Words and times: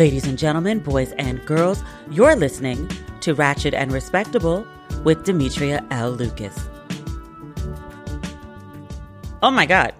Ladies 0.00 0.26
and 0.26 0.38
gentlemen, 0.38 0.78
boys 0.78 1.12
and 1.18 1.44
girls, 1.44 1.84
you're 2.10 2.34
listening 2.34 2.90
to 3.20 3.34
Ratchet 3.34 3.74
and 3.74 3.92
Respectable 3.92 4.66
with 5.04 5.24
Demetria 5.24 5.84
L. 5.90 6.12
Lucas. 6.12 6.70
Oh 9.42 9.50
my 9.50 9.66
God. 9.66 9.94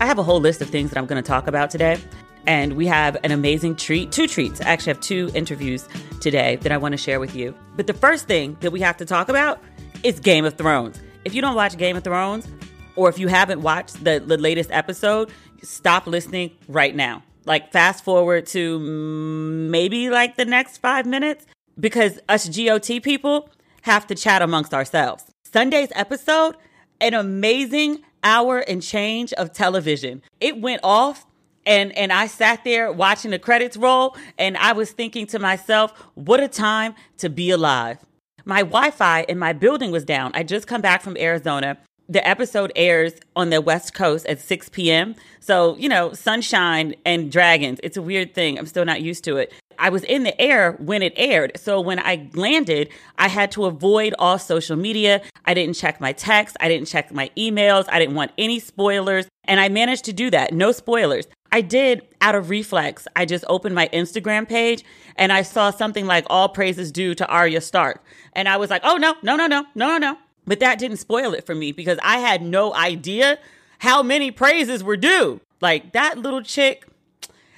I 0.00 0.06
have 0.06 0.20
a 0.20 0.22
whole 0.22 0.38
list 0.38 0.62
of 0.62 0.70
things 0.70 0.90
that 0.90 1.00
I'm 1.00 1.06
going 1.06 1.20
to 1.20 1.26
talk 1.26 1.48
about 1.48 1.68
today. 1.68 1.98
And 2.46 2.74
we 2.74 2.86
have 2.86 3.16
an 3.24 3.32
amazing 3.32 3.74
treat, 3.74 4.12
two 4.12 4.28
treats. 4.28 4.60
I 4.60 4.66
actually 4.66 4.92
have 4.92 5.00
two 5.00 5.32
interviews 5.34 5.88
today 6.20 6.54
that 6.62 6.70
I 6.70 6.76
want 6.76 6.92
to 6.92 6.96
share 6.96 7.18
with 7.18 7.34
you. 7.34 7.56
But 7.74 7.88
the 7.88 7.92
first 7.92 8.28
thing 8.28 8.56
that 8.60 8.70
we 8.70 8.78
have 8.82 8.98
to 8.98 9.04
talk 9.04 9.28
about 9.28 9.60
is 10.04 10.20
Game 10.20 10.44
of 10.44 10.54
Thrones. 10.54 11.02
If 11.24 11.34
you 11.34 11.42
don't 11.42 11.56
watch 11.56 11.76
Game 11.76 11.96
of 11.96 12.04
Thrones, 12.04 12.46
or 12.94 13.08
if 13.08 13.18
you 13.18 13.26
haven't 13.26 13.62
watched 13.62 14.04
the, 14.04 14.22
the 14.24 14.38
latest 14.38 14.70
episode, 14.70 15.28
stop 15.60 16.06
listening 16.06 16.52
right 16.68 16.94
now. 16.94 17.24
Like, 17.48 17.72
fast 17.72 18.04
forward 18.04 18.46
to 18.48 18.78
maybe 18.78 20.10
like 20.10 20.36
the 20.36 20.44
next 20.44 20.78
five 20.78 21.06
minutes 21.06 21.46
because 21.80 22.20
us 22.28 22.46
GOT 22.48 23.02
people 23.02 23.48
have 23.82 24.06
to 24.08 24.14
chat 24.14 24.42
amongst 24.42 24.74
ourselves. 24.74 25.24
Sunday's 25.44 25.88
episode, 25.94 26.56
an 27.00 27.14
amazing 27.14 28.02
hour 28.22 28.58
and 28.58 28.82
change 28.82 29.32
of 29.32 29.52
television. 29.52 30.22
It 30.40 30.60
went 30.60 30.80
off 30.84 31.24
and 31.64 31.92
and 31.96 32.12
I 32.12 32.26
sat 32.26 32.64
there 32.64 32.92
watching 32.92 33.30
the 33.30 33.38
credits 33.38 33.76
roll 33.76 34.16
and 34.36 34.56
I 34.58 34.72
was 34.72 34.90
thinking 34.90 35.26
to 35.28 35.38
myself, 35.38 35.92
what 36.14 36.40
a 36.40 36.48
time 36.48 36.94
to 37.18 37.30
be 37.30 37.50
alive. 37.50 37.98
My 38.44 38.60
Wi-Fi 38.60 39.22
in 39.22 39.38
my 39.38 39.54
building 39.54 39.90
was 39.90 40.04
down. 40.04 40.32
I 40.34 40.42
just 40.42 40.66
come 40.66 40.80
back 40.80 41.00
from 41.00 41.16
Arizona. 41.16 41.78
The 42.10 42.26
episode 42.26 42.72
airs 42.74 43.12
on 43.36 43.50
the 43.50 43.60
West 43.60 43.92
Coast 43.92 44.24
at 44.26 44.40
6 44.40 44.70
p.m. 44.70 45.14
So, 45.40 45.76
you 45.76 45.90
know, 45.90 46.14
sunshine 46.14 46.94
and 47.04 47.30
dragons. 47.30 47.80
It's 47.82 47.98
a 47.98 48.02
weird 48.02 48.34
thing. 48.34 48.58
I'm 48.58 48.64
still 48.64 48.86
not 48.86 49.02
used 49.02 49.24
to 49.24 49.36
it. 49.36 49.52
I 49.78 49.90
was 49.90 50.04
in 50.04 50.22
the 50.22 50.38
air 50.40 50.72
when 50.78 51.02
it 51.02 51.12
aired. 51.16 51.52
So 51.56 51.80
when 51.80 51.98
I 51.98 52.28
landed, 52.32 52.88
I 53.18 53.28
had 53.28 53.50
to 53.52 53.66
avoid 53.66 54.14
all 54.18 54.38
social 54.38 54.74
media. 54.74 55.20
I 55.44 55.52
didn't 55.52 55.74
check 55.76 56.00
my 56.00 56.12
texts. 56.12 56.56
I 56.60 56.68
didn't 56.68 56.88
check 56.88 57.12
my 57.12 57.30
emails. 57.36 57.84
I 57.88 57.98
didn't 57.98 58.14
want 58.14 58.32
any 58.38 58.58
spoilers. 58.58 59.26
And 59.44 59.60
I 59.60 59.68
managed 59.68 60.06
to 60.06 60.12
do 60.14 60.30
that. 60.30 60.54
No 60.54 60.72
spoilers. 60.72 61.26
I 61.52 61.60
did 61.60 62.06
out 62.20 62.34
of 62.34 62.48
reflex. 62.48 63.06
I 63.16 63.26
just 63.26 63.44
opened 63.48 63.74
my 63.74 63.88
Instagram 63.92 64.48
page 64.48 64.82
and 65.16 65.32
I 65.32 65.42
saw 65.42 65.70
something 65.70 66.06
like 66.06 66.24
all 66.28 66.48
praises 66.48 66.90
due 66.90 67.14
to 67.14 67.26
Arya 67.26 67.60
Stark. 67.60 68.02
And 68.32 68.48
I 68.48 68.56
was 68.56 68.70
like, 68.70 68.82
oh 68.84 68.96
no, 68.96 69.14
no, 69.22 69.36
no, 69.36 69.46
no, 69.46 69.66
no, 69.74 69.86
no, 69.86 69.98
no. 69.98 70.18
But 70.48 70.60
that 70.60 70.78
didn't 70.78 70.96
spoil 70.96 71.34
it 71.34 71.44
for 71.46 71.54
me 71.54 71.72
because 71.72 71.98
I 72.02 72.18
had 72.18 72.42
no 72.42 72.74
idea 72.74 73.38
how 73.80 74.02
many 74.02 74.30
praises 74.30 74.82
were 74.82 74.96
due. 74.96 75.40
Like 75.60 75.92
that 75.92 76.18
little 76.18 76.42
chick, 76.42 76.86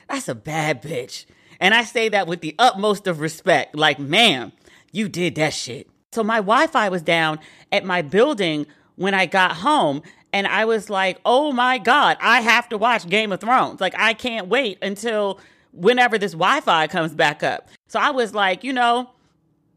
that's 0.09 0.29
a 0.29 0.35
bad 0.35 0.83
bitch. 0.83 1.25
And 1.61 1.73
I 1.73 1.85
say 1.85 2.09
that 2.09 2.27
with 2.27 2.41
the 2.41 2.57
utmost 2.59 3.07
of 3.07 3.21
respect. 3.21 3.77
Like, 3.77 3.99
ma'am, 3.99 4.53
you 4.93 5.09
did 5.09 5.37
that 5.37 5.55
shit. 5.55 5.89
So 6.11 6.25
my 6.25 6.37
Wi 6.37 6.67
Fi 6.67 6.89
was 6.89 7.03
down 7.03 7.39
at 7.71 7.85
my 7.85 8.03
building 8.03 8.67
when 8.97 9.15
I 9.15 9.27
got 9.27 9.57
home. 9.57 10.03
And 10.33 10.47
I 10.47 10.65
was 10.65 10.91
like, 10.91 11.21
oh 11.25 11.53
my 11.53 11.79
God, 11.79 12.17
I 12.21 12.41
have 12.41 12.69
to 12.71 12.79
watch 12.79 13.09
Game 13.09 13.33
of 13.33 13.41
Thrones. 13.41 13.81
Like, 13.81 13.95
I 13.97 14.15
can't 14.15 14.49
wait 14.49 14.79
until 14.81 15.41
whenever 15.73 16.19
this 16.19 16.33
Wi 16.33 16.61
Fi 16.61 16.87
comes 16.87 17.15
back 17.15 17.43
up. 17.43 17.69
So 17.89 18.01
I 18.01 18.11
was 18.11 18.35
like, 18.35 18.65
you 18.65 18.73
know, 18.73 19.11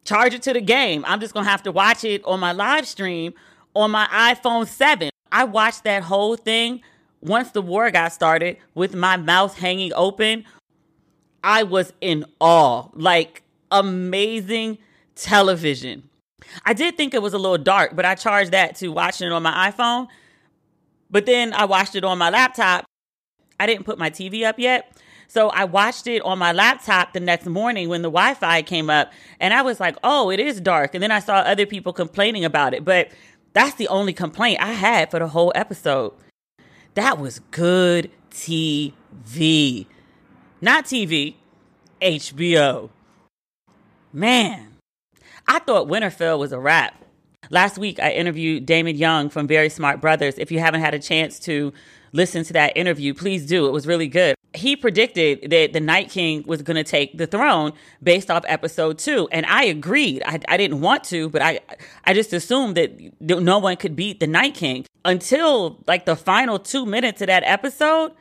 charge 0.05 0.33
it 0.33 0.41
to 0.43 0.53
the 0.53 0.61
game. 0.61 1.03
I'm 1.07 1.19
just 1.19 1.33
going 1.33 1.45
to 1.45 1.51
have 1.51 1.63
to 1.63 1.71
watch 1.71 2.03
it 2.03 2.23
on 2.25 2.39
my 2.39 2.51
live 2.51 2.87
stream 2.87 3.33
on 3.75 3.91
my 3.91 4.07
iPhone 4.07 4.67
7. 4.67 5.09
I 5.31 5.43
watched 5.45 5.83
that 5.83 6.03
whole 6.03 6.35
thing 6.35 6.81
once 7.21 7.51
the 7.51 7.61
war 7.61 7.89
got 7.91 8.13
started 8.13 8.57
with 8.75 8.95
my 8.95 9.17
mouth 9.17 9.57
hanging 9.57 9.91
open 9.95 10.45
I 11.43 11.63
was 11.63 11.91
in 11.99 12.25
awe. 12.39 12.87
Like 12.93 13.43
amazing 13.69 14.77
television. 15.15 16.09
I 16.65 16.73
did 16.73 16.97
think 16.97 17.13
it 17.13 17.21
was 17.21 17.33
a 17.33 17.37
little 17.37 17.57
dark, 17.57 17.95
but 17.95 18.05
I 18.05 18.15
charged 18.15 18.51
that 18.51 18.75
to 18.77 18.89
watching 18.89 19.27
it 19.27 19.33
on 19.33 19.43
my 19.43 19.71
iPhone. 19.71 20.07
But 21.09 21.25
then 21.25 21.53
I 21.53 21.65
watched 21.65 21.95
it 21.95 22.03
on 22.03 22.17
my 22.17 22.29
laptop. 22.29 22.85
I 23.59 23.65
didn't 23.65 23.85
put 23.85 23.99
my 23.99 24.09
TV 24.09 24.43
up 24.43 24.57
yet. 24.57 24.97
So 25.33 25.49
I 25.49 25.63
watched 25.63 26.05
it 26.05 26.21
on 26.21 26.37
my 26.37 26.51
laptop 26.51 27.13
the 27.13 27.19
next 27.19 27.47
morning 27.47 27.89
when 27.89 28.03
the 28.03 28.07
Wi 28.07 28.35
Fi 28.35 28.61
came 28.61 28.87
up, 28.91 29.11
and 29.39 29.51
I 29.51 29.63
was 29.63 29.79
like, 29.79 29.97
oh, 30.03 30.29
it 30.29 30.39
is 30.39 30.61
dark. 30.61 30.93
And 30.93 31.01
then 31.01 31.09
I 31.09 31.17
saw 31.17 31.37
other 31.37 31.65
people 31.65 31.91
complaining 31.91 32.45
about 32.45 32.75
it. 32.75 32.85
But 32.85 33.09
that's 33.53 33.73
the 33.73 33.87
only 33.87 34.13
complaint 34.13 34.61
I 34.61 34.73
had 34.73 35.09
for 35.09 35.17
the 35.17 35.27
whole 35.27 35.51
episode. 35.55 36.13
That 36.93 37.17
was 37.17 37.39
good 37.49 38.11
TV. 38.29 39.87
Not 40.61 40.85
TV, 40.85 41.33
HBO. 41.99 42.91
Man, 44.13 44.77
I 45.47 45.57
thought 45.57 45.87
Winterfell 45.87 46.37
was 46.37 46.51
a 46.51 46.59
wrap. 46.59 47.03
Last 47.49 47.79
week, 47.79 47.99
I 47.99 48.11
interviewed 48.11 48.67
Damon 48.67 48.95
Young 48.95 49.31
from 49.31 49.47
Very 49.47 49.69
Smart 49.69 49.99
Brothas. 49.99 50.35
If 50.37 50.51
you 50.51 50.59
haven't 50.59 50.81
had 50.81 50.93
a 50.93 50.99
chance 50.99 51.39
to 51.39 51.73
listen 52.13 52.43
to 52.45 52.53
that 52.53 52.77
interview, 52.77 53.13
please 53.13 53.45
do. 53.45 53.67
It 53.67 53.71
was 53.71 53.85
really 53.85 54.07
good. 54.07 54.35
He 54.53 54.75
predicted 54.75 55.49
that 55.49 55.73
the 55.73 55.79
Night 55.79 56.09
King 56.09 56.43
was 56.45 56.61
going 56.61 56.75
to 56.75 56.83
take 56.83 57.17
the 57.17 57.25
throne 57.25 57.73
based 58.01 58.29
off 58.29 58.45
episode 58.47 58.99
two. 58.99 59.27
And 59.31 59.45
I 59.47 59.63
agreed. 59.65 60.21
I, 60.25 60.39
I 60.47 60.57
didn't 60.57 60.79
want 60.79 61.03
to, 61.05 61.27
but 61.29 61.41
I, 61.41 61.59
I 62.05 62.13
just 62.13 62.31
assumed 62.31 62.77
that 62.77 63.19
no 63.19 63.57
one 63.57 63.75
could 63.77 63.95
beat 63.95 64.19
the 64.19 64.27
Night 64.27 64.53
King 64.53 64.85
until 65.03 65.83
like 65.87 66.05
the 66.05 66.15
final 66.15 66.59
two 66.59 66.85
minutes 66.85 67.21
of 67.21 67.27
that 67.27 67.43
episode. 67.45 68.13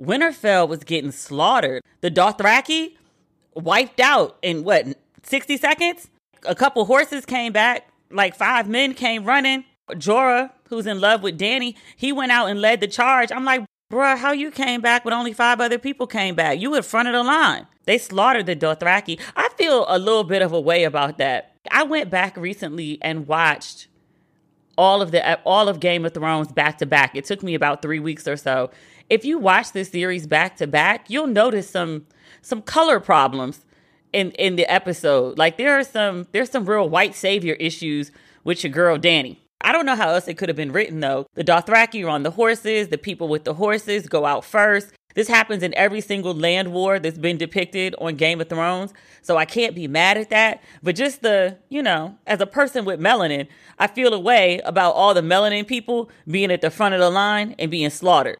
Winterfell 0.00 0.68
was 0.68 0.84
getting 0.84 1.12
slaughtered. 1.12 1.82
The 2.02 2.10
Dothraki 2.10 2.96
wiped 3.54 4.00
out 4.00 4.38
in 4.42 4.64
what, 4.64 4.86
60 5.22 5.56
seconds? 5.56 6.08
A 6.46 6.54
couple 6.54 6.84
horses 6.84 7.26
came 7.26 7.52
back, 7.52 7.88
like 8.10 8.34
five 8.34 8.68
men 8.68 8.94
came 8.94 9.24
running. 9.24 9.64
Jorah, 9.90 10.50
who's 10.70 10.86
in 10.86 11.00
love 11.00 11.22
with 11.22 11.38
Dany, 11.38 11.74
he 11.96 12.12
went 12.12 12.32
out 12.32 12.48
and 12.48 12.60
led 12.60 12.80
the 12.80 12.88
charge. 12.88 13.30
I'm 13.30 13.44
like, 13.44 13.64
bruh, 13.92 14.16
how 14.16 14.32
you 14.32 14.50
came 14.50 14.80
back 14.80 15.04
when 15.04 15.12
only 15.12 15.32
five 15.32 15.60
other 15.60 15.78
people 15.78 16.06
came 16.06 16.34
back? 16.34 16.58
You 16.58 16.74
in 16.74 16.82
front 16.82 17.08
of 17.08 17.14
the 17.14 17.22
line. 17.22 17.66
They 17.84 17.98
slaughtered 17.98 18.46
the 18.46 18.56
Dothraki. 18.56 19.20
I 19.36 19.50
feel 19.58 19.84
a 19.88 19.98
little 19.98 20.24
bit 20.24 20.42
of 20.42 20.52
a 20.52 20.60
way 20.60 20.84
about 20.84 21.18
that. 21.18 21.56
I 21.70 21.82
went 21.82 22.08
back 22.08 22.36
recently 22.36 22.98
and 23.02 23.26
watched 23.26 23.88
all 24.78 25.02
of 25.02 25.10
the 25.10 25.38
all 25.42 25.68
of 25.68 25.80
Game 25.80 26.06
of 26.06 26.14
Thrones 26.14 26.52
back 26.52 26.78
to 26.78 26.86
back. 26.86 27.14
It 27.14 27.26
took 27.26 27.42
me 27.42 27.54
about 27.54 27.82
3 27.82 28.00
weeks 28.00 28.26
or 28.26 28.36
so 28.36 28.70
if 29.10 29.24
you 29.24 29.38
watch 29.38 29.72
this 29.72 29.90
series 29.90 30.26
back 30.26 30.56
to 30.58 30.66
back, 30.66 31.10
you'll 31.10 31.26
notice 31.26 31.68
some 31.68 32.06
some 32.40 32.62
color 32.62 33.00
problems 33.00 33.66
in 34.12 34.30
in 34.32 34.56
the 34.56 34.72
episode. 34.72 35.36
Like 35.36 35.58
there 35.58 35.78
are 35.78 35.84
some 35.84 36.28
there's 36.32 36.50
some 36.50 36.64
real 36.64 36.88
white 36.88 37.14
savior 37.14 37.54
issues 37.54 38.12
with 38.44 38.64
your 38.64 38.72
girl 38.72 38.96
Dany. 38.96 39.38
I 39.60 39.72
don't 39.72 39.86
know 39.86 39.96
how 39.96 40.10
else 40.10 40.28
it 40.28 40.38
could 40.38 40.48
have 40.48 40.56
been 40.56 40.72
written 40.72 41.00
though. 41.00 41.26
The 41.34 41.44
Dothraki 41.44 42.04
are 42.04 42.08
on 42.08 42.22
the 42.22 42.30
horses, 42.30 42.88
the 42.88 42.98
people 42.98 43.28
with 43.28 43.44
the 43.44 43.54
horses 43.54 44.06
go 44.06 44.24
out 44.24 44.44
first. 44.44 44.92
This 45.14 45.28
happens 45.28 45.62
in 45.62 45.74
every 45.74 46.00
single 46.00 46.34
land 46.34 46.72
war 46.72 46.98
that's 46.98 47.18
been 47.18 47.36
depicted 47.36 47.94
on 47.98 48.14
Game 48.14 48.40
of 48.40 48.48
Thrones. 48.48 48.94
So 49.22 49.36
I 49.36 49.44
can't 49.44 49.74
be 49.74 49.88
mad 49.88 50.16
at 50.16 50.30
that. 50.30 50.62
But 50.82 50.94
just 50.94 51.22
the, 51.22 51.58
you 51.68 51.82
know, 51.82 52.16
as 52.26 52.40
a 52.40 52.46
person 52.46 52.84
with 52.84 53.00
melanin, 53.00 53.48
I 53.78 53.88
feel 53.88 54.14
a 54.14 54.20
way 54.20 54.60
about 54.64 54.92
all 54.92 55.12
the 55.12 55.20
melanin 55.20 55.66
people 55.66 56.10
being 56.28 56.52
at 56.52 56.60
the 56.60 56.70
front 56.70 56.94
of 56.94 57.00
the 57.00 57.10
line 57.10 57.56
and 57.58 57.70
being 57.70 57.90
slaughtered. 57.90 58.38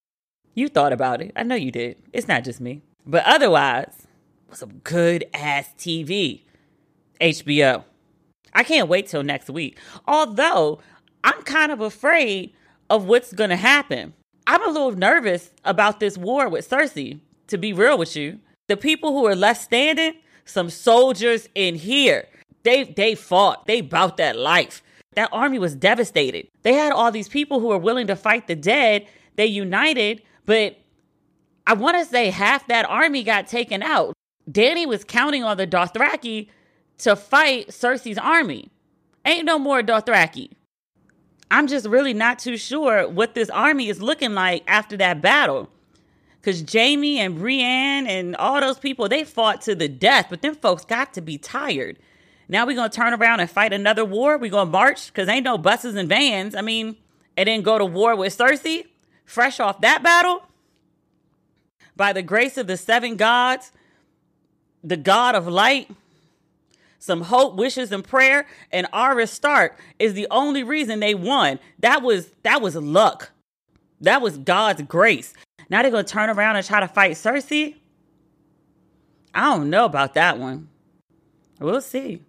You 0.54 0.68
thought 0.68 0.92
about 0.92 1.20
it. 1.20 1.32
I 1.34 1.42
know 1.42 1.56
you 1.56 1.72
did. 1.72 2.00
It's 2.12 2.28
not 2.28 2.44
just 2.44 2.60
me. 2.60 2.82
But 3.04 3.24
otherwise, 3.26 4.06
some 4.52 4.78
good 4.84 5.24
ass 5.34 5.74
TV. 5.76 6.42
HBO. 7.20 7.84
I 8.52 8.64
can't 8.64 8.88
wait 8.88 9.06
till 9.06 9.22
next 9.22 9.48
week. 9.50 9.78
Although 10.06 10.80
I'm 11.24 11.42
kind 11.42 11.72
of 11.72 11.80
afraid 11.80 12.52
of 12.88 13.06
what's 13.06 13.32
going 13.32 13.50
to 13.50 13.56
happen. 13.56 14.14
I'm 14.46 14.62
a 14.66 14.72
little 14.72 14.92
nervous 14.92 15.50
about 15.64 16.00
this 16.00 16.18
war 16.18 16.48
with 16.48 16.68
Cersei, 16.68 17.20
to 17.48 17.58
be 17.58 17.72
real 17.72 17.98
with 17.98 18.16
you. 18.16 18.38
The 18.68 18.76
people 18.76 19.12
who 19.12 19.26
are 19.26 19.36
left 19.36 19.62
standing, 19.62 20.14
some 20.44 20.70
soldiers 20.70 21.48
in 21.54 21.74
here. 21.74 22.26
They 22.62 22.84
they 22.84 23.14
fought. 23.14 23.66
They 23.66 23.80
bought 23.80 24.16
that 24.18 24.36
life. 24.36 24.82
That 25.14 25.30
army 25.32 25.58
was 25.58 25.74
devastated. 25.74 26.48
They 26.62 26.74
had 26.74 26.92
all 26.92 27.10
these 27.10 27.28
people 27.28 27.60
who 27.60 27.68
were 27.68 27.78
willing 27.78 28.06
to 28.08 28.16
fight 28.16 28.46
the 28.46 28.54
dead. 28.54 29.06
They 29.36 29.46
united 29.46 30.22
but 30.50 30.80
I 31.64 31.74
want 31.74 31.96
to 31.98 32.04
say 32.04 32.30
half 32.30 32.66
that 32.66 32.84
army 32.88 33.22
got 33.22 33.46
taken 33.46 33.84
out. 33.84 34.14
Dany 34.50 34.84
was 34.84 35.04
counting 35.04 35.44
on 35.44 35.58
the 35.58 35.66
Dothraki 35.66 36.48
to 36.98 37.14
fight 37.14 37.68
Cersei's 37.68 38.18
army. 38.18 38.68
Ain't 39.24 39.44
no 39.44 39.60
more 39.60 39.80
Dothraki. 39.80 40.50
I'm 41.50 41.66
just 41.66 41.86
really 41.86 42.14
not 42.14 42.38
too 42.38 42.56
sure 42.56 43.08
what 43.08 43.34
this 43.34 43.50
army 43.50 43.88
is 43.88 44.00
looking 44.00 44.34
like 44.34 44.62
after 44.66 44.96
that 44.98 45.20
battle. 45.20 45.68
Because 46.40 46.64
Jaime 46.72 47.18
and 47.18 47.38
Brienne 47.38 48.06
and 48.06 48.34
all 48.36 48.60
those 48.60 48.78
people, 48.78 49.08
they 49.08 49.24
fought 49.24 49.60
to 49.62 49.74
the 49.74 49.88
death, 49.88 50.26
but 50.30 50.42
them 50.42 50.54
folks 50.54 50.84
got 50.84 51.12
to 51.14 51.20
be 51.20 51.36
tired. 51.36 51.98
Now 52.48 52.66
we're 52.66 52.76
going 52.76 52.90
to 52.90 52.96
turn 52.96 53.12
around 53.12 53.40
and 53.40 53.50
fight 53.50 53.72
another 53.72 54.04
war? 54.04 54.38
We're 54.38 54.50
going 54.50 54.68
to 54.68 54.72
march? 54.72 55.08
Because 55.08 55.28
ain't 55.28 55.44
no 55.44 55.58
buses 55.58 55.94
and 55.96 56.08
vans. 56.08 56.54
I 56.54 56.62
mean, 56.62 56.96
and 57.36 57.46
then 57.46 57.62
go 57.62 57.78
to 57.78 57.84
war 57.84 58.16
with 58.16 58.36
Cersei? 58.36 58.86
fresh 59.30 59.60
off 59.60 59.80
that 59.80 60.02
battle, 60.02 60.42
by 61.94 62.12
the 62.12 62.22
grace 62.22 62.58
of 62.58 62.66
the 62.66 62.76
seven 62.76 63.14
gods, 63.16 63.70
the 64.82 64.96
God 64.96 65.36
of 65.36 65.46
light, 65.46 65.88
some 67.00 67.22
hope, 67.22 67.56
wishes, 67.56 67.90
and 67.90 68.04
prayer, 68.04 68.46
and 68.70 68.86
Arya 68.92 69.26
Stark 69.26 69.80
is 69.98 70.12
the 70.14 70.28
only 70.30 70.62
reason 70.62 71.00
they 71.00 71.14
won. 71.14 71.58
That 71.80 72.02
was 72.02 72.30
that 72.44 72.62
was 72.62 72.76
luck. 72.76 73.32
That 74.02 74.22
was 74.22 74.38
God's 74.38 74.82
grace. 74.82 75.34
Now 75.68 75.82
they're 75.82 75.90
gonna 75.90 76.04
turn 76.04 76.30
around 76.30 76.56
and 76.56 76.64
try 76.64 76.78
to 76.78 76.88
fight 76.88 77.12
Cersei. 77.12 77.76
I 79.34 79.54
don't 79.54 79.70
know 79.70 79.86
about 79.86 80.14
that 80.14 80.38
one. 80.38 80.68
We'll 81.58 81.80
see. 81.80 82.22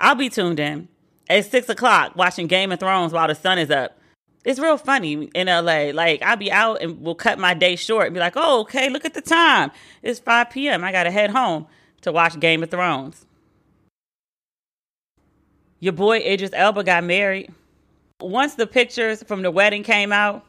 I'll 0.00 0.14
be 0.14 0.28
tuned 0.28 0.60
in 0.60 0.88
at 1.28 1.46
six 1.46 1.68
o'clock 1.68 2.14
watching 2.14 2.46
Game 2.46 2.72
of 2.72 2.80
Thrones 2.80 3.12
while 3.12 3.28
the 3.28 3.34
sun 3.34 3.58
is 3.58 3.70
up. 3.70 3.98
It's 4.44 4.60
real 4.60 4.76
funny 4.76 5.30
in 5.34 5.46
LA. 5.46 5.92
Like 5.94 6.20
I'll 6.22 6.36
be 6.36 6.52
out 6.52 6.82
and 6.82 7.00
we'll 7.00 7.14
cut 7.14 7.38
my 7.38 7.54
day 7.54 7.76
short 7.76 8.06
and 8.06 8.14
be 8.14 8.20
like, 8.20 8.34
"Oh, 8.36 8.60
okay, 8.60 8.90
look 8.90 9.06
at 9.06 9.14
the 9.14 9.22
time. 9.22 9.70
It's 10.02 10.20
5 10.20 10.50
p.m. 10.50 10.84
I 10.84 10.92
gotta 10.92 11.10
head 11.10 11.30
home 11.30 11.66
to 12.02 12.12
watch 12.12 12.38
Game 12.38 12.62
of 12.62 12.70
Thrones." 12.70 13.24
Your 15.84 15.92
boy 15.92 16.20
Idris 16.20 16.52
Elba 16.54 16.82
got 16.82 17.04
married. 17.04 17.52
Once 18.18 18.54
the 18.54 18.66
pictures 18.66 19.22
from 19.22 19.42
the 19.42 19.50
wedding 19.50 19.82
came 19.82 20.12
out, 20.12 20.42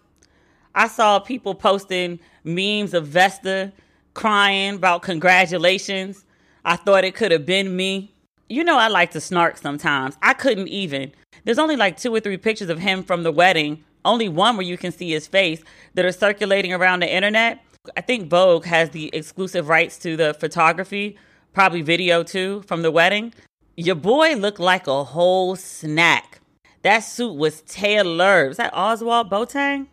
I 0.73 0.87
saw 0.87 1.19
people 1.19 1.53
posting 1.53 2.21
memes 2.45 2.93
of 2.93 3.07
Vesta 3.07 3.73
crying 4.13 4.75
about 4.75 5.01
congratulations. 5.01 6.23
I 6.63 6.77
thought 6.77 7.03
it 7.03 7.15
could 7.15 7.33
have 7.33 7.45
been 7.45 7.75
me. 7.75 8.13
You 8.47 8.63
know, 8.63 8.77
I 8.77 8.87
like 8.87 9.11
to 9.11 9.19
snark 9.19 9.57
sometimes. 9.57 10.15
I 10.21 10.33
couldn't 10.33 10.69
even. 10.69 11.11
There's 11.43 11.59
only 11.59 11.75
like 11.75 11.97
two 11.97 12.15
or 12.15 12.21
three 12.21 12.37
pictures 12.37 12.69
of 12.69 12.79
him 12.79 13.03
from 13.03 13.23
the 13.23 13.31
wedding, 13.33 13.83
only 14.05 14.29
one 14.29 14.55
where 14.55 14.65
you 14.65 14.77
can 14.77 14.93
see 14.93 15.11
his 15.11 15.27
face, 15.27 15.61
that 15.95 16.05
are 16.05 16.13
circulating 16.13 16.71
around 16.71 17.01
the 17.01 17.13
internet. 17.13 17.59
I 17.97 17.99
think 17.99 18.29
Vogue 18.29 18.63
has 18.63 18.91
the 18.91 19.13
exclusive 19.13 19.67
rights 19.67 19.97
to 19.97 20.15
the 20.15 20.33
photography, 20.33 21.17
probably 21.51 21.81
video 21.81 22.23
too, 22.23 22.61
from 22.67 22.83
the 22.83 22.91
wedding. 22.91 23.33
Your 23.75 23.95
boy 23.95 24.35
looked 24.35 24.59
like 24.59 24.87
a 24.87 25.03
whole 25.03 25.55
snack. 25.55 26.39
That 26.83 26.99
suit 26.99 27.33
was 27.33 27.61
tailored. 27.61 28.49
Was 28.49 28.57
that 28.57 28.73
Ozwald 28.73 29.29
Boateng? 29.29 29.87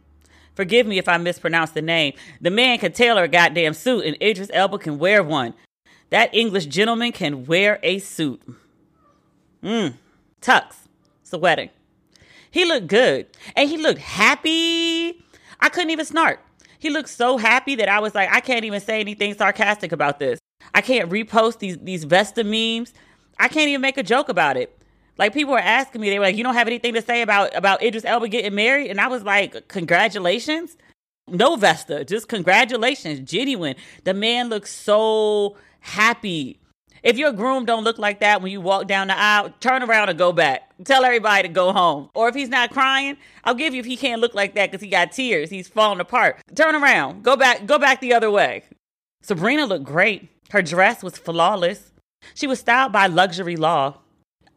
Forgive 0.55 0.87
me 0.87 0.99
if 0.99 1.09
I 1.09 1.17
mispronounce 1.17 1.71
the 1.71 1.83
name. 1.83 2.13
The 2.41 2.51
man 2.51 2.79
can 2.79 2.93
tailor 2.93 3.25
a 3.25 3.29
goddamn 3.29 3.75
suit, 3.75 4.05
and 4.05 4.17
Idris 4.23 4.51
Elba 4.53 4.79
can 4.79 4.99
wear 4.99 5.23
one. 5.23 5.55
That 6.11 6.35
English 6.35 6.67
gentleman 6.67 7.13
can 7.13 7.45
wear 7.47 7.81
a 7.83 7.99
suit. 7.99 8.43
Mmm. 9.63 9.95
Tux. 10.41 10.77
Wedding. 11.33 11.71
He 12.51 12.67
looked 12.67 12.89
good. 12.89 13.27
And 13.57 13.71
he 13.71 13.79
looked 13.79 14.01
happy. 14.01 15.25
I 15.61 15.71
couldn't 15.71 15.89
even 15.89 16.05
snark. 16.05 16.41
He 16.79 16.91
looked 16.91 17.09
so 17.09 17.39
happy 17.39 17.75
that 17.77 17.89
I 17.89 18.01
was 18.01 18.15
like, 18.15 18.29
I 18.31 18.41
can't 18.41 18.67
even 18.67 18.83
say 18.83 19.01
anything 19.01 19.33
sarcastic 19.33 19.93
about 19.93 20.19
this. 20.19 20.39
I 20.75 20.83
can't 20.83 21.09
repost 21.09 21.59
these 21.59 21.79
these 21.79 22.05
Vesta 22.05 22.45
memes. 22.45 22.93
I 23.39 23.49
can't 23.49 23.69
even 23.69 23.81
make 23.81 23.99
a 23.99 24.03
joke 24.03 24.29
about 24.29 24.57
it. 24.57 24.77
Like 25.19 25.35
people 25.35 25.53
were 25.53 25.59
asking 25.59 26.01
me, 26.01 26.11
they 26.11 26.19
were 26.19 26.25
like, 26.25 26.37
"You 26.37 26.45
don't 26.45 26.55
have 26.55 26.67
anything 26.67 26.95
to 26.95 27.03
say 27.03 27.23
about 27.23 27.55
about 27.55 27.83
Idris 27.83 28.05
Elba 28.05 28.29
getting 28.29 28.55
married?" 28.55 28.91
And 28.91 29.01
I 29.01 29.09
was 29.09 29.23
like, 29.23 29.69
"Congratulations." 29.69 30.77
No 31.29 31.57
Vesta, 31.57 32.05
just 32.05 32.29
congratulations, 32.29 33.21
genuine. 33.21 33.77
The 34.05 34.15
man 34.15 34.49
looks 34.49 34.75
so 34.75 35.57
happy. 35.81 36.59
If 37.03 37.19
your 37.19 37.33
groom 37.33 37.65
don't 37.65 37.85
look 37.85 37.99
like 37.99 38.21
that 38.21 38.43
when 38.43 38.53
you 38.53 38.61
walk 38.61 38.87
down 38.87 39.09
the 39.09 39.19
aisle, 39.19 39.53
turn 39.61 39.83
around 39.83 40.09
and 40.09 40.19
go 40.19 40.33
back. 40.33 40.71
Tell 40.85 41.05
everybody 41.05 41.49
to 41.49 41.53
go 41.53 41.73
home. 41.73 42.11
Or 42.15 42.29
if 42.29 42.35
he's 42.35 42.49
not 42.49 42.71
crying, 42.71 43.17
I'll 43.45 43.55
give 43.55 43.75
you 43.75 43.81
if 43.81 43.87
he 43.87 43.97
can't 43.97 44.21
look 44.21 44.35
like 44.35 44.55
that 44.55 44.71
because 44.71 44.83
he 44.83 44.89
got 44.89 45.13
tears. 45.13 45.51
He's 45.51 45.69
falling 45.69 46.01
apart. 46.01 46.41
Turn 46.55 46.75
around. 46.75 47.23
Go 47.23 47.37
back. 47.37 47.67
Go 47.67 47.79
back 47.79 48.01
the 48.01 48.15
other 48.15 48.31
way. 48.31 48.65
Sabrina 49.23 49.67
looked 49.67 49.85
great. 49.85 50.29
Her 50.51 50.63
dress 50.63 51.03
was 51.03 51.17
flawless. 51.17 51.92
She 52.35 52.47
was 52.47 52.61
styled 52.61 52.93
by 52.93 53.07
Luxury 53.07 53.57
Law 53.57 53.99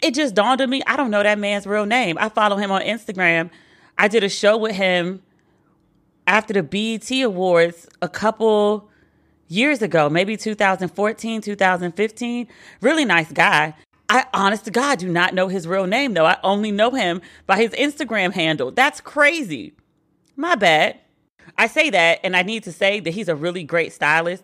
it 0.01 0.13
just 0.13 0.35
dawned 0.35 0.62
on 0.62 0.69
me 0.69 0.81
I 0.85 0.97
don't 0.97 1.12
know 1.12 1.23
that 1.23 1.39
man's 1.39 1.65
real 1.65 1.85
name. 1.85 2.17
I 2.19 2.29
follow 2.29 2.57
him 2.57 2.71
on 2.71 2.81
Instagram. 2.81 3.50
I 3.97 4.07
did 4.07 4.23
a 4.23 4.29
show 4.29 4.57
with 4.57 4.75
him 4.75 5.21
after 6.27 6.53
the 6.53 6.63
BET 6.63 7.09
Awards 7.21 7.88
a 8.01 8.09
couple 8.09 8.89
years 9.47 9.81
ago, 9.81 10.09
maybe 10.09 10.38
2014, 10.38 11.41
2015. 11.41 12.47
Really 12.81 13.06
nice 13.06 13.31
guy. 13.31 13.75
I 14.07 14.25
honest 14.33 14.65
to 14.65 14.71
God 14.71 15.00
do 15.00 15.09
not 15.09 15.33
know 15.33 15.47
his 15.47 15.67
real 15.67 15.88
name 15.88 16.13
though. 16.13 16.25
I 16.25 16.38
only 16.44 16.71
know 16.71 16.91
him 16.91 17.21
by 17.47 17.57
his 17.57 17.71
Instagram 17.71 18.33
handle. 18.33 18.71
That's 18.71 19.01
crazy. 19.01 19.73
My 20.35 20.56
bad. 20.56 21.00
I 21.57 21.67
say 21.67 21.89
that 21.91 22.19
and 22.23 22.35
I 22.35 22.41
need 22.41 22.63
to 22.63 22.71
say 22.71 23.00
that 23.00 23.13
he's 23.13 23.29
a 23.29 23.35
really 23.35 23.63
great 23.63 23.94
stylist. 23.94 24.44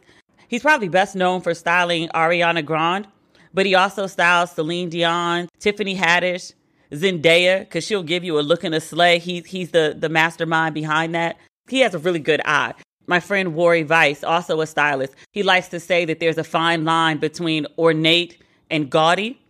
He's 0.52 0.62
probably 0.62 0.90
best 0.90 1.16
known 1.16 1.42
for 1.42 1.56
styling 1.56 2.10
Ariana 2.10 2.64
Grande 2.64 3.08
but 3.54 3.66
he 3.66 3.76
also 3.76 4.08
styles 4.08 4.52
Celine 4.52 4.90
Dion, 4.90 5.50
Tiffany 5.60 5.96
Haddish, 5.96 6.54
Zendaya, 6.92 7.60
because 7.60 7.86
she'll 7.86 8.04
give 8.04 8.24
you 8.24 8.40
a 8.40 8.42
look 8.42 8.64
in 8.64 8.74
a 8.74 8.82
sleigh. 8.82 9.20
He's 9.20 9.46
he's 9.46 9.72
the 9.72 9.96
the 9.98 10.10
mastermind 10.10 10.74
behind 10.74 11.16
that. 11.16 11.38
He 11.68 11.80
has 11.80 11.94
a 11.94 12.00
really 12.00 12.20
good 12.20 12.42
eye. 12.46 12.74
My 13.08 13.20
friend 13.20 13.56
Wari 13.56 13.84
Weiss, 13.84 14.24
also 14.24 14.62
a 14.62 14.68
stylist, 14.68 15.16
he 15.32 15.44
likes 15.44 15.68
to 15.70 15.80
say 15.80 16.06
that 16.06 16.20
there's 16.20 16.38
a 16.38 16.44
fine 16.44 16.86
line 16.86 17.18
between 17.18 17.66
ornate 17.78 18.42
and 18.70 18.90
gaudy. 18.90 19.42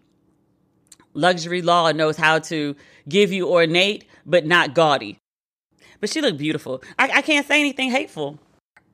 Luxury 1.14 1.62
Law 1.62 1.92
knows 1.92 2.16
how 2.16 2.40
to 2.40 2.76
give 3.10 3.32
you 3.32 3.50
ornate, 3.50 4.06
but 4.26 4.46
not 4.46 4.74
gaudy. 4.74 5.18
But 6.00 6.10
she 6.10 6.22
looked 6.22 6.38
beautiful. 6.38 6.82
I, 6.98 7.10
I 7.16 7.22
can't 7.22 7.46
say 7.46 7.60
anything 7.60 7.92
hateful. 7.92 8.40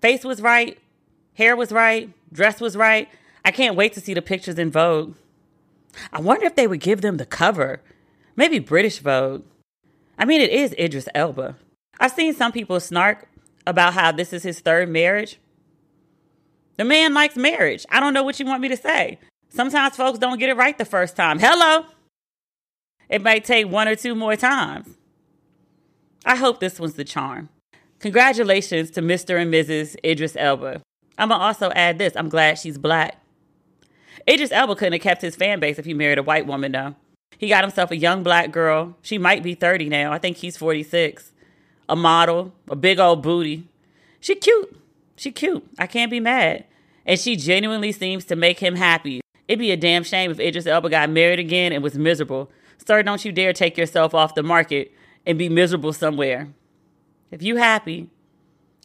Face 0.01 0.23
was 0.23 0.41
right, 0.41 0.77
hair 1.37 1.55
was 1.55 1.71
right, 1.71 2.09
dress 2.33 2.59
was 2.59 2.75
right. 2.75 3.07
I 3.45 3.51
can't 3.51 3.75
wait 3.75 3.93
to 3.93 4.01
see 4.01 4.13
the 4.13 4.21
pictures 4.21 4.57
in 4.57 4.71
Vogue. 4.71 5.15
I 6.11 6.19
wonder 6.19 6.45
if 6.45 6.55
they 6.55 6.67
would 6.67 6.79
give 6.79 7.01
them 7.01 7.17
the 7.17 7.25
cover. 7.25 7.81
Maybe 8.35 8.59
British 8.59 8.99
Vogue. 8.99 9.43
I 10.17 10.25
mean, 10.25 10.41
it 10.41 10.49
is 10.49 10.75
Idris 10.77 11.07
Elba. 11.15 11.55
I've 11.99 12.11
seen 12.11 12.33
some 12.33 12.51
people 12.51 12.79
snark 12.79 13.27
about 13.65 13.93
how 13.93 14.11
this 14.11 14.33
is 14.33 14.43
his 14.43 14.59
third 14.59 14.89
marriage. 14.89 15.39
The 16.77 16.85
man 16.85 17.13
likes 17.13 17.35
marriage. 17.35 17.85
I 17.89 17.99
don't 17.99 18.13
know 18.13 18.23
what 18.23 18.39
you 18.39 18.45
want 18.45 18.61
me 18.61 18.67
to 18.69 18.77
say. 18.77 19.19
Sometimes 19.49 19.95
folks 19.95 20.19
don't 20.19 20.39
get 20.39 20.49
it 20.49 20.57
right 20.57 20.77
the 20.77 20.85
first 20.85 21.15
time. 21.15 21.39
Hello. 21.39 21.85
It 23.09 23.21
might 23.21 23.45
take 23.45 23.67
one 23.67 23.87
or 23.87 23.95
two 23.95 24.15
more 24.15 24.35
times. 24.35 24.97
I 26.25 26.35
hope 26.35 26.59
this 26.59 26.79
one's 26.79 26.95
the 26.95 27.03
charm. 27.03 27.49
Congratulations 27.99 28.91
to 28.91 29.01
Mr. 29.01 29.41
and 29.41 29.51
Mrs. 29.51 29.95
Idris 30.03 30.35
Elba. 30.37 30.81
I'm 31.17 31.29
to 31.29 31.35
also 31.35 31.71
add 31.71 31.97
this 31.97 32.15
I'm 32.15 32.29
glad 32.29 32.59
she's 32.59 32.77
black. 32.77 33.21
Idris 34.29 34.51
Elba 34.51 34.75
couldn't 34.75 34.93
have 34.93 35.01
kept 35.01 35.21
his 35.21 35.35
fan 35.35 35.59
base 35.59 35.79
if 35.79 35.85
he 35.85 35.93
married 35.93 36.17
a 36.17 36.23
white 36.23 36.45
woman, 36.45 36.73
though. 36.73 36.95
He 37.37 37.47
got 37.47 37.63
himself 37.63 37.91
a 37.91 37.97
young 37.97 38.23
black 38.23 38.51
girl. 38.51 38.97
She 39.01 39.17
might 39.17 39.43
be 39.43 39.53
30 39.53 39.89
now. 39.89 40.11
I 40.11 40.17
think 40.17 40.37
he's 40.37 40.57
46. 40.57 41.31
A 41.87 41.95
model, 41.95 42.53
a 42.69 42.75
big 42.75 42.99
old 42.99 43.21
booty. 43.21 43.67
She 44.19 44.35
cute. 44.35 44.75
She 45.15 45.31
cute. 45.31 45.65
I 45.79 45.87
can't 45.87 46.11
be 46.11 46.19
mad. 46.19 46.65
And 47.05 47.19
she 47.19 47.35
genuinely 47.35 47.91
seems 47.91 48.25
to 48.25 48.35
make 48.35 48.59
him 48.59 48.75
happy. 48.75 49.21
It'd 49.47 49.59
be 49.59 49.71
a 49.71 49.77
damn 49.77 50.03
shame 50.03 50.29
if 50.29 50.39
Idris 50.39 50.67
Elba 50.67 50.89
got 50.89 51.09
married 51.09 51.39
again 51.39 51.71
and 51.71 51.81
was 51.81 51.97
miserable. 51.97 52.51
Sir, 52.85 53.01
don't 53.03 53.23
you 53.23 53.31
dare 53.31 53.53
take 53.53 53.77
yourself 53.77 54.13
off 54.13 54.35
the 54.35 54.43
market 54.43 54.91
and 55.25 55.37
be 55.37 55.47
miserable 55.47 55.93
somewhere. 55.93 56.49
If 57.31 57.41
you 57.41 57.57
happy, 57.57 58.09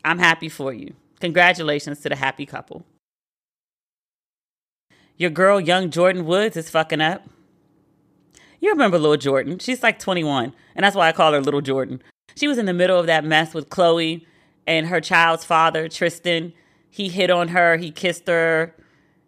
I'm 0.04 0.18
happy 0.18 0.48
for 0.48 0.72
you. 0.72 0.94
Congratulations 1.22 2.00
to 2.00 2.08
the 2.08 2.16
happy 2.16 2.44
couple. 2.44 2.84
Your 5.16 5.30
girl, 5.30 5.60
young 5.60 5.88
Jordyn 5.88 6.24
Woods, 6.24 6.56
is 6.56 6.68
fucking 6.68 7.00
up. 7.00 7.22
You 8.58 8.70
remember 8.70 8.98
Little 8.98 9.32
Jordyn. 9.32 9.62
She's 9.62 9.84
like 9.84 10.00
21, 10.00 10.52
and 10.74 10.84
that's 10.84 10.96
why 10.96 11.06
I 11.06 11.12
call 11.12 11.32
her 11.32 11.40
Little 11.40 11.62
Jordyn. 11.62 12.00
She 12.34 12.48
was 12.48 12.58
in 12.58 12.66
the 12.66 12.72
middle 12.72 12.98
of 12.98 13.06
that 13.06 13.24
mess 13.24 13.54
with 13.54 13.68
Khloé 13.68 14.26
and 14.66 14.88
her 14.88 15.00
child's 15.00 15.44
father, 15.44 15.88
Tristan. 15.88 16.54
He 16.90 17.08
hit 17.08 17.30
on 17.30 17.46
her, 17.48 17.76
he 17.76 17.92
kissed 17.92 18.26
her. 18.26 18.74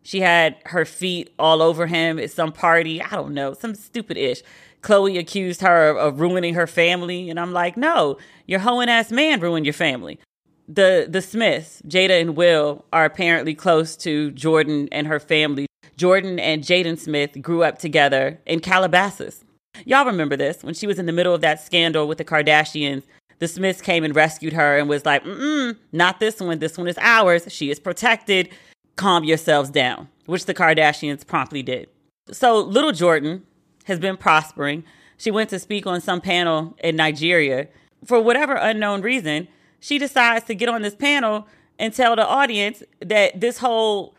She 0.03 0.21
had 0.21 0.57
her 0.65 0.85
feet 0.85 1.33
all 1.39 1.63
over 1.63 1.87
him 1.87 2.19
at 2.19 2.33
some 2.33 2.51
party. 2.51 3.01
I 3.01 3.11
don't 3.11 3.35
know, 3.35 3.55
some 3.55 3.77
stupid 3.77 4.17
ish. 4.17 4.43
Khloé 4.83 5.17
accused 5.17 5.61
her 5.61 5.97
of 5.97 6.19
ruining 6.19 6.55
her 6.55 6.67
family, 6.67 7.31
and 7.31 7.39
I'm 7.39 7.53
like, 7.53 7.77
no, 7.77 8.19
your 8.47 8.59
hoeing 8.59 8.89
ass 8.89 9.13
man 9.13 9.39
ruined 9.39 9.65
your 9.65 9.75
family 9.75 10.19
the 10.69 11.07
the 11.09 11.21
Smiths, 11.21 11.83
Jada 11.87 12.21
and 12.21 12.37
Will, 12.37 12.85
are 12.93 13.05
apparently 13.05 13.55
close 13.55 13.97
to 13.99 14.33
Jordyn 14.33 14.89
and 14.93 15.07
her 15.07 15.21
family. 15.21 15.67
Jordyn 15.97 16.41
and 16.41 16.63
Jaden 16.63 16.99
Smith 16.99 17.41
grew 17.41 17.63
up 17.63 17.79
together 17.79 18.41
in 18.47 18.61
Calabasas. 18.61 19.45
Y'all 19.85 20.07
remember 20.07 20.37
this 20.37 20.63
when 20.63 20.75
she 20.75 20.87
was 20.87 20.99
in 20.99 21.07
the 21.07 21.13
middle 21.13 21.35
of 21.35 21.41
that 21.41 21.61
scandal 21.61 22.07
with 22.09 22.19
the 22.19 22.25
Kardashians. 22.25 23.03
The 23.39 23.49
Smiths 23.49 23.81
came 23.81 24.05
and 24.05 24.15
rescued 24.15 24.53
her 24.53 24.79
and 24.79 24.89
was 24.89 25.05
like, 25.05 25.25
mm 25.25 25.77
not 25.93 26.21
this 26.21 26.41
one. 26.41 26.59
This 26.61 26.79
one 26.79 26.89
is 26.89 26.99
ours. 26.99 27.47
She 27.49 27.71
is 27.71 27.81
protected. 27.81 28.49
Calm 28.97 29.25
yourselves 29.25 29.71
down, 29.71 30.09
which 30.27 30.47
the 30.47 30.55
Kardashians 30.55 31.27
promptly 31.27 31.63
did. 31.63 31.89
So 32.31 32.59
little 32.61 32.93
Jordyn 32.93 33.43
has 33.85 33.99
been 33.99 34.17
prospering. 34.17 34.85
She 35.17 35.31
went 35.31 35.51
to 35.51 35.59
speak 35.59 35.87
on 35.87 36.01
some 36.01 36.21
panel 36.21 36.77
in 36.83 36.97
Nigeria. 36.97 37.69
For 38.05 38.21
whatever 38.21 38.55
unknown 38.55 39.03
reason, 39.03 39.49
she 39.85 39.99
decides 39.99 40.47
to 40.47 40.55
get 40.55 40.71
on 40.71 40.81
this 40.81 40.95
panel 40.95 41.47
and 41.79 41.93
tell 41.93 42.17
the 42.17 42.27
audience 42.27 42.83
that 43.01 43.39
this 43.39 43.59
whole 43.59 44.15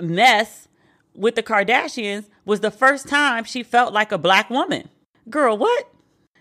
mess 0.00 0.68
with 1.16 1.34
the 1.34 1.42
Kardashians 1.42 2.26
was 2.44 2.60
the 2.60 2.70
first 2.70 3.08
time 3.08 3.42
she 3.42 3.64
felt 3.64 3.92
like 3.92 4.12
a 4.12 4.18
black 4.18 4.48
woman. 4.50 4.88
Girl, 5.28 5.58
what? 5.58 5.92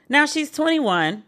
Now 0.08 0.28
she's 0.28 0.52
21 0.52 1.24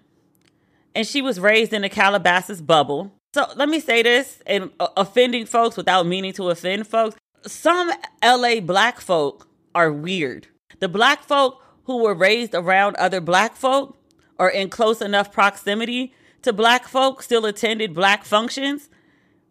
and 0.93 1.07
she 1.07 1.23
was 1.23 1.39
raised 1.39 1.73
in 1.73 1.83
a 1.83 1.89
Calabasas 1.89 2.61
bubble. 2.61 3.11
So 3.33 3.47
let 3.55 3.69
me 3.69 3.79
say 3.79 4.03
this 4.03 4.43
and 4.45 4.69
uh, 4.79 4.89
offending 4.95 5.47
folks 5.47 5.75
without 5.75 6.05
meaning 6.05 6.33
to 6.33 6.51
offend 6.51 6.85
folks. 6.85 7.15
Some 7.47 7.91
LA 8.23 8.59
black 8.59 9.01
folk 9.01 9.47
are 9.73 9.91
weird. 9.91 10.45
The 10.79 10.87
black 10.87 11.23
folk 11.23 11.59
who 11.85 12.03
were 12.03 12.13
raised 12.13 12.53
around 12.53 12.97
other 12.97 13.19
black 13.19 13.55
folk 13.55 13.97
or 14.37 14.47
in 14.47 14.69
close 14.69 15.01
enough 15.01 15.31
proximity 15.31 16.13
to 16.43 16.53
black 16.53 16.87
folks 16.87 17.25
still 17.25 17.45
attended 17.45 17.93
black 17.93 18.25
functions, 18.25 18.89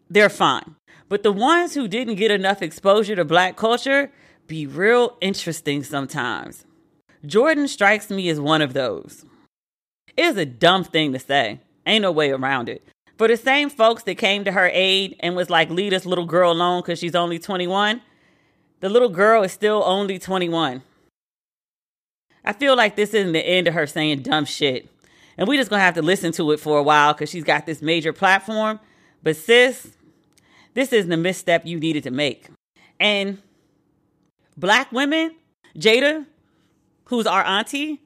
they're 0.09 0.29
fine. 0.29 0.75
But 1.09 1.23
the 1.23 1.31
ones 1.31 1.73
who 1.73 1.87
didn't 1.87 2.15
get 2.15 2.31
enough 2.31 2.61
exposure 2.61 3.15
to 3.15 3.25
black 3.25 3.55
culture 3.55 4.11
be 4.47 4.65
real 4.65 5.17
interesting 5.21 5.83
sometimes. 5.83 6.65
Jordyn 7.25 7.67
strikes 7.67 8.09
me 8.09 8.29
as 8.29 8.39
one 8.39 8.61
of 8.61 8.73
those. 8.73 9.25
It 10.17 10.23
is 10.23 10.37
a 10.37 10.45
dumb 10.45 10.83
thing 10.83 11.13
to 11.13 11.19
say. 11.19 11.59
Ain't 11.85 12.01
no 12.01 12.11
way 12.11 12.31
around 12.31 12.69
it. 12.69 12.85
For 13.17 13.27
the 13.27 13.37
same 13.37 13.69
folks 13.69 14.03
that 14.03 14.15
came 14.15 14.43
to 14.45 14.51
her 14.51 14.69
aid 14.73 15.15
and 15.19 15.35
was 15.35 15.49
like, 15.49 15.69
leave 15.69 15.91
this 15.91 16.05
little 16.05 16.25
girl 16.25 16.51
alone 16.51 16.81
because 16.81 16.99
she's 16.99 17.15
only 17.15 17.39
21, 17.39 18.01
the 18.79 18.89
little 18.89 19.09
girl 19.09 19.43
is 19.43 19.51
still 19.51 19.83
only 19.85 20.17
21. 20.17 20.81
I 22.43 22.53
feel 22.53 22.75
like 22.75 22.95
this 22.95 23.13
isn't 23.13 23.33
the 23.33 23.45
end 23.45 23.67
of 23.67 23.75
her 23.75 23.85
saying 23.85 24.23
dumb 24.23 24.45
shit. 24.45 24.89
And 25.41 25.47
we 25.47 25.57
just 25.57 25.71
gonna 25.71 25.81
have 25.81 25.95
to 25.95 26.03
listen 26.03 26.31
to 26.33 26.51
it 26.51 26.59
for 26.59 26.77
a 26.77 26.83
while 26.83 27.13
because 27.13 27.31
she's 27.31 27.43
got 27.43 27.65
this 27.65 27.81
major 27.81 28.13
platform. 28.13 28.79
But 29.23 29.35
sis, 29.35 29.87
this 30.75 30.93
isn't 30.93 31.11
a 31.11 31.17
misstep 31.17 31.65
you 31.65 31.79
needed 31.79 32.03
to 32.03 32.11
make. 32.11 32.47
And 32.99 33.41
black 34.55 34.91
women, 34.91 35.35
Jada, 35.75 36.27
who's 37.05 37.25
our 37.25 37.43
auntie, 37.43 38.01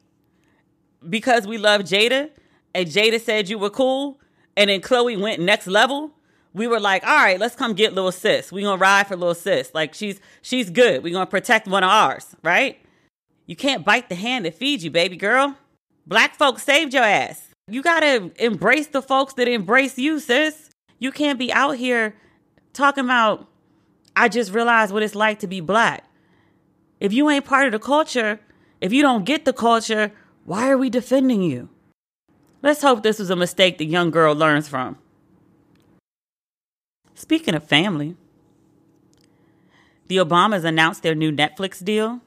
because 1.09 1.45
we 1.45 1.57
love 1.57 1.81
Jada, 1.81 2.29
and 2.73 2.87
Jada 2.87 3.19
said 3.19 3.49
you 3.49 3.59
were 3.59 3.69
cool, 3.69 4.17
and 4.55 4.69
then 4.69 4.79
Khloé 4.79 5.19
went 5.19 5.41
next 5.41 5.67
level. 5.67 6.11
We 6.53 6.67
were 6.67 6.79
like, 6.79 7.03
all 7.05 7.17
right, 7.17 7.37
let's 7.37 7.57
come 7.57 7.73
get 7.73 7.93
little 7.93 8.13
sis. 8.13 8.49
We 8.49 8.61
gonna 8.61 8.77
ride 8.77 9.07
for 9.07 9.17
little 9.17 9.35
sis. 9.35 9.71
Like 9.73 9.93
she's 9.93 10.21
she's 10.41 10.69
good. 10.69 11.03
We 11.03 11.11
gonna 11.11 11.25
protect 11.25 11.67
one 11.67 11.83
of 11.83 11.89
ours, 11.89 12.33
right? 12.43 12.79
You 13.45 13.57
can't 13.57 13.83
bite 13.83 14.07
the 14.07 14.15
hand 14.15 14.45
that 14.45 14.55
feeds 14.55 14.85
you, 14.85 14.89
baby 14.89 15.17
girl. 15.17 15.57
Black 16.07 16.35
folks 16.35 16.63
saved 16.63 16.93
your 16.93 17.03
ass. 17.03 17.49
You 17.67 17.81
gotta 17.81 18.31
embrace 18.43 18.87
the 18.87 19.01
folks 19.01 19.33
that 19.33 19.47
embrace 19.47 19.97
you, 19.97 20.19
sis. 20.19 20.69
You 20.99 21.11
can't 21.11 21.39
be 21.39 21.51
out 21.51 21.77
here 21.77 22.15
talking 22.73 23.05
about, 23.05 23.47
I 24.15 24.29
just 24.29 24.53
realized 24.53 24.93
what 24.93 25.01
it's 25.01 25.15
like 25.15 25.39
to 25.39 25.47
be 25.47 25.61
black. 25.61 26.03
If 26.99 27.11
you 27.11 27.29
ain't 27.29 27.45
part 27.45 27.65
of 27.65 27.71
the 27.71 27.79
culture, 27.79 28.39
if 28.81 28.93
you 28.93 29.01
don't 29.01 29.25
get 29.25 29.45
the 29.45 29.53
culture, 29.53 30.11
why 30.45 30.69
are 30.69 30.77
we 30.77 30.89
defending 30.89 31.41
you? 31.41 31.69
Let's 32.61 32.81
hope 32.81 33.01
this 33.01 33.19
was 33.19 33.29
a 33.29 33.35
mistake 33.35 33.77
the 33.77 33.85
young 33.85 34.11
girl 34.11 34.35
learns 34.35 34.67
from. 34.67 34.97
Speaking 37.15 37.55
of 37.55 37.63
family, 37.63 38.15
the 40.07 40.17
Obamas 40.17 40.63
announced 40.63 41.01
their 41.01 41.15
new 41.15 41.31
Netflix 41.31 41.83
deal. 41.83 42.21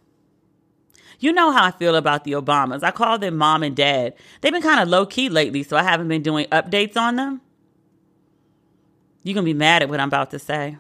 You 1.19 1.33
know 1.33 1.51
how 1.51 1.65
I 1.65 1.71
feel 1.73 1.97
about 1.97 2.25
the 2.25 2.33
Obamas. 2.33 2.83
I 2.83 2.91
call 2.93 3.19
them 3.19 3.37
mom 3.37 3.63
and 3.63 3.75
dad. 3.75 4.15
They've 4.41 4.53
been 4.53 4.63
kind 4.63 4.81
of 4.81 4.89
low 4.89 5.05
key 5.05 5.29
lately, 5.29 5.63
so 5.63 5.77
I 5.77 5.83
haven't 5.83 6.09
been 6.09 6.23
doing 6.23 6.47
updates 6.47 6.97
on 6.97 7.17
them. 7.17 7.41
You're 9.23 9.35
going 9.35 9.45
to 9.45 9.53
be 9.53 9.59
mad 9.59 9.83
at 9.83 9.89
what 9.89 10.01
I'm 10.01 10.09
about 10.09 10.31
to 10.31 10.39
say. 10.39 10.79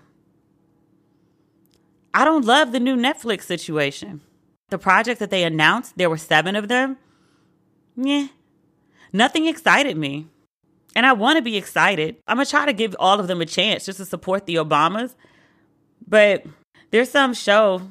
I 2.14 2.25
don't 2.25 2.45
love 2.45 2.73
the 2.73 2.80
new 2.80 2.97
Netflix 2.97 3.42
situation. 3.42 4.21
The 4.71 4.78
project 4.78 5.18
that 5.21 5.30
they 5.30 5.42
announced, 5.42 5.97
there 5.97 6.11
were 6.11 6.16
seven 6.16 6.54
of 6.54 6.68
them. 6.68 6.99
Yeah, 7.97 8.28
nothing 9.12 9.47
excited 9.47 9.97
me. 9.97 10.28
And 10.95 11.04
I 11.04 11.12
want 11.12 11.37
to 11.37 11.42
be 11.42 11.57
excited. 11.57 12.16
I'm 12.26 12.37
going 12.37 12.45
to 12.45 12.50
try 12.50 12.66
to 12.66 12.73
give 12.73 12.95
all 12.99 13.21
of 13.21 13.28
them 13.28 13.40
a 13.40 13.47
chance 13.47 13.85
just 13.85 13.99
to 13.99 14.04
support 14.04 14.47
the 14.47 14.57
Obamas. 14.57 15.14
But 16.07 16.45
there's 16.90 17.11
some 17.11 17.35
show 17.35 17.83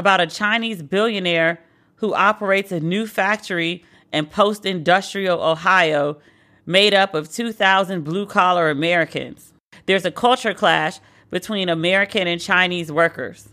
about 0.00 0.20
a 0.20 0.26
Chinese 0.26 0.82
billionaire 0.82 1.60
who 1.96 2.14
operates 2.14 2.72
a 2.72 2.80
new 2.80 3.06
factory 3.06 3.84
in 4.12 4.26
post 4.26 4.64
industrial 4.66 5.40
Ohio 5.42 6.18
made 6.66 6.94
up 6.94 7.14
of 7.14 7.30
2,000 7.30 8.02
blue 8.02 8.26
collar 8.26 8.70
Americans. 8.70 9.52
There's 9.84 10.06
a 10.06 10.10
culture 10.10 10.54
clash 10.54 10.98
between 11.30 11.68
American 11.68 12.26
and 12.26 12.40
Chinese 12.40 12.90
workers. 12.90 13.50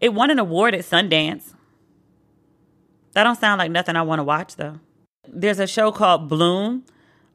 It 0.00 0.14
won 0.14 0.30
an 0.30 0.38
award 0.38 0.74
at 0.74 0.80
Sundance. 0.80 1.52
That 3.12 3.24
don't 3.24 3.38
sound 3.38 3.58
like 3.58 3.70
nothing 3.70 3.94
I 3.94 4.02
want 4.02 4.18
to 4.18 4.24
watch 4.24 4.56
though. 4.56 4.80
There's 5.28 5.58
a 5.58 5.66
show 5.66 5.92
called 5.92 6.28
Bloom, 6.28 6.84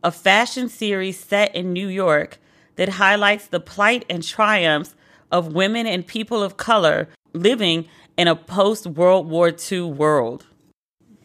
a 0.03 0.11
fashion 0.11 0.67
series 0.67 1.19
set 1.19 1.53
in 1.55 1.73
New 1.73 1.87
York 1.87 2.39
that 2.75 2.89
highlights 2.89 3.47
the 3.47 3.59
plight 3.59 4.05
and 4.09 4.23
triumphs 4.23 4.95
of 5.31 5.53
women 5.53 5.85
and 5.85 6.05
people 6.05 6.41
of 6.41 6.57
color 6.57 7.07
living 7.33 7.87
in 8.17 8.27
a 8.27 8.35
post 8.35 8.85
World 8.85 9.29
War 9.29 9.51
II 9.71 9.83
world. 9.83 10.47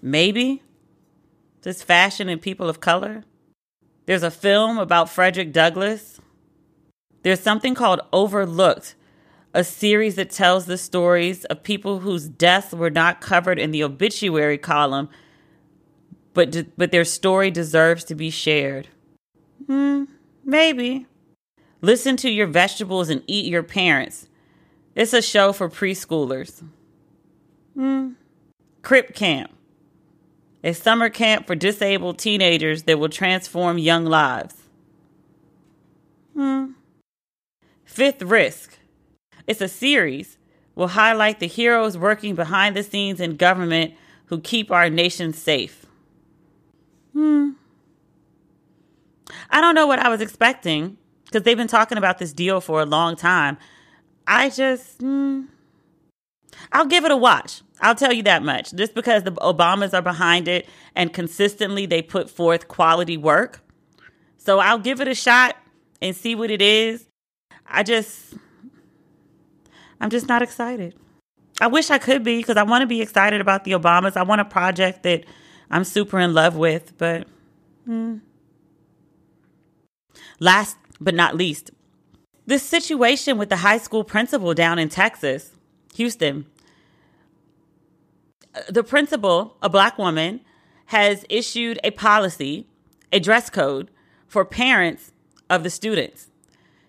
Maybe 0.00 0.62
just 1.62 1.84
fashion 1.84 2.28
and 2.28 2.40
people 2.40 2.68
of 2.68 2.80
color. 2.80 3.24
There's 4.06 4.22
a 4.22 4.30
film 4.30 4.78
about 4.78 5.10
Frederick 5.10 5.52
Douglass. 5.52 6.20
There's 7.22 7.40
something 7.40 7.74
called 7.74 8.00
Overlooked, 8.12 8.94
a 9.52 9.64
series 9.64 10.14
that 10.14 10.30
tells 10.30 10.66
the 10.66 10.78
stories 10.78 11.44
of 11.46 11.64
people 11.64 12.00
whose 12.00 12.28
deaths 12.28 12.72
were 12.72 12.90
not 12.90 13.20
covered 13.20 13.58
in 13.58 13.72
the 13.72 13.82
obituary 13.82 14.58
column, 14.58 15.08
but 16.34 16.68
but 16.76 16.92
their 16.92 17.04
story 17.04 17.50
deserves 17.50 18.04
to 18.04 18.14
be 18.14 18.30
shared. 18.30 18.86
Hmm, 19.66 20.04
maybe. 20.44 21.06
Listen 21.80 22.16
to 22.18 22.30
your 22.30 22.46
vegetables 22.46 23.08
and 23.08 23.24
eat 23.26 23.46
your 23.46 23.62
parents. 23.64 24.28
It's 24.96 25.12
a 25.12 25.20
show 25.20 25.52
for 25.52 25.68
preschoolers. 25.68 26.64
Hmm. 27.74 28.12
Crip 28.80 29.14
Camp. 29.14 29.52
A 30.64 30.72
summer 30.72 31.10
camp 31.10 31.46
for 31.46 31.54
disabled 31.54 32.18
teenagers 32.18 32.84
that 32.84 32.98
will 32.98 33.10
transform 33.10 33.76
young 33.76 34.06
lives. 34.06 34.54
Hmm. 36.34 36.72
Fifth 37.84 38.22
Risk. 38.22 38.78
It's 39.46 39.60
a 39.60 39.68
series. 39.68 40.38
Will 40.74 40.88
highlight 40.88 41.40
the 41.40 41.46
heroes 41.46 41.98
working 41.98 42.34
behind 42.34 42.74
the 42.74 42.82
scenes 42.82 43.20
in 43.20 43.36
government 43.36 43.94
who 44.26 44.40
keep 44.40 44.70
our 44.70 44.88
nation 44.88 45.34
safe. 45.34 45.84
Hmm. 47.12 47.50
I 49.50 49.60
don't 49.60 49.74
know 49.74 49.86
what 49.86 49.98
I 49.98 50.08
was 50.08 50.22
expecting 50.22 50.96
because 51.26 51.42
they've 51.42 51.56
been 51.56 51.68
talking 51.68 51.98
about 51.98 52.18
this 52.18 52.32
deal 52.32 52.62
for 52.62 52.80
a 52.80 52.86
long 52.86 53.14
time. 53.14 53.58
I 54.26 54.50
just, 54.50 54.98
mm, 54.98 55.46
I'll 56.72 56.86
give 56.86 57.04
it 57.04 57.10
a 57.10 57.16
watch. 57.16 57.62
I'll 57.80 57.94
tell 57.94 58.12
you 58.12 58.22
that 58.24 58.42
much. 58.42 58.72
Just 58.74 58.94
because 58.94 59.22
the 59.22 59.32
Obamas 59.32 59.94
are 59.94 60.02
behind 60.02 60.48
it 60.48 60.68
and 60.94 61.12
consistently 61.12 61.86
they 61.86 62.02
put 62.02 62.30
forth 62.30 62.68
quality 62.68 63.16
work. 63.16 63.60
So 64.38 64.58
I'll 64.58 64.78
give 64.78 65.00
it 65.00 65.08
a 65.08 65.14
shot 65.14 65.56
and 66.00 66.14
see 66.14 66.34
what 66.34 66.50
it 66.50 66.62
is. 66.62 67.06
I 67.66 67.82
just, 67.82 68.34
I'm 70.00 70.10
just 70.10 70.28
not 70.28 70.42
excited. 70.42 70.94
I 71.60 71.68
wish 71.68 71.90
I 71.90 71.98
could 71.98 72.22
be 72.22 72.38
because 72.38 72.56
I 72.56 72.62
want 72.62 72.82
to 72.82 72.86
be 72.86 73.00
excited 73.00 73.40
about 73.40 73.64
the 73.64 73.72
Obamas. 73.72 74.16
I 74.16 74.22
want 74.22 74.40
a 74.40 74.44
project 74.44 75.02
that 75.04 75.24
I'm 75.70 75.84
super 75.84 76.18
in 76.18 76.34
love 76.34 76.56
with, 76.56 76.96
but 76.98 77.26
mm. 77.88 78.20
last 80.38 80.76
but 81.00 81.14
not 81.14 81.34
least, 81.34 81.70
this 82.46 82.62
situation 82.62 83.38
with 83.38 83.48
the 83.48 83.56
high 83.56 83.78
school 83.78 84.04
principal 84.04 84.54
down 84.54 84.78
in 84.78 84.88
Texas, 84.88 85.50
Houston. 85.94 86.46
The 88.68 88.84
principal, 88.84 89.56
a 89.60 89.68
black 89.68 89.98
woman, 89.98 90.40
has 90.86 91.24
issued 91.28 91.78
a 91.82 91.90
policy, 91.90 92.68
a 93.12 93.20
dress 93.20 93.50
code 93.50 93.90
for 94.28 94.44
parents 94.44 95.12
of 95.50 95.62
the 95.62 95.70
students. 95.70 96.28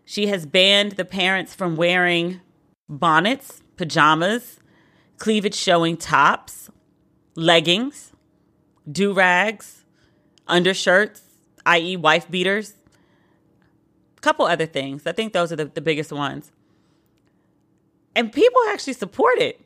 She 0.05 0.27
has 0.27 0.45
banned 0.45 0.93
the 0.93 1.05
parents 1.05 1.53
from 1.53 1.75
wearing 1.75 2.39
bonnets, 2.87 3.61
pajamas, 3.75 4.59
cleavage 5.17 5.55
showing 5.55 5.97
tops, 5.97 6.69
leggings, 7.35 8.13
do 8.89 9.11
rags, 9.11 9.83
undershirts, 10.47 11.21
i.e., 11.65 11.97
wife 11.97 12.29
beaters, 12.31 12.76
couple 14.27 14.45
other 14.45 14.65
things. 14.65 15.07
I 15.07 15.13
think 15.13 15.31
those 15.31 15.53
are 15.53 15.55
the, 15.55 15.65
the 15.65 15.79
biggest 15.79 16.11
ones. 16.11 16.51
And 18.13 18.29
people 18.29 18.59
actually 18.67 18.91
support 18.91 19.39
it. 19.39 19.61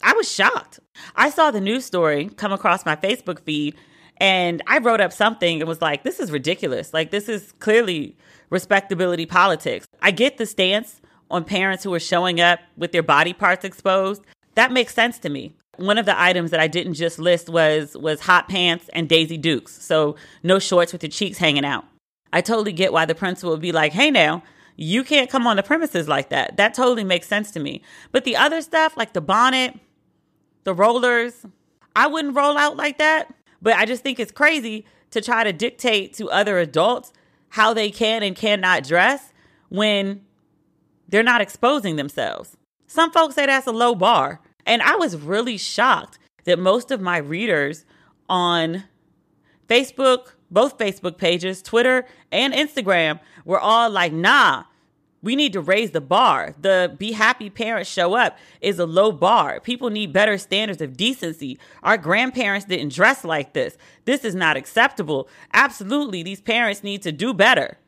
I 0.00 0.12
was 0.12 0.30
shocked. 0.30 0.78
I 1.16 1.30
saw 1.30 1.50
the 1.50 1.60
news 1.60 1.84
story 1.84 2.28
come 2.36 2.52
across 2.52 2.86
my 2.86 2.94
Facebook 2.94 3.40
feed 3.40 3.74
and 4.18 4.62
I 4.68 4.78
wrote 4.78 5.00
up 5.00 5.12
something 5.12 5.60
and 5.60 5.66
was 5.66 5.82
like, 5.82 6.04
this 6.04 6.20
is 6.20 6.30
ridiculous. 6.30 6.94
Like, 6.94 7.10
this 7.10 7.28
is 7.28 7.50
clearly 7.58 8.16
respectability 8.48 9.26
politics. 9.26 9.86
I 10.00 10.12
get 10.12 10.38
the 10.38 10.46
stance 10.46 11.00
on 11.28 11.42
parents 11.42 11.82
who 11.82 11.92
are 11.92 12.00
showing 12.00 12.40
up 12.40 12.60
with 12.76 12.92
their 12.92 13.02
body 13.02 13.32
parts 13.32 13.64
exposed, 13.64 14.22
that 14.54 14.70
makes 14.70 14.94
sense 14.94 15.18
to 15.18 15.28
me. 15.28 15.56
One 15.78 15.98
of 15.98 16.06
the 16.06 16.18
items 16.18 16.52
that 16.52 16.60
I 16.60 16.68
didn't 16.68 16.94
just 16.94 17.18
list 17.18 17.48
was 17.48 17.96
was 17.96 18.20
hot 18.20 18.48
pants 18.48 18.88
and 18.92 19.08
Daisy 19.08 19.36
Dukes. 19.36 19.72
So 19.82 20.14
no 20.44 20.60
shorts 20.60 20.92
with 20.92 21.02
your 21.02 21.10
cheeks 21.10 21.38
hanging 21.38 21.64
out. 21.64 21.84
I 22.32 22.40
totally 22.40 22.72
get 22.72 22.92
why 22.92 23.04
the 23.04 23.14
principal 23.14 23.50
would 23.50 23.60
be 23.60 23.72
like, 23.72 23.92
"Hey 23.92 24.10
now, 24.10 24.42
you 24.76 25.04
can't 25.04 25.30
come 25.30 25.46
on 25.46 25.56
the 25.56 25.62
premises 25.62 26.08
like 26.08 26.28
that." 26.30 26.56
That 26.56 26.74
totally 26.74 27.04
makes 27.04 27.28
sense 27.28 27.50
to 27.52 27.60
me. 27.60 27.82
But 28.12 28.24
the 28.24 28.36
other 28.36 28.60
stuff 28.60 28.96
like 28.96 29.12
the 29.12 29.20
bonnet, 29.20 29.78
the 30.64 30.74
rollers, 30.74 31.46
I 31.94 32.06
wouldn't 32.06 32.36
roll 32.36 32.58
out 32.58 32.76
like 32.76 32.98
that. 32.98 33.34
But 33.62 33.74
I 33.74 33.86
just 33.86 34.02
think 34.02 34.20
it's 34.20 34.32
crazy 34.32 34.84
to 35.10 35.20
try 35.20 35.44
to 35.44 35.52
dictate 35.52 36.12
to 36.14 36.30
other 36.30 36.58
adults 36.58 37.12
how 37.50 37.72
they 37.72 37.90
can 37.90 38.22
and 38.22 38.36
cannot 38.36 38.84
dress 38.84 39.32
when 39.68 40.22
they're 41.08 41.22
not 41.22 41.40
exposing 41.40 41.96
themselves. 41.96 42.56
Some 42.86 43.10
folks 43.10 43.34
say 43.34 43.46
that's 43.46 43.66
a 43.66 43.72
low 43.72 43.94
bar. 43.94 44.40
And 44.66 44.82
I 44.82 44.96
was 44.96 45.16
really 45.16 45.56
shocked 45.56 46.18
that 46.44 46.58
most 46.58 46.90
of 46.90 47.00
my 47.00 47.18
readers 47.18 47.84
on 48.28 48.84
Facebook, 49.68 50.32
both 50.50 50.78
Facebook 50.78 51.18
pages, 51.18 51.62
Twitter, 51.62 52.06
and 52.30 52.54
Instagram 52.54 53.20
were 53.44 53.60
all 53.60 53.90
like, 53.90 54.12
nah, 54.12 54.64
we 55.22 55.34
need 55.34 55.52
to 55.54 55.60
raise 55.60 55.90
the 55.90 56.00
bar. 56.00 56.54
The 56.60 56.94
be 56.98 57.12
happy 57.12 57.50
parents 57.50 57.90
show 57.90 58.14
up 58.14 58.38
is 58.60 58.78
a 58.78 58.86
low 58.86 59.10
bar. 59.10 59.60
People 59.60 59.90
need 59.90 60.12
better 60.12 60.38
standards 60.38 60.80
of 60.80 60.96
decency. 60.96 61.58
Our 61.82 61.98
grandparents 61.98 62.66
didn't 62.66 62.92
dress 62.92 63.24
like 63.24 63.52
this. 63.52 63.76
This 64.04 64.24
is 64.24 64.34
not 64.34 64.56
acceptable. 64.56 65.28
Absolutely, 65.52 66.22
these 66.22 66.40
parents 66.40 66.84
need 66.84 67.02
to 67.02 67.12
do 67.12 67.34
better. 67.34 67.78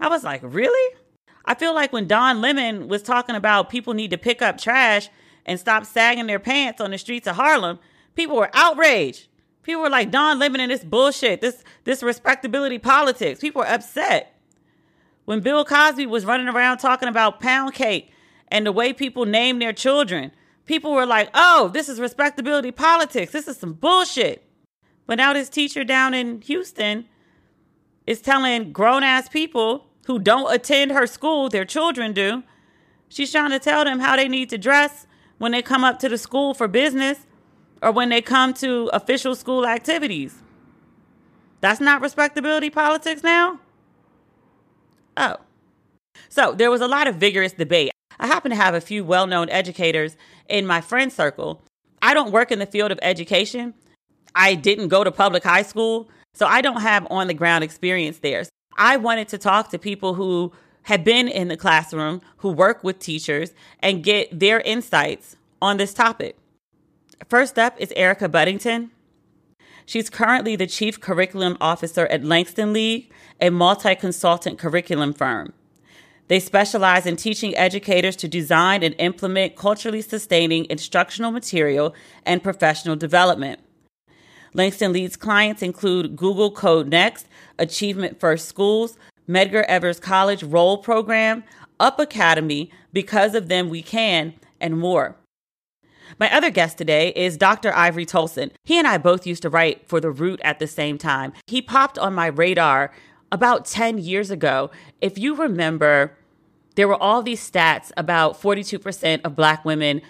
I 0.00 0.08
was 0.08 0.24
like, 0.24 0.40
really? 0.42 0.96
I 1.44 1.54
feel 1.54 1.74
like 1.74 1.92
when 1.92 2.06
Don 2.06 2.40
Lemon 2.40 2.88
was 2.88 3.02
talking 3.02 3.36
about 3.36 3.70
people 3.70 3.94
need 3.94 4.10
to 4.10 4.18
pick 4.18 4.42
up 4.42 4.58
trash 4.58 5.08
and 5.44 5.60
stop 5.60 5.84
sagging 5.86 6.26
their 6.26 6.40
pants 6.40 6.80
on 6.80 6.90
the 6.90 6.98
streets 6.98 7.26
of 7.28 7.36
Harlem, 7.36 7.78
people 8.14 8.36
were 8.36 8.50
outraged. 8.54 9.28
People 9.66 9.82
were 9.82 9.90
like, 9.90 10.12
Don 10.12 10.38
Lemon 10.38 10.60
and 10.60 10.70
this 10.70 10.84
bullshit, 10.84 11.40
this 11.40 11.64
this 11.82 12.00
respectability 12.00 12.78
politics. 12.78 13.40
People 13.40 13.62
were 13.62 13.68
upset. 13.68 14.32
When 15.24 15.40
Bill 15.40 15.64
Cosby 15.64 16.06
was 16.06 16.24
running 16.24 16.46
around 16.46 16.78
talking 16.78 17.08
about 17.08 17.40
pound 17.40 17.74
cake 17.74 18.12
and 18.46 18.64
the 18.64 18.70
way 18.70 18.92
people 18.92 19.26
name 19.26 19.58
their 19.58 19.72
children, 19.72 20.30
people 20.66 20.92
were 20.92 21.04
like, 21.04 21.30
oh, 21.34 21.68
this 21.74 21.88
is 21.88 21.98
respectability 21.98 22.70
politics. 22.70 23.32
This 23.32 23.48
is 23.48 23.56
some 23.56 23.72
bullshit. 23.72 24.48
But 25.04 25.16
now 25.16 25.32
this 25.32 25.48
teacher 25.48 25.82
down 25.82 26.14
in 26.14 26.42
Houston 26.42 27.06
is 28.06 28.20
telling 28.20 28.70
grown 28.70 29.02
ass 29.02 29.28
people 29.28 29.88
who 30.06 30.20
don't 30.20 30.54
attend 30.54 30.92
her 30.92 31.08
school, 31.08 31.48
their 31.48 31.64
children 31.64 32.12
do. 32.12 32.44
She's 33.08 33.32
trying 33.32 33.50
to 33.50 33.58
tell 33.58 33.82
them 33.82 33.98
how 33.98 34.14
they 34.14 34.28
need 34.28 34.48
to 34.50 34.58
dress 34.58 35.08
when 35.38 35.50
they 35.50 35.60
come 35.60 35.82
up 35.82 35.98
to 35.98 36.08
the 36.08 36.18
school 36.18 36.54
for 36.54 36.68
business 36.68 37.25
or 37.86 37.92
when 37.92 38.08
they 38.08 38.20
come 38.20 38.52
to 38.52 38.90
official 38.92 39.36
school 39.36 39.64
activities. 39.64 40.42
That's 41.60 41.80
not 41.80 42.02
respectability 42.02 42.68
politics 42.68 43.22
now? 43.22 43.60
Oh. 45.16 45.36
So 46.28 46.52
there 46.52 46.70
was 46.70 46.80
a 46.80 46.88
lot 46.88 47.06
of 47.06 47.14
vigorous 47.14 47.52
debate. 47.52 47.92
I 48.18 48.26
happen 48.26 48.50
to 48.50 48.56
have 48.56 48.74
a 48.74 48.80
few 48.80 49.04
well 49.04 49.28
known 49.28 49.48
educators 49.50 50.16
in 50.48 50.66
my 50.66 50.80
friend 50.80 51.12
circle. 51.12 51.62
I 52.02 52.12
don't 52.12 52.32
work 52.32 52.50
in 52.50 52.58
the 52.58 52.66
field 52.66 52.90
of 52.90 52.98
education. 53.02 53.72
I 54.34 54.56
didn't 54.56 54.88
go 54.88 55.04
to 55.04 55.12
public 55.12 55.44
high 55.44 55.62
school, 55.62 56.08
so 56.34 56.44
I 56.44 56.62
don't 56.62 56.80
have 56.80 57.06
on 57.08 57.28
the 57.28 57.34
ground 57.34 57.62
experience 57.62 58.18
there. 58.18 58.46
I 58.76 58.96
wanted 58.96 59.28
to 59.28 59.38
talk 59.38 59.70
to 59.70 59.78
people 59.78 60.14
who 60.14 60.52
have 60.82 61.04
been 61.04 61.28
in 61.28 61.46
the 61.46 61.56
classroom, 61.56 62.20
who 62.38 62.50
work 62.50 62.82
with 62.82 62.98
teachers, 62.98 63.52
and 63.78 64.02
get 64.02 64.36
their 64.36 64.60
insights 64.60 65.36
on 65.62 65.76
this 65.76 65.94
topic. 65.94 66.36
First 67.24 67.58
up 67.58 67.80
is 67.80 67.92
Erica 67.96 68.28
Buddington. 68.28 68.90
She's 69.84 70.10
currently 70.10 70.54
the 70.54 70.66
Chief 70.66 71.00
Curriculum 71.00 71.56
Officer 71.60 72.06
at 72.06 72.24
Langston 72.24 72.72
League, 72.72 73.10
a 73.40 73.50
multi 73.50 73.94
consultant 73.94 74.58
curriculum 74.58 75.12
firm. 75.12 75.52
They 76.28 76.40
specialize 76.40 77.06
in 77.06 77.16
teaching 77.16 77.56
educators 77.56 78.16
to 78.16 78.28
design 78.28 78.82
and 78.82 78.94
implement 78.98 79.56
culturally 79.56 80.02
sustaining 80.02 80.66
instructional 80.68 81.30
material 81.30 81.94
and 82.24 82.42
professional 82.42 82.96
development. 82.96 83.60
Langston 84.52 84.92
League's 84.92 85.16
clients 85.16 85.62
include 85.62 86.16
Google 86.16 86.50
Code 86.50 86.88
Next, 86.88 87.26
Achievement 87.58 88.20
First 88.20 88.46
Schools, 88.48 88.98
Medgar 89.28 89.64
Evers 89.64 90.00
College 90.00 90.42
Roll 90.42 90.78
Program, 90.78 91.44
Up 91.80 91.98
Academy, 91.98 92.70
Because 92.92 93.34
of 93.34 93.48
Them 93.48 93.68
We 93.68 93.82
Can, 93.82 94.34
and 94.60 94.78
more. 94.78 95.16
My 96.18 96.34
other 96.34 96.50
guest 96.50 96.78
today 96.78 97.12
is 97.14 97.36
Dr. 97.36 97.74
Ivory 97.74 98.06
Toldson. 98.06 98.50
He 98.64 98.78
and 98.78 98.86
I 98.86 98.98
both 98.98 99.26
used 99.26 99.42
to 99.42 99.50
write 99.50 99.88
for 99.88 100.00
The 100.00 100.10
Root 100.10 100.40
at 100.42 100.58
the 100.58 100.66
same 100.66 100.98
time. 100.98 101.32
He 101.46 101.60
popped 101.60 101.98
on 101.98 102.14
my 102.14 102.26
radar 102.26 102.92
about 103.32 103.64
10 103.66 103.98
years 103.98 104.30
ago. 104.30 104.70
If 105.00 105.18
you 105.18 105.34
remember, 105.34 106.16
there 106.76 106.88
were 106.88 107.02
all 107.02 107.22
these 107.22 107.48
stats 107.48 107.90
about 107.96 108.40
42% 108.40 109.20
of 109.24 109.36
Black 109.36 109.64
women 109.64 110.02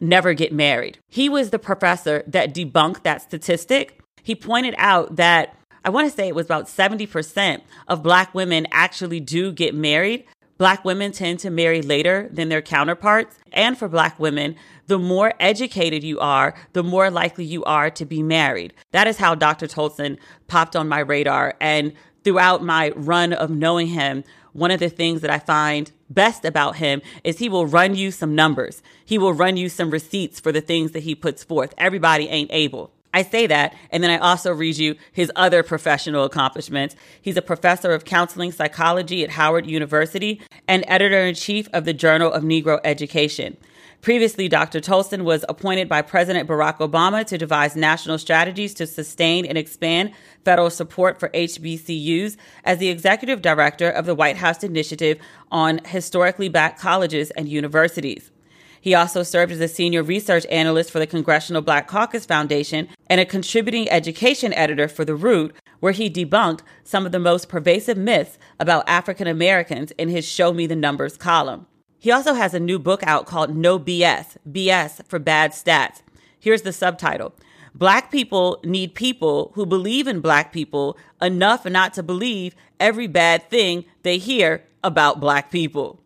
never 0.00 0.34
get 0.34 0.52
married. 0.52 0.98
He 1.08 1.28
was 1.28 1.50
the 1.50 1.58
professor 1.58 2.22
that 2.26 2.54
debunked 2.54 3.02
that 3.02 3.22
statistic. 3.22 4.00
He 4.22 4.34
pointed 4.34 4.74
out 4.78 5.16
that 5.16 5.56
I 5.84 5.90
want 5.90 6.08
to 6.08 6.16
say 6.16 6.28
it 6.28 6.34
was 6.34 6.46
about 6.46 6.66
70% 6.66 7.62
of 7.88 8.02
Black 8.02 8.34
women 8.34 8.66
actually 8.70 9.20
do 9.20 9.52
get 9.52 9.74
married. 9.74 10.24
Black 10.58 10.84
women 10.84 11.12
tend 11.12 11.38
to 11.40 11.50
marry 11.50 11.82
later 11.82 12.28
than 12.30 12.48
their 12.48 12.62
counterparts. 12.62 13.38
And 13.52 13.76
for 13.76 13.88
Black 13.88 14.18
women, 14.18 14.56
the 14.86 14.98
more 14.98 15.32
educated 15.40 16.04
you 16.04 16.20
are, 16.20 16.54
the 16.72 16.82
more 16.82 17.10
likely 17.10 17.44
you 17.44 17.64
are 17.64 17.90
to 17.90 18.04
be 18.04 18.22
married. 18.22 18.74
That 18.92 19.06
is 19.06 19.18
how 19.18 19.34
Dr. 19.34 19.66
Toldson 19.66 20.18
popped 20.46 20.76
on 20.76 20.88
my 20.88 21.00
radar. 21.00 21.54
And 21.60 21.92
throughout 22.24 22.62
my 22.62 22.90
run 22.94 23.32
of 23.32 23.50
knowing 23.50 23.88
him, 23.88 24.24
one 24.52 24.70
of 24.70 24.80
the 24.80 24.90
things 24.90 25.22
that 25.22 25.30
I 25.30 25.38
find 25.38 25.90
best 26.10 26.44
about 26.44 26.76
him 26.76 27.00
is 27.24 27.38
he 27.38 27.48
will 27.48 27.66
run 27.66 27.94
you 27.94 28.10
some 28.10 28.34
numbers. 28.34 28.82
He 29.04 29.16
will 29.18 29.32
run 29.32 29.56
you 29.56 29.68
some 29.68 29.90
receipts 29.90 30.38
for 30.38 30.52
the 30.52 30.60
things 30.60 30.92
that 30.92 31.04
he 31.04 31.14
puts 31.14 31.42
forth. 31.42 31.72
Everybody 31.78 32.28
ain't 32.28 32.52
able. 32.52 32.92
I 33.14 33.22
say 33.22 33.46
that, 33.46 33.74
and 33.90 34.02
then 34.02 34.10
I 34.10 34.18
also 34.18 34.52
read 34.52 34.78
you 34.78 34.96
his 35.12 35.30
other 35.36 35.62
professional 35.62 36.24
accomplishments. 36.24 36.96
He's 37.20 37.36
a 37.36 37.42
professor 37.42 37.92
of 37.92 38.04
counseling 38.04 38.52
psychology 38.52 39.22
at 39.22 39.30
Howard 39.30 39.66
University 39.66 40.40
and 40.66 40.84
editor 40.88 41.20
in 41.20 41.34
chief 41.34 41.68
of 41.72 41.84
the 41.84 41.92
Journal 41.92 42.32
of 42.32 42.42
Negro 42.42 42.80
Education. 42.84 43.56
Previously, 44.00 44.48
Dr. 44.48 44.80
Toldson 44.80 45.22
was 45.22 45.44
appointed 45.48 45.88
by 45.88 46.02
President 46.02 46.48
Barack 46.48 46.78
Obama 46.78 47.24
to 47.24 47.38
devise 47.38 47.76
national 47.76 48.18
strategies 48.18 48.74
to 48.74 48.86
sustain 48.86 49.46
and 49.46 49.56
expand 49.56 50.10
federal 50.44 50.70
support 50.70 51.20
for 51.20 51.28
HBCUs 51.28 52.36
as 52.64 52.78
the 52.78 52.88
executive 52.88 53.42
director 53.42 53.88
of 53.88 54.04
the 54.04 54.14
White 54.16 54.38
House 54.38 54.64
Initiative 54.64 55.20
on 55.52 55.80
Historically 55.84 56.48
Black 56.48 56.80
Colleges 56.80 57.30
and 57.32 57.48
Universities. 57.48 58.32
He 58.82 58.96
also 58.96 59.22
served 59.22 59.52
as 59.52 59.60
a 59.60 59.68
senior 59.68 60.02
research 60.02 60.44
analyst 60.50 60.90
for 60.90 60.98
the 60.98 61.06
Congressional 61.06 61.62
Black 61.62 61.86
Caucus 61.86 62.26
Foundation 62.26 62.88
and 63.06 63.20
a 63.20 63.24
contributing 63.24 63.88
education 63.88 64.52
editor 64.54 64.88
for 64.88 65.04
The 65.04 65.14
Root, 65.14 65.54
where 65.78 65.92
he 65.92 66.10
debunked 66.10 66.62
some 66.82 67.06
of 67.06 67.12
the 67.12 67.20
most 67.20 67.48
pervasive 67.48 67.96
myths 67.96 68.38
about 68.58 68.88
African 68.88 69.28
Americans 69.28 69.92
in 69.92 70.08
his 70.08 70.26
Show 70.26 70.52
Me 70.52 70.66
the 70.66 70.74
Numbers 70.74 71.16
column. 71.16 71.68
He 72.00 72.10
also 72.10 72.34
has 72.34 72.54
a 72.54 72.60
new 72.60 72.80
book 72.80 73.04
out 73.04 73.24
called 73.24 73.54
No 73.54 73.78
BS, 73.78 74.36
BS 74.50 75.06
for 75.06 75.20
Bad 75.20 75.52
Stats. 75.52 76.02
Here's 76.40 76.62
the 76.62 76.72
subtitle 76.72 77.34
Black 77.76 78.10
people 78.10 78.60
need 78.64 78.96
people 78.96 79.52
who 79.54 79.64
believe 79.64 80.08
in 80.08 80.20
black 80.20 80.52
people 80.52 80.98
enough 81.20 81.64
not 81.66 81.94
to 81.94 82.02
believe 82.02 82.56
every 82.80 83.06
bad 83.06 83.48
thing 83.48 83.84
they 84.02 84.18
hear 84.18 84.64
about 84.82 85.20
black 85.20 85.52
people. 85.52 86.00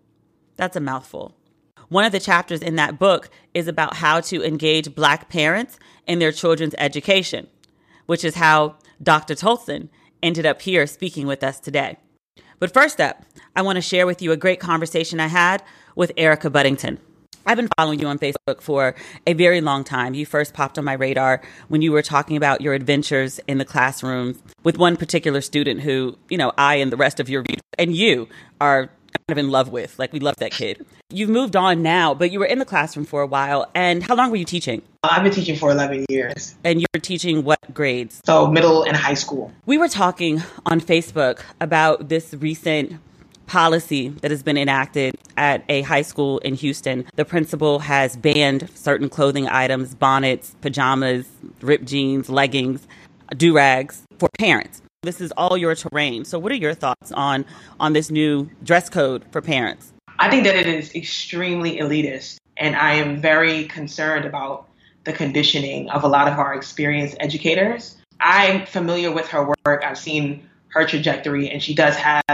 That's 0.56 0.76
a 0.76 0.80
mouthful. 0.80 1.35
One 1.88 2.04
of 2.04 2.12
the 2.12 2.20
chapters 2.20 2.62
in 2.62 2.76
that 2.76 2.98
book 2.98 3.30
is 3.54 3.68
about 3.68 3.96
how 3.96 4.20
to 4.20 4.44
engage 4.44 4.94
black 4.94 5.28
parents 5.28 5.78
in 6.06 6.18
their 6.18 6.32
children's 6.32 6.74
education, 6.78 7.46
which 8.06 8.24
is 8.24 8.34
how 8.34 8.76
Dr. 9.02 9.34
Toldson 9.34 9.88
ended 10.22 10.46
up 10.46 10.62
here 10.62 10.86
speaking 10.86 11.26
with 11.26 11.44
us 11.44 11.60
today. 11.60 11.98
But 12.58 12.72
first 12.72 13.00
up, 13.00 13.22
I 13.54 13.62
want 13.62 13.76
to 13.76 13.82
share 13.82 14.06
with 14.06 14.20
you 14.20 14.32
a 14.32 14.36
great 14.36 14.60
conversation 14.60 15.20
I 15.20 15.28
had 15.28 15.62
with 15.94 16.12
Erica 16.16 16.50
Buddington. 16.50 16.98
I've 17.48 17.56
been 17.56 17.68
following 17.78 18.00
you 18.00 18.08
on 18.08 18.18
Facebook 18.18 18.60
for 18.60 18.96
a 19.24 19.32
very 19.34 19.60
long 19.60 19.84
time. 19.84 20.14
You 20.14 20.26
first 20.26 20.52
popped 20.52 20.78
on 20.78 20.84
my 20.84 20.94
radar 20.94 21.40
when 21.68 21.80
you 21.80 21.92
were 21.92 22.02
talking 22.02 22.36
about 22.36 22.60
your 22.60 22.74
adventures 22.74 23.38
in 23.46 23.58
the 23.58 23.64
classroom 23.64 24.40
with 24.64 24.78
one 24.78 24.96
particular 24.96 25.40
student 25.40 25.82
who, 25.82 26.18
you 26.28 26.38
know, 26.38 26.52
I 26.58 26.76
and 26.76 26.90
the 26.90 26.96
rest 26.96 27.20
of 27.20 27.28
your 27.28 27.44
and 27.78 27.94
you 27.94 28.28
are 28.60 28.90
kind 29.18 29.38
of 29.38 29.38
in 29.38 29.50
love 29.50 29.70
with. 29.70 29.98
Like 29.98 30.12
we 30.12 30.20
love 30.20 30.36
that 30.36 30.52
kid. 30.52 30.84
You've 31.10 31.30
moved 31.30 31.56
on 31.56 31.82
now, 31.82 32.14
but 32.14 32.30
you 32.30 32.38
were 32.38 32.46
in 32.46 32.58
the 32.58 32.64
classroom 32.64 33.06
for 33.06 33.22
a 33.22 33.26
while. 33.26 33.70
And 33.74 34.02
how 34.02 34.14
long 34.14 34.30
were 34.30 34.36
you 34.36 34.44
teaching? 34.44 34.82
I've 35.02 35.22
been 35.22 35.32
teaching 35.32 35.56
for 35.56 35.70
11 35.70 36.06
years. 36.08 36.56
And 36.64 36.80
you're 36.80 37.00
teaching 37.00 37.44
what 37.44 37.58
grades? 37.72 38.20
So 38.24 38.46
middle 38.46 38.82
and 38.82 38.96
high 38.96 39.14
school. 39.14 39.52
We 39.66 39.78
were 39.78 39.88
talking 39.88 40.42
on 40.64 40.80
Facebook 40.80 41.40
about 41.60 42.08
this 42.08 42.34
recent 42.34 43.00
policy 43.46 44.08
that 44.08 44.30
has 44.30 44.42
been 44.42 44.56
enacted 44.56 45.16
at 45.36 45.64
a 45.68 45.82
high 45.82 46.02
school 46.02 46.38
in 46.38 46.54
Houston. 46.54 47.06
The 47.14 47.24
principal 47.24 47.78
has 47.80 48.16
banned 48.16 48.68
certain 48.74 49.08
clothing 49.08 49.48
items, 49.48 49.94
bonnets, 49.94 50.56
pajamas, 50.60 51.28
ripped 51.60 51.84
jeans, 51.84 52.28
leggings, 52.28 52.86
do 53.36 53.54
rags 53.54 54.02
for 54.18 54.28
parents. 54.38 54.82
This 55.06 55.20
is 55.20 55.32
all 55.36 55.56
your 55.56 55.76
terrain. 55.76 56.24
So, 56.24 56.36
what 56.36 56.50
are 56.50 56.56
your 56.56 56.74
thoughts 56.74 57.12
on 57.12 57.44
on 57.78 57.92
this 57.92 58.10
new 58.10 58.50
dress 58.64 58.90
code 58.90 59.24
for 59.30 59.40
parents? 59.40 59.92
I 60.18 60.28
think 60.28 60.42
that 60.42 60.56
it 60.56 60.66
is 60.66 60.92
extremely 60.96 61.76
elitist, 61.76 62.38
and 62.56 62.74
I 62.74 62.94
am 62.94 63.20
very 63.20 63.66
concerned 63.66 64.24
about 64.24 64.68
the 65.04 65.12
conditioning 65.12 65.88
of 65.90 66.02
a 66.02 66.08
lot 66.08 66.26
of 66.26 66.40
our 66.40 66.54
experienced 66.54 67.16
educators. 67.20 67.96
I'm 68.18 68.66
familiar 68.66 69.12
with 69.12 69.28
her 69.28 69.46
work. 69.64 69.84
I've 69.84 69.96
seen 69.96 70.48
her 70.70 70.84
trajectory, 70.84 71.50
and 71.50 71.62
she 71.62 71.72
does 71.72 71.94
have 71.94 72.24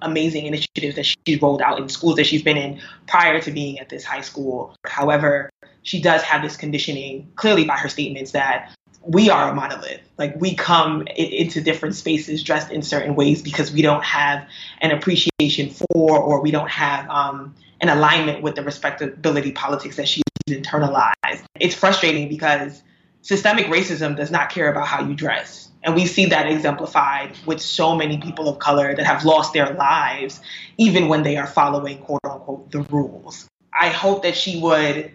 amazing 0.00 0.46
initiatives 0.46 0.94
that 0.94 1.06
she's 1.26 1.42
rolled 1.42 1.62
out 1.62 1.80
in 1.80 1.88
schools 1.88 2.14
that 2.14 2.26
she's 2.26 2.44
been 2.44 2.56
in 2.56 2.80
prior 3.08 3.40
to 3.40 3.50
being 3.50 3.80
at 3.80 3.88
this 3.88 4.04
high 4.04 4.20
school. 4.20 4.76
However, 4.86 5.50
she 5.82 6.00
does 6.00 6.22
have 6.22 6.42
this 6.42 6.56
conditioning, 6.56 7.32
clearly 7.34 7.64
by 7.64 7.76
her 7.76 7.88
statements, 7.88 8.30
that 8.32 8.72
we 9.02 9.30
are 9.30 9.50
a 9.50 9.54
monolith. 9.54 10.00
Like 10.18 10.36
we 10.36 10.54
come 10.54 11.06
into 11.16 11.60
different 11.60 11.94
spaces 11.94 12.42
dressed 12.42 12.70
in 12.70 12.82
certain 12.82 13.14
ways 13.14 13.42
because 13.42 13.72
we 13.72 13.82
don't 13.82 14.04
have 14.04 14.46
an 14.80 14.90
appreciation 14.90 15.70
for, 15.70 16.18
or 16.18 16.42
we 16.42 16.50
don't 16.50 16.70
have 16.70 17.08
um, 17.08 17.54
an 17.80 17.88
alignment 17.88 18.42
with 18.42 18.56
the 18.56 18.62
respectability 18.62 19.52
politics 19.52 19.96
that 19.96 20.08
she's 20.08 20.22
internalized. 20.48 21.42
It's 21.58 21.74
frustrating 21.74 22.28
because 22.28 22.82
systemic 23.22 23.66
racism 23.66 24.16
does 24.16 24.30
not 24.30 24.50
care 24.50 24.70
about 24.70 24.86
how 24.86 25.06
you 25.06 25.14
dress. 25.14 25.68
And 25.82 25.94
we 25.94 26.04
see 26.04 26.26
that 26.26 26.46
exemplified 26.46 27.32
with 27.46 27.60
so 27.60 27.96
many 27.96 28.18
people 28.18 28.48
of 28.48 28.58
color 28.58 28.94
that 28.94 29.06
have 29.06 29.24
lost 29.24 29.54
their 29.54 29.72
lives, 29.72 30.40
even 30.76 31.08
when 31.08 31.22
they 31.22 31.38
are 31.38 31.46
following 31.46 31.98
quote 31.98 32.20
unquote 32.24 32.70
the 32.70 32.82
rules. 32.82 33.48
I 33.72 33.88
hope 33.88 34.24
that 34.24 34.36
she 34.36 34.60
would 34.60 35.12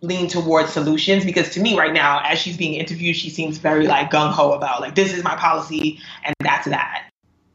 lean 0.00 0.28
towards 0.28 0.72
solutions 0.72 1.24
because 1.24 1.50
to 1.50 1.60
me 1.60 1.76
right 1.78 1.92
now, 1.92 2.20
as 2.24 2.38
she's 2.38 2.56
being 2.56 2.74
interviewed, 2.74 3.16
she 3.16 3.30
seems 3.30 3.58
very 3.58 3.86
like 3.86 4.10
gung 4.10 4.32
ho 4.32 4.52
about 4.52 4.80
like 4.80 4.94
this 4.94 5.12
is 5.12 5.24
my 5.24 5.36
policy 5.36 6.00
and 6.24 6.34
that's 6.40 6.66
that. 6.68 7.08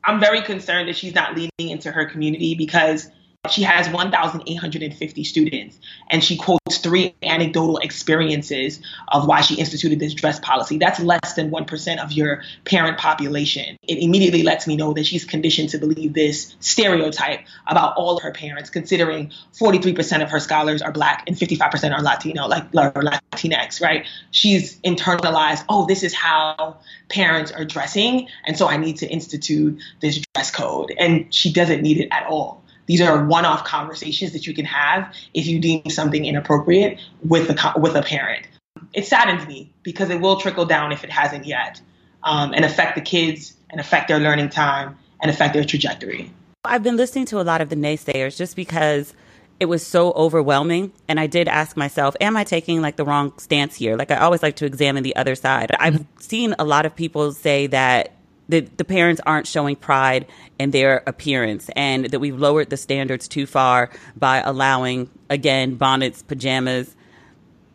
I'm 0.03 0.19
very 0.19 0.41
concerned 0.41 0.87
that 0.89 0.95
she's 0.95 1.13
not 1.13 1.35
leaning 1.35 1.49
into 1.59 1.91
her 1.91 2.05
community 2.05 2.55
because 2.55 3.11
she 3.47 3.63
has 3.63 3.87
1,850 3.89 5.23
students, 5.23 5.79
and 6.09 6.21
she 6.21 6.35
quotes 6.35 6.77
three 6.79 7.15
anecdotal 7.23 7.77
experiences 7.77 8.81
of 9.07 9.27
why 9.27 9.39
she 9.39 9.55
instituted 9.55 9.97
this 9.97 10.13
dress 10.13 10.41
policy. 10.41 10.77
That's 10.77 10.99
less 10.99 11.35
than 11.35 11.49
1% 11.49 12.03
of 12.03 12.11
your 12.11 12.43
parent 12.65 12.97
population. 12.97 13.77
It 13.87 13.99
immediately 13.99 14.43
lets 14.43 14.67
me 14.67 14.75
know 14.75 14.91
that 14.91 15.05
she's 15.05 15.23
conditioned 15.23 15.69
to 15.69 15.77
believe 15.77 16.13
this 16.13 16.53
stereotype 16.59 17.39
about 17.65 17.95
all 17.95 18.17
of 18.17 18.23
her 18.23 18.31
parents, 18.31 18.69
considering 18.69 19.31
43% 19.57 20.21
of 20.21 20.29
her 20.31 20.41
scholars 20.41 20.81
are 20.81 20.91
Black 20.91 21.23
and 21.25 21.37
55% 21.37 21.97
are 21.97 22.01
Latino, 22.01 22.45
like 22.47 22.65
or 22.73 23.03
Latinx, 23.03 23.81
right? 23.81 24.05
She's 24.31 24.81
internalized, 24.81 25.63
oh, 25.69 25.85
this 25.85 26.03
is 26.03 26.13
how 26.13 26.77
parents 27.07 27.53
are 27.53 27.63
dressing, 27.63 28.27
and 28.45 28.57
so 28.57 28.67
I 28.67 28.75
need 28.75 28.97
to 28.97 29.07
institute 29.07 29.79
this 30.01 30.19
dress 30.33 30.51
code. 30.51 30.93
And 30.99 31.33
she 31.33 31.53
doesn't 31.53 31.81
need 31.81 32.01
it 32.01 32.09
at 32.11 32.27
all. 32.27 32.58
These 32.89 33.01
are 33.01 33.23
one-off 33.23 33.65
conversations 33.65 34.33
that 34.33 34.47
you 34.47 34.55
can 34.55 34.65
have 34.65 35.13
if 35.35 35.45
you 35.45 35.59
deem 35.59 35.87
something 35.91 36.25
inappropriate 36.25 36.99
with 37.23 37.47
a 37.47 37.79
with 37.79 37.95
a 37.95 38.01
parent. 38.01 38.47
It 38.95 39.05
saddens 39.05 39.47
me 39.47 39.71
because 39.83 40.09
it 40.09 40.19
will 40.19 40.37
trickle 40.37 40.65
down 40.65 40.91
if 40.91 41.03
it 41.03 41.11
hasn't 41.11 41.45
yet, 41.45 41.79
um, 42.23 42.51
and 42.51 42.65
affect 42.65 42.95
the 42.95 43.01
kids 43.01 43.53
and 43.69 43.79
affect 43.79 44.07
their 44.07 44.17
learning 44.17 44.49
time 44.49 44.97
and 45.21 45.29
affect 45.29 45.53
their 45.53 45.63
trajectory. 45.63 46.31
I've 46.65 46.81
been 46.81 46.97
listening 46.97 47.25
to 47.25 47.39
a 47.39 47.43
lot 47.43 47.61
of 47.61 47.69
the 47.69 47.75
naysayers 47.75 48.35
just 48.35 48.55
because 48.55 49.13
it 49.59 49.67
was 49.67 49.85
so 49.85 50.11
overwhelming. 50.13 50.91
And 51.07 51.19
I 51.19 51.27
did 51.27 51.47
ask 51.47 51.77
myself, 51.77 52.15
am 52.19 52.35
I 52.35 52.43
taking 52.43 52.81
like 52.81 52.95
the 52.95 53.05
wrong 53.05 53.37
stance 53.37 53.75
here? 53.75 53.97
Like 53.97 54.09
I 54.09 54.17
always 54.17 54.41
like 54.41 54.55
to 54.55 54.65
examine 54.65 55.03
the 55.03 55.15
other 55.15 55.35
side. 55.35 55.69
I've 55.79 56.03
seen 56.17 56.55
a 56.57 56.63
lot 56.63 56.87
of 56.87 56.95
people 56.95 57.33
say 57.33 57.67
that 57.67 58.13
the, 58.49 58.61
the 58.61 58.83
parents 58.83 59.21
aren't 59.25 59.47
showing 59.47 59.75
pride 59.75 60.25
in 60.59 60.71
their 60.71 61.03
appearance 61.07 61.69
and 61.75 62.05
that 62.05 62.19
we've 62.19 62.37
lowered 62.37 62.69
the 62.69 62.77
standards 62.77 63.27
too 63.27 63.45
far 63.45 63.89
by 64.17 64.39
allowing, 64.39 65.09
again, 65.29 65.75
bonnets, 65.75 66.23
pajamas, 66.23 66.95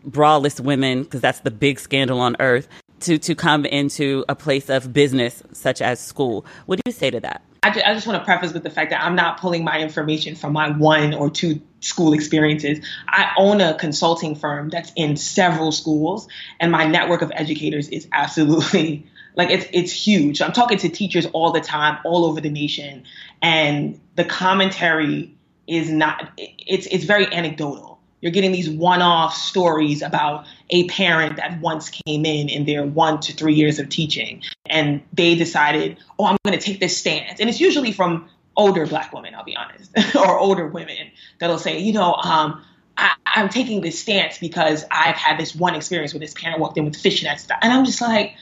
braless 0.07 0.61
women, 0.61 1.05
because 1.05 1.21
that's 1.21 1.41
the 1.41 1.51
big 1.51 1.79
scandal 1.81 2.21
on 2.21 2.37
earth, 2.41 2.69
to, 3.01 3.19
to 3.19 3.35
come 3.35 3.65
into 3.65 4.25
a 4.29 4.35
place 4.35 4.69
of 4.69 4.93
business 4.93 5.43
such 5.53 5.81
as 5.81 6.01
school. 6.01 6.45
What 6.67 6.77
do 6.77 6.83
you 6.85 6.93
say 6.93 7.11
to 7.11 7.21
that? 7.21 7.43
I, 7.63 7.69
I 7.69 7.95
just 7.95 8.07
want 8.07 8.19
to 8.21 8.25
preface 8.25 8.53
with 8.53 8.65
the 8.65 8.71
fact 8.71 8.91
that 8.91 9.03
I'm 9.03 9.15
not 9.15 9.41
pulling 9.41 9.65
my 9.65 9.79
information 9.79 10.35
from 10.35 10.53
my 10.53 10.71
one 10.71 11.15
or 11.15 11.31
two 11.31 11.63
school 11.81 12.13
experiences. 12.13 12.85
I 13.09 13.33
own 13.39 13.61
a 13.61 13.75
consulting 13.75 14.35
firm 14.35 14.69
that's 14.69 14.93
in 14.97 15.17
several 15.17 15.73
schools, 15.73 16.29
and 16.61 16.71
my 16.73 16.85
network 16.85 17.23
of 17.23 17.33
educators 17.35 17.89
is 17.89 18.09
absolutely 18.13 19.07
like 19.37 19.51
it's 19.51 19.67
it's 19.73 19.93
huge. 19.93 20.41
I'm 20.41 20.53
talking 20.53 20.79
to 20.79 20.89
teachers 20.89 21.27
all 21.27 21.53
the 21.53 21.61
time, 21.61 21.99
all 22.05 22.25
over 22.25 22.41
the 22.41 22.51
nation, 22.51 23.05
and 23.43 24.01
the 24.17 24.25
commentary 24.25 25.35
is 25.67 25.91
not. 25.91 26.31
It's 26.37 26.87
it's 26.87 27.05
very 27.05 27.33
anecdotal. 27.33 28.01
You're 28.21 28.33
getting 28.33 28.53
these 28.53 28.71
one-off 28.71 29.35
stories 29.35 30.01
about 30.01 30.47
a 30.71 30.89
parent 30.89 31.37
that 31.37 31.61
once 31.61 31.91
came 31.91 32.25
in 32.25 32.49
in 32.49 32.65
their 32.65 32.83
one 32.83 33.21
to 33.21 33.35
three 33.35 33.53
years 33.53 33.79
of 33.79 33.91
teaching, 33.91 34.43
and 34.65 35.03
they 35.13 35.35
decided, 35.35 35.99
oh, 36.19 36.25
I'm 36.25 36.39
going 36.43 36.59
to 36.59 36.65
take 36.65 36.81
this 36.81 36.97
stance, 36.97 37.39
and 37.41 37.51
it's 37.51 37.61
usually 37.61 37.93
from 37.93 38.29
older 38.57 38.87
black 38.87 39.13
women, 39.13 39.35
I'll 39.35 39.45
be 39.45 39.57
honest, 39.57 39.91
or 40.17 40.39
older 40.39 40.67
women 40.67 41.11
that'll 41.39 41.59
say, 41.59 41.81
you 41.81 41.93
know, 41.93 42.15
um, 42.15 42.65
I, 42.97 43.15
am 43.35 43.49
taking 43.49 43.81
this 43.81 43.99
stance 43.99 44.39
because 44.39 44.85
I've 44.91 45.17
had 45.17 45.39
this 45.39 45.55
one 45.55 45.75
experience 45.75 46.15
where 46.15 46.21
this 46.21 46.35
parent 46.35 46.61
walked 46.61 46.79
in 46.79 46.85
with 46.85 46.95
fishnets, 46.95 47.47
and 47.61 47.73
I'm 47.73 47.85
just 47.85 48.01
like, 48.01 48.37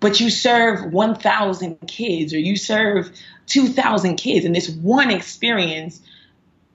but 0.00 0.20
you 0.20 0.30
serve 0.30 0.92
1,000 0.92 1.78
kids 1.86 2.32
or 2.32 2.38
you 2.38 2.56
serve 2.56 3.10
2,000 3.46 4.16
kids, 4.16 4.44
and 4.44 4.54
this 4.54 4.68
one 4.68 5.10
experience 5.10 6.00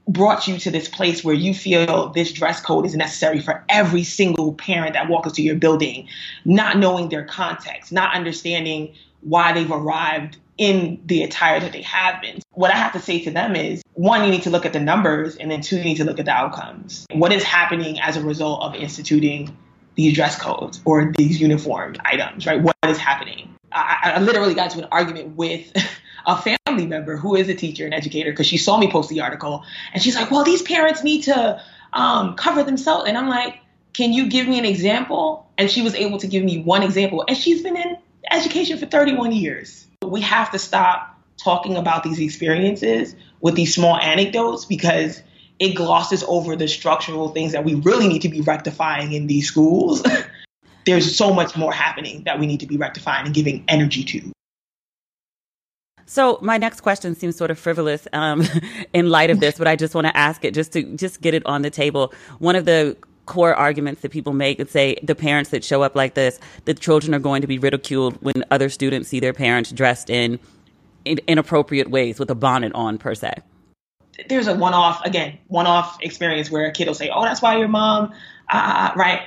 brought 0.08 0.48
you 0.48 0.58
to 0.58 0.72
this 0.72 0.90
place 0.90 1.24
where 1.24 1.36
you 1.36 1.54
feel 1.54 2.10
this 2.10 2.32
dress 2.32 2.60
code 2.60 2.86
is 2.86 2.96
necessary 2.96 3.40
for 3.40 3.64
every 3.70 4.04
single 4.04 4.54
parent 4.54 4.94
that 4.94 5.08
walks 5.08 5.30
into 5.30 5.44
your 5.44 5.56
building, 5.56 6.08
not 6.44 6.78
knowing 6.78 7.10
their 7.10 7.24
context, 7.24 7.92
not 7.92 8.14
understanding 8.16 8.94
why 9.22 9.54
they've 9.54 9.72
arrived 9.72 10.38
in 10.58 11.02
the 11.06 11.24
attire 11.24 11.60
that 11.60 11.72
they 11.72 11.82
have 11.82 12.22
been. 12.22 12.40
What 12.52 12.72
I 12.72 12.78
have 12.78 12.94
to 12.94 13.00
say 13.00 13.24
to 13.24 13.32
them 13.32 13.56
is 13.56 13.82
one, 13.94 14.24
you 14.24 14.32
need 14.32 14.44
to 14.44 14.50
look 14.50 14.66
at 14.66 14.74
the 14.74 14.80
numbers, 14.80 15.36
and 15.36 15.50
then 15.50 15.62
two, 15.62 15.78
you 15.78 15.84
need 15.84 15.98
to 15.98 16.04
look 16.04 16.20
at 16.20 16.26
the 16.26 16.32
outcomes. 16.32 17.06
What 17.12 17.32
is 17.32 17.44
happening 17.44 18.00
as 18.00 18.18
a 18.18 18.24
result 18.24 18.64
of 18.64 18.76
instituting 18.76 19.56
these 19.96 20.14
dress 20.14 20.40
codes 20.40 20.82
or 20.86 21.12
these 21.18 21.40
uniformed 21.40 22.00
items, 22.06 22.46
right? 22.46 22.62
What 22.62 22.76
is 22.88 22.98
happening? 22.98 23.56
I, 23.72 24.14
I 24.16 24.20
literally 24.20 24.54
got 24.54 24.72
into 24.72 24.84
an 24.86 24.90
argument 24.92 25.36
with 25.36 25.72
a 26.26 26.38
family 26.38 26.86
member 26.86 27.18
who 27.18 27.36
is 27.36 27.50
a 27.50 27.56
teacher 27.56 27.86
and 27.86 27.94
educator 27.94 28.32
because 28.32 28.48
she 28.48 28.58
saw 28.58 28.78
me 28.78 28.90
post 28.92 29.10
the 29.10 29.22
article 29.22 29.64
and 29.94 30.02
she's 30.02 30.16
like, 30.16 30.32
well, 30.32 30.44
these 30.44 30.62
parents 30.62 31.04
need 31.04 31.24
to 31.24 31.62
um, 31.94 32.36
cover 32.36 32.64
themselves. 32.64 33.08
And 33.08 33.18
I'm 33.18 33.28
like, 33.28 33.60
can 33.94 34.14
you 34.14 34.30
give 34.30 34.48
me 34.48 34.58
an 34.60 34.66
example? 34.66 35.50
And 35.58 35.70
she 35.70 35.82
was 35.82 35.96
able 35.96 36.18
to 36.20 36.28
give 36.28 36.44
me 36.44 36.62
one 36.62 36.84
example. 36.84 37.26
And 37.28 37.38
she's 37.38 37.62
been 37.62 37.78
in 37.78 37.98
education 38.30 38.78
for 38.78 38.86
31 38.86 39.32
years. 39.32 39.88
We 40.02 40.22
have 40.22 40.52
to 40.52 40.60
stop 40.60 41.20
talking 41.38 41.76
about 41.76 42.04
these 42.04 42.20
experiences 42.20 43.16
with 43.42 43.56
these 43.56 43.74
small 43.74 43.98
anecdotes 43.98 44.66
because 44.66 45.22
it 45.62 45.76
glosses 45.76 46.24
over 46.28 46.56
the 46.56 46.68
structural 46.68 47.30
things 47.30 47.52
that 47.52 47.64
we 47.64 47.76
really 47.76 48.08
need 48.08 48.24
to 48.24 48.30
be 48.30 48.42
rectifying 48.42 49.14
in 49.14 49.28
these 49.28 49.48
schools. 49.48 50.04
There's 50.88 51.16
so 51.16 51.32
much 51.32 51.56
more 51.56 51.72
happening 51.72 52.24
that 52.24 52.40
we 52.40 52.48
need 52.48 52.60
to 52.62 52.66
be 52.66 52.78
rectifying 52.78 53.28
and 53.28 53.36
giving 53.36 53.64
energy 53.68 54.04
to. 54.06 54.32
So 56.08 56.40
my 56.42 56.58
next 56.58 56.82
question 56.82 57.14
seems 57.14 57.36
sort 57.36 57.52
of 57.52 57.60
frivolous 57.60 58.08
um, 58.12 58.44
in 58.94 59.12
light 59.12 59.30
of 59.30 59.40
this, 59.40 59.60
but 59.60 59.68
I 59.68 59.76
just 59.76 59.94
want 59.94 60.08
to 60.08 60.18
ask 60.18 60.44
it 60.44 60.56
just 60.56 60.74
to 60.74 60.82
just 60.98 61.22
get 61.22 61.36
it 61.36 61.46
on 61.46 61.62
the 61.62 61.70
table. 61.70 62.12
One 62.40 62.56
of 62.56 62.66
the 62.66 62.98
core 63.28 63.54
arguments 63.54 64.02
that 64.02 64.10
people 64.10 64.34
make 64.34 64.60
and 64.60 64.68
say 64.68 64.98
the 65.04 65.14
parents 65.14 65.52
that 65.52 65.64
show 65.64 65.84
up 65.84 65.96
like 65.96 66.16
this, 66.16 66.40
the 66.66 66.74
children 66.74 67.14
are 67.14 67.20
going 67.20 67.42
to 67.42 67.48
be 67.48 67.60
ridiculed 67.60 68.18
when 68.24 68.44
other 68.50 68.68
students 68.68 69.10
see 69.10 69.20
their 69.20 69.32
parents 69.32 69.72
dressed 69.72 70.10
in, 70.10 70.40
in 71.06 71.20
inappropriate 71.28 71.92
ways 71.92 72.18
with 72.18 72.32
a 72.32 72.36
bonnet 72.36 72.74
on 72.74 72.98
per 72.98 73.14
se 73.14 73.36
there's 74.30 74.48
a 74.48 74.56
one-off 74.56 75.04
again 75.06 75.38
one-off 75.48 75.98
experience 76.02 76.50
where 76.50 76.66
a 76.66 76.72
kid 76.72 76.88
will 76.88 76.94
say 76.94 77.10
oh 77.14 77.24
that's 77.24 77.42
why 77.42 77.58
your 77.58 77.68
mom 77.68 78.14
uh, 78.50 78.92
right? 78.96 79.22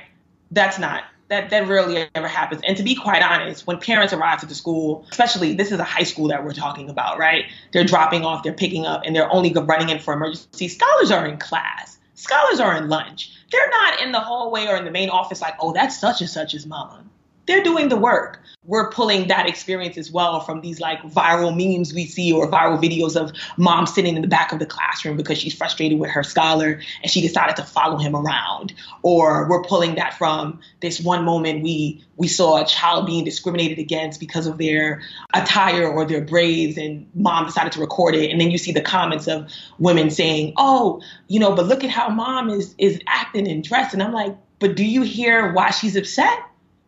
That's 0.51 0.77
not 0.77 1.03
that 1.27 1.49
that 1.49 1.67
rarely 1.67 2.07
ever 2.13 2.27
happens. 2.27 2.61
And 2.67 2.77
to 2.77 2.83
be 2.83 2.95
quite 2.95 3.23
honest 3.23 3.65
when 3.65 3.79
parents 3.79 4.13
arrive 4.13 4.39
to 4.41 4.45
the 4.45 4.55
school 4.55 5.05
especially 5.11 5.53
this 5.53 5.71
is 5.71 5.79
a 5.79 5.83
high 5.83 6.03
school 6.03 6.27
that 6.29 6.43
we're 6.43 6.53
talking 6.53 6.89
about 6.89 7.17
right? 7.17 7.45
They're 7.71 7.83
dropping 7.83 8.23
off 8.23 8.43
they're 8.43 8.53
picking 8.53 8.85
up 8.85 9.01
and 9.05 9.15
they're 9.15 9.31
only 9.31 9.53
running 9.53 9.89
in 9.89 9.99
for 9.99 10.13
emergency. 10.13 10.67
Scholars 10.67 11.11
are 11.11 11.25
in 11.25 11.37
class. 11.37 11.97
Scholars 12.13 12.59
are 12.59 12.77
in 12.77 12.89
lunch. 12.89 13.31
They're 13.51 13.69
not 13.69 14.01
in 14.01 14.11
the 14.11 14.19
hallway 14.19 14.67
or 14.67 14.75
in 14.75 14.85
the 14.85 14.91
main 14.91 15.09
office 15.09 15.41
like 15.41 15.55
oh 15.59 15.73
that's 15.73 15.99
such 15.99 16.21
and 16.21 16.29
such 16.29 16.51
such's 16.51 16.65
mama 16.65 17.03
they're 17.47 17.63
doing 17.63 17.89
the 17.89 17.97
work. 17.97 18.41
We're 18.63 18.89
pulling 18.89 19.27
that 19.27 19.47
experience 19.47 19.95
as 19.97 20.11
well 20.11 20.39
from 20.39 20.61
these 20.61 20.79
like 20.79 20.99
viral 21.03 21.55
memes 21.55 21.93
we 21.93 22.05
see 22.07 22.33
or 22.33 22.49
viral 22.49 22.81
videos 22.81 23.15
of 23.15 23.31
mom 23.57 23.85
sitting 23.85 24.15
in 24.15 24.23
the 24.23 24.27
back 24.27 24.51
of 24.51 24.57
the 24.57 24.65
classroom 24.65 25.17
because 25.17 25.37
she's 25.37 25.53
frustrated 25.53 25.99
with 25.99 26.09
her 26.09 26.23
scholar 26.23 26.81
and 27.03 27.11
she 27.11 27.21
decided 27.21 27.57
to 27.57 27.63
follow 27.63 27.97
him 27.97 28.15
around. 28.15 28.73
Or 29.03 29.47
we're 29.47 29.61
pulling 29.61 29.95
that 29.95 30.17
from 30.17 30.61
this 30.81 30.99
one 30.99 31.25
moment 31.25 31.61
we 31.61 32.03
we 32.17 32.27
saw 32.27 32.63
a 32.63 32.65
child 32.65 33.05
being 33.05 33.23
discriminated 33.23 33.77
against 33.77 34.19
because 34.19 34.47
of 34.47 34.57
their 34.57 35.03
attire 35.33 35.87
or 35.87 36.05
their 36.05 36.21
braids 36.21 36.77
and 36.77 37.07
mom 37.13 37.45
decided 37.45 37.73
to 37.73 37.81
record 37.81 38.15
it 38.15 38.31
and 38.31 38.41
then 38.41 38.49
you 38.49 38.57
see 38.57 38.71
the 38.71 38.81
comments 38.81 39.27
of 39.27 39.51
women 39.77 40.09
saying, 40.09 40.53
"Oh, 40.57 41.01
you 41.27 41.39
know, 41.39 41.53
but 41.53 41.67
look 41.67 41.83
at 41.83 41.91
how 41.91 42.09
mom 42.09 42.49
is 42.49 42.73
is 42.79 42.99
acting 43.05 43.47
and 43.47 43.63
dressed." 43.63 43.93
And 43.93 44.01
I'm 44.01 44.13
like, 44.13 44.35
"But 44.57 44.75
do 44.75 44.83
you 44.83 45.03
hear 45.03 45.53
why 45.53 45.69
she's 45.69 45.95
upset?" 45.95 46.39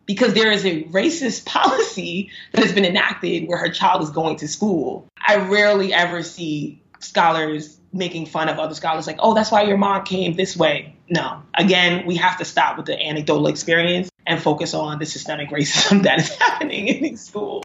Because 0.08 0.32
there 0.32 0.50
is 0.50 0.64
a 0.64 0.82
racist 0.84 1.44
policy 1.44 2.30
that 2.52 2.64
has 2.64 2.72
been 2.72 2.84
enacted 2.84 3.46
where 3.46 3.58
her 3.58 3.68
child 3.68 4.02
is 4.02 4.10
going 4.10 4.36
to 4.38 4.48
school. 4.48 5.06
I 5.20 5.36
rarely 5.36 5.92
ever 5.92 6.24
see 6.24 6.82
scholars 6.98 7.78
making 7.92 8.26
fun 8.26 8.48
of 8.48 8.58
other 8.58 8.74
scholars 8.74 9.06
like, 9.06 9.18
oh, 9.20 9.34
that's 9.34 9.52
why 9.52 9.62
your 9.62 9.76
mom 9.76 10.04
came 10.04 10.34
this 10.34 10.56
way. 10.56 10.96
No. 11.08 11.42
Again, 11.54 12.06
we 12.06 12.16
have 12.16 12.38
to 12.38 12.44
stop 12.44 12.76
with 12.76 12.86
the 12.86 13.00
anecdotal 13.00 13.46
experience 13.46 14.10
and 14.26 14.42
focus 14.42 14.74
on 14.74 14.98
the 14.98 15.06
systemic 15.06 15.50
racism 15.50 16.02
that 16.04 16.20
is 16.20 16.30
happening 16.30 16.88
in 16.88 17.02
these 17.02 17.24
schools. 17.24 17.62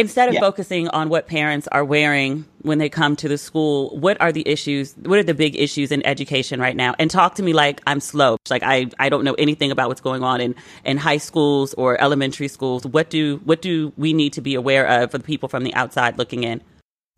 Instead 0.00 0.28
of 0.28 0.34
yeah. 0.34 0.40
focusing 0.40 0.88
on 0.88 1.08
what 1.08 1.26
parents 1.26 1.68
are 1.68 1.84
wearing 1.84 2.46
when 2.62 2.78
they 2.78 2.88
come 2.88 3.16
to 3.16 3.28
the 3.28 3.38
school, 3.38 3.96
what 3.98 4.20
are 4.20 4.32
the 4.32 4.46
issues? 4.48 4.94
What 4.94 5.18
are 5.18 5.22
the 5.22 5.34
big 5.34 5.56
issues 5.56 5.92
in 5.92 6.04
education 6.06 6.60
right 6.60 6.76
now? 6.76 6.94
And 6.98 7.10
talk 7.10 7.34
to 7.36 7.42
me 7.42 7.52
like 7.52 7.80
I'm 7.86 8.00
slow. 8.00 8.38
Like 8.48 8.62
I, 8.62 8.90
I 8.98 9.08
don't 9.08 9.24
know 9.24 9.34
anything 9.34 9.70
about 9.70 9.88
what's 9.88 10.00
going 10.00 10.22
on 10.22 10.40
in, 10.40 10.54
in 10.84 10.96
high 10.96 11.18
schools 11.18 11.74
or 11.74 12.00
elementary 12.00 12.48
schools. 12.48 12.86
What 12.86 13.10
do 13.10 13.40
what 13.44 13.62
do 13.62 13.92
we 13.96 14.12
need 14.12 14.32
to 14.34 14.40
be 14.40 14.54
aware 14.54 14.86
of 14.86 15.10
for 15.10 15.18
the 15.18 15.24
people 15.24 15.48
from 15.48 15.64
the 15.64 15.74
outside 15.74 16.18
looking 16.18 16.44
in? 16.44 16.62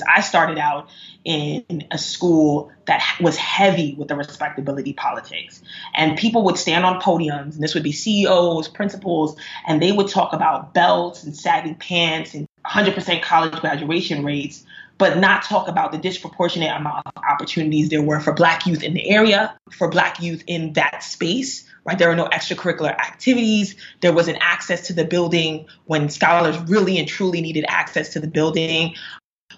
I 0.07 0.21
started 0.21 0.59
out 0.59 0.89
in 1.25 1.85
a 1.91 1.99
school 1.99 2.73
that 2.87 3.03
was 3.21 3.37
heavy 3.37 3.95
with 3.95 4.09
the 4.09 4.17
respectability 4.17 4.93
politics. 4.93 5.63
And 5.95 6.19
people 6.19 6.45
would 6.45 6.59
stand 6.59 6.85
on 6.85 7.01
podiums, 7.01 7.55
and 7.55 7.63
this 7.63 7.75
would 7.75 7.83
be 7.83 7.93
CEOs, 7.93 8.69
principals, 8.69 9.37
and 9.67 9.81
they 9.81 9.93
would 9.93 10.09
talk 10.09 10.33
about 10.33 10.75
belts 10.75 11.23
and 11.23 11.37
saggy 11.37 11.75
pants 11.75 12.35
and 12.35 12.49
100% 12.67 13.23
college 13.23 13.61
graduation 13.61 14.25
rates, 14.25 14.65
but 14.99 15.19
not 15.19 15.43
talk 15.43 15.69
about 15.69 15.93
the 15.93 15.99
disproportionate 15.99 16.71
amount 16.71 17.07
of 17.07 17.13
opportunities 17.29 17.89
there 17.89 18.03
were 18.03 18.21
for 18.21 18.33
Black 18.33 18.67
youth 18.67 18.83
in 18.83 18.95
the 18.95 19.11
area, 19.11 19.57
for 19.71 19.89
Black 19.89 20.21
youth 20.21 20.43
in 20.47 20.73
that 20.75 21.03
space. 21.03 21.69
Right, 21.85 21.99
there 21.99 22.09
were 22.09 22.15
no 22.15 22.27
extracurricular 22.27 22.97
activities. 22.97 23.75
There 24.03 24.13
wasn't 24.13 24.39
access 24.41 24.87
to 24.87 24.93
the 24.93 25.05
building 25.05 25.67
when 25.87 26.11
scholars 26.11 26.57
really 26.71 26.97
and 26.97 27.09
truly 27.09 27.41
needed 27.41 27.65
access 27.67 28.11
to 28.11 28.21
the 28.21 28.29
building. 28.29 28.95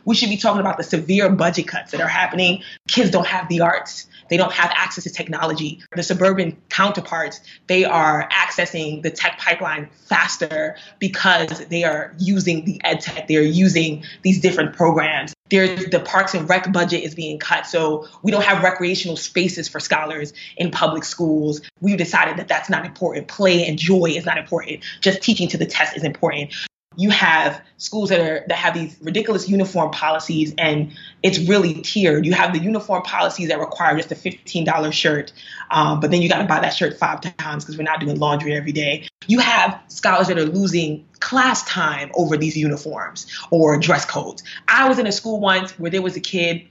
We 0.04 0.14
should 0.14 0.28
be 0.28 0.36
talking 0.36 0.60
about 0.60 0.76
the 0.76 0.84
severe 0.84 1.30
budget 1.30 1.68
cuts 1.68 1.92
that 1.92 2.00
are 2.00 2.08
happening. 2.08 2.62
Kids 2.88 3.10
don't 3.10 3.26
have 3.26 3.48
the 3.48 3.60
arts. 3.60 4.06
They 4.28 4.36
don't 4.36 4.52
have 4.52 4.70
access 4.74 5.04
to 5.04 5.10
technology. 5.10 5.82
The 5.94 6.02
suburban 6.02 6.56
counterparts, 6.68 7.40
they 7.66 7.84
are 7.84 8.28
accessing 8.30 9.02
the 9.02 9.10
tech 9.10 9.38
pipeline 9.38 9.88
faster 10.06 10.76
because 10.98 11.66
they 11.66 11.84
are 11.84 12.14
using 12.18 12.64
the 12.64 12.80
ed 12.84 13.00
tech. 13.00 13.28
They're 13.28 13.42
using 13.42 14.04
these 14.22 14.40
different 14.40 14.74
programs. 14.74 15.34
There's 15.50 15.86
the 15.86 16.00
parks 16.00 16.34
and 16.34 16.48
rec 16.48 16.72
budget 16.72 17.02
is 17.04 17.14
being 17.14 17.38
cut. 17.38 17.66
So 17.66 18.08
we 18.22 18.30
don't 18.30 18.44
have 18.44 18.62
recreational 18.62 19.16
spaces 19.16 19.68
for 19.68 19.78
scholars 19.78 20.32
in 20.56 20.70
public 20.70 21.04
schools. 21.04 21.60
We've 21.80 21.98
decided 21.98 22.38
that 22.38 22.48
that's 22.48 22.70
not 22.70 22.86
important. 22.86 23.28
Play 23.28 23.66
and 23.66 23.78
joy 23.78 24.06
is 24.06 24.24
not 24.24 24.38
important. 24.38 24.82
Just 25.00 25.22
teaching 25.22 25.48
to 25.48 25.58
the 25.58 25.66
test 25.66 25.96
is 25.96 26.02
important 26.02 26.54
you 26.96 27.10
have 27.10 27.60
schools 27.76 28.08
that 28.08 28.20
are 28.20 28.44
that 28.48 28.56
have 28.56 28.74
these 28.74 28.96
ridiculous 29.00 29.48
uniform 29.48 29.90
policies 29.90 30.54
and 30.58 30.92
it's 31.22 31.38
really 31.40 31.82
tiered. 31.82 32.24
You 32.24 32.32
have 32.32 32.52
the 32.52 32.60
uniform 32.60 33.02
policies 33.02 33.48
that 33.48 33.58
require 33.58 33.96
just 33.96 34.12
a 34.12 34.14
$15 34.14 34.92
shirt 34.92 35.32
um, 35.70 36.00
but 36.00 36.10
then 36.10 36.22
you 36.22 36.28
got 36.28 36.38
to 36.38 36.44
buy 36.44 36.60
that 36.60 36.70
shirt 36.70 36.98
five 36.98 37.20
times 37.38 37.64
because 37.64 37.76
we're 37.76 37.84
not 37.84 38.00
doing 38.00 38.18
laundry 38.18 38.54
every 38.54 38.72
day. 38.72 39.08
You 39.26 39.38
have 39.40 39.80
scholars 39.88 40.28
that 40.28 40.38
are 40.38 40.44
losing 40.44 41.04
class 41.20 41.62
time 41.64 42.10
over 42.14 42.36
these 42.36 42.56
uniforms 42.56 43.26
or 43.50 43.78
dress 43.78 44.04
codes. 44.04 44.42
I 44.68 44.88
was 44.88 44.98
in 44.98 45.06
a 45.06 45.12
school 45.12 45.40
once 45.40 45.78
where 45.78 45.90
there 45.90 46.02
was 46.02 46.16
a 46.16 46.20
kid 46.20 46.62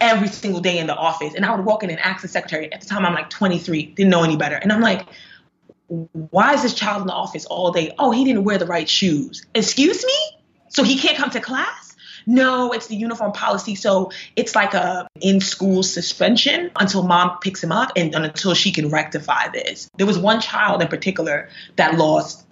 every 0.00 0.28
single 0.28 0.60
day 0.60 0.78
in 0.78 0.86
the 0.86 0.94
office 0.94 1.32
and 1.34 1.46
i 1.46 1.56
would 1.56 1.64
walk 1.64 1.82
in 1.82 1.88
and 1.88 1.98
ask 2.00 2.20
the 2.20 2.28
secretary. 2.28 2.70
At 2.70 2.82
the 2.82 2.86
time 2.86 3.06
i'm 3.06 3.14
like 3.14 3.30
23 3.30 3.86
didn't 3.86 4.10
know 4.10 4.24
any 4.24 4.36
better. 4.36 4.56
And 4.56 4.70
i'm 4.70 4.82
like 4.82 5.06
why 5.88 6.54
is 6.54 6.62
this 6.62 6.74
child 6.74 7.02
in 7.02 7.06
the 7.06 7.12
office 7.12 7.46
all 7.46 7.70
day? 7.70 7.94
Oh, 7.98 8.10
he 8.10 8.24
didn't 8.24 8.44
wear 8.44 8.58
the 8.58 8.66
right 8.66 8.88
shoes. 8.88 9.46
Excuse 9.54 10.04
me? 10.04 10.14
So 10.68 10.82
he 10.82 10.98
can't 10.98 11.16
come 11.16 11.30
to 11.30 11.40
class? 11.40 11.94
No, 12.26 12.72
it's 12.72 12.88
the 12.88 12.96
uniform 12.96 13.32
policy. 13.32 13.76
So 13.76 14.10
it's 14.34 14.56
like 14.56 14.74
a 14.74 15.06
in-school 15.20 15.84
suspension 15.84 16.72
until 16.74 17.04
mom 17.04 17.38
picks 17.40 17.62
him 17.62 17.70
up 17.70 17.92
and 17.94 18.14
until 18.14 18.54
she 18.54 18.72
can 18.72 18.90
rectify 18.90 19.48
this. 19.48 19.88
There 19.96 20.06
was 20.06 20.18
one 20.18 20.40
child 20.40 20.82
in 20.82 20.88
particular 20.88 21.48
that 21.76 21.96
lost 21.96 22.44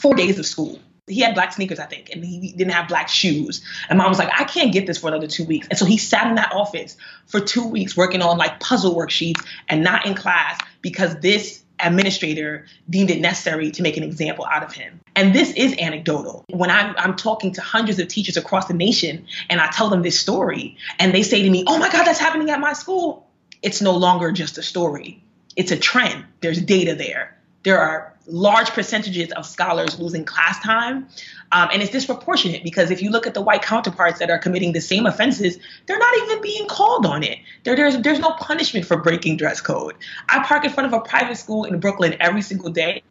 four 0.00 0.14
days 0.14 0.38
of 0.40 0.46
school 0.46 0.80
he 1.06 1.20
had 1.20 1.34
black 1.34 1.52
sneakers, 1.52 1.78
I 1.78 1.86
think, 1.86 2.10
and 2.10 2.24
he 2.24 2.52
didn't 2.52 2.72
have 2.72 2.88
black 2.88 3.08
shoes. 3.08 3.62
And 3.88 3.98
mom 3.98 4.08
was 4.08 4.18
like, 4.18 4.30
I 4.38 4.44
can't 4.44 4.72
get 4.72 4.86
this 4.86 4.98
for 4.98 5.08
another 5.08 5.26
two 5.26 5.44
weeks. 5.44 5.68
And 5.68 5.78
so 5.78 5.84
he 5.84 5.98
sat 5.98 6.26
in 6.26 6.36
that 6.36 6.52
office 6.52 6.96
for 7.26 7.40
two 7.40 7.66
weeks 7.66 7.96
working 7.96 8.22
on 8.22 8.38
like 8.38 8.58
puzzle 8.60 8.94
worksheets 8.94 9.44
and 9.68 9.84
not 9.84 10.06
in 10.06 10.14
class 10.14 10.58
because 10.80 11.20
this 11.20 11.62
administrator 11.80 12.66
deemed 12.88 13.10
it 13.10 13.20
necessary 13.20 13.70
to 13.72 13.82
make 13.82 13.96
an 13.96 14.02
example 14.02 14.46
out 14.46 14.62
of 14.62 14.72
him. 14.72 15.00
And 15.16 15.34
this 15.34 15.52
is 15.52 15.74
anecdotal. 15.78 16.44
When 16.50 16.70
I'm, 16.70 16.94
I'm, 16.96 17.16
talking 17.16 17.52
to 17.54 17.60
hundreds 17.60 17.98
of 17.98 18.08
teachers 18.08 18.36
across 18.36 18.66
the 18.66 18.74
nation 18.74 19.26
and 19.48 19.60
I 19.60 19.68
tell 19.70 19.88
them 19.88 20.02
this 20.02 20.18
story, 20.18 20.76
and 20.98 21.14
they 21.14 21.22
say 21.22 21.42
to 21.42 21.50
me, 21.50 21.64
Oh 21.66 21.78
my 21.78 21.90
God, 21.90 22.04
that's 22.04 22.18
happening 22.18 22.50
at 22.50 22.60
my 22.60 22.72
school, 22.72 23.28
it's 23.62 23.80
no 23.80 23.96
longer 23.96 24.32
just 24.32 24.58
a 24.58 24.62
story. 24.62 25.22
It's 25.56 25.70
a 25.70 25.78
trend. 25.78 26.24
There's 26.40 26.60
data 26.60 26.94
there. 26.94 27.38
There 27.62 27.78
are 27.78 28.13
large 28.26 28.70
percentages 28.70 29.32
of 29.32 29.46
scholars 29.46 29.98
losing 29.98 30.24
class 30.24 30.58
time. 30.60 31.08
Um, 31.52 31.68
and 31.72 31.82
it's 31.82 31.92
disproportionate 31.92 32.64
because 32.64 32.90
if 32.90 33.02
you 33.02 33.10
look 33.10 33.26
at 33.26 33.34
the 33.34 33.40
white 33.40 33.62
counterparts 33.62 34.18
that 34.18 34.30
are 34.30 34.38
committing 34.38 34.72
the 34.72 34.80
same 34.80 35.06
offenses, 35.06 35.58
they're 35.86 35.98
not 35.98 36.16
even 36.22 36.42
being 36.42 36.66
called 36.66 37.06
on 37.06 37.22
it. 37.22 37.38
There, 37.64 37.76
there's, 37.76 37.98
there's 37.98 38.18
no 38.18 38.32
punishment 38.32 38.86
for 38.86 38.96
breaking 38.96 39.36
dress 39.36 39.60
code. 39.60 39.94
I 40.28 40.44
park 40.44 40.64
in 40.64 40.70
front 40.70 40.92
of 40.92 40.98
a 40.98 41.04
private 41.04 41.36
school 41.36 41.64
in 41.64 41.78
Brooklyn 41.80 42.16
every 42.18 42.42
single 42.42 42.70
day, 42.70 43.02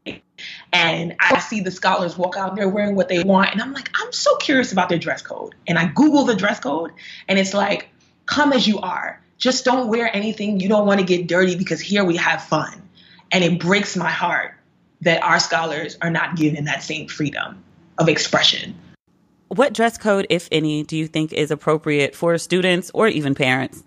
and 0.74 1.16
I 1.20 1.40
see 1.40 1.62
the 1.62 1.72
scholars 1.72 2.18
walk 2.18 2.36
out 2.36 2.56
there 2.56 2.68
wearing 2.68 2.96
what 2.96 3.08
they 3.08 3.24
want. 3.24 3.52
And 3.52 3.62
I'm 3.62 3.74
like, 3.74 3.90
I'm 3.96 4.12
so 4.12 4.36
curious 4.38 4.72
about 4.72 4.90
their 4.90 5.00
dress 5.00 5.22
code. 5.22 5.56
And 5.68 5.78
I 5.78 5.86
Google 5.88 6.26
the 6.26 6.36
dress 6.36 6.60
code, 6.60 6.92
and 7.28 7.40
it's 7.40 7.54
like, 7.54 7.90
come 8.26 8.52
as 8.52 8.68
you 8.68 8.80
are. 8.80 9.22
Just 9.38 9.66
don't 9.66 9.90
wear 9.90 10.10
anything 10.16 10.60
you 10.60 10.70
don't 10.70 10.88
want 10.88 11.00
to 11.00 11.06
get 11.06 11.28
dirty 11.28 11.56
because 11.56 11.82
here 11.82 12.04
we 12.04 12.16
have 12.18 12.44
fun. 12.44 12.82
And 13.32 13.44
it 13.44 13.60
breaks 13.60 13.96
my 13.96 14.10
heart 14.10 14.53
that 15.04 15.24
our 15.24 15.40
scholars 15.40 15.98
are 16.02 16.10
not 16.10 16.36
given 16.36 16.66
that 16.66 16.84
same 16.84 17.08
freedom 17.08 17.64
of 17.98 18.10
expression. 18.10 18.76
What 19.50 19.74
dress 19.74 19.98
code, 19.98 20.26
if 20.30 20.50
any, 20.52 20.84
do 20.84 20.98
you 20.98 21.08
think 21.08 21.32
is 21.32 21.52
appropriate 21.52 22.16
for 22.16 22.38
students 22.38 22.90
or 22.94 23.08
even 23.08 23.36
parents? 23.36 23.84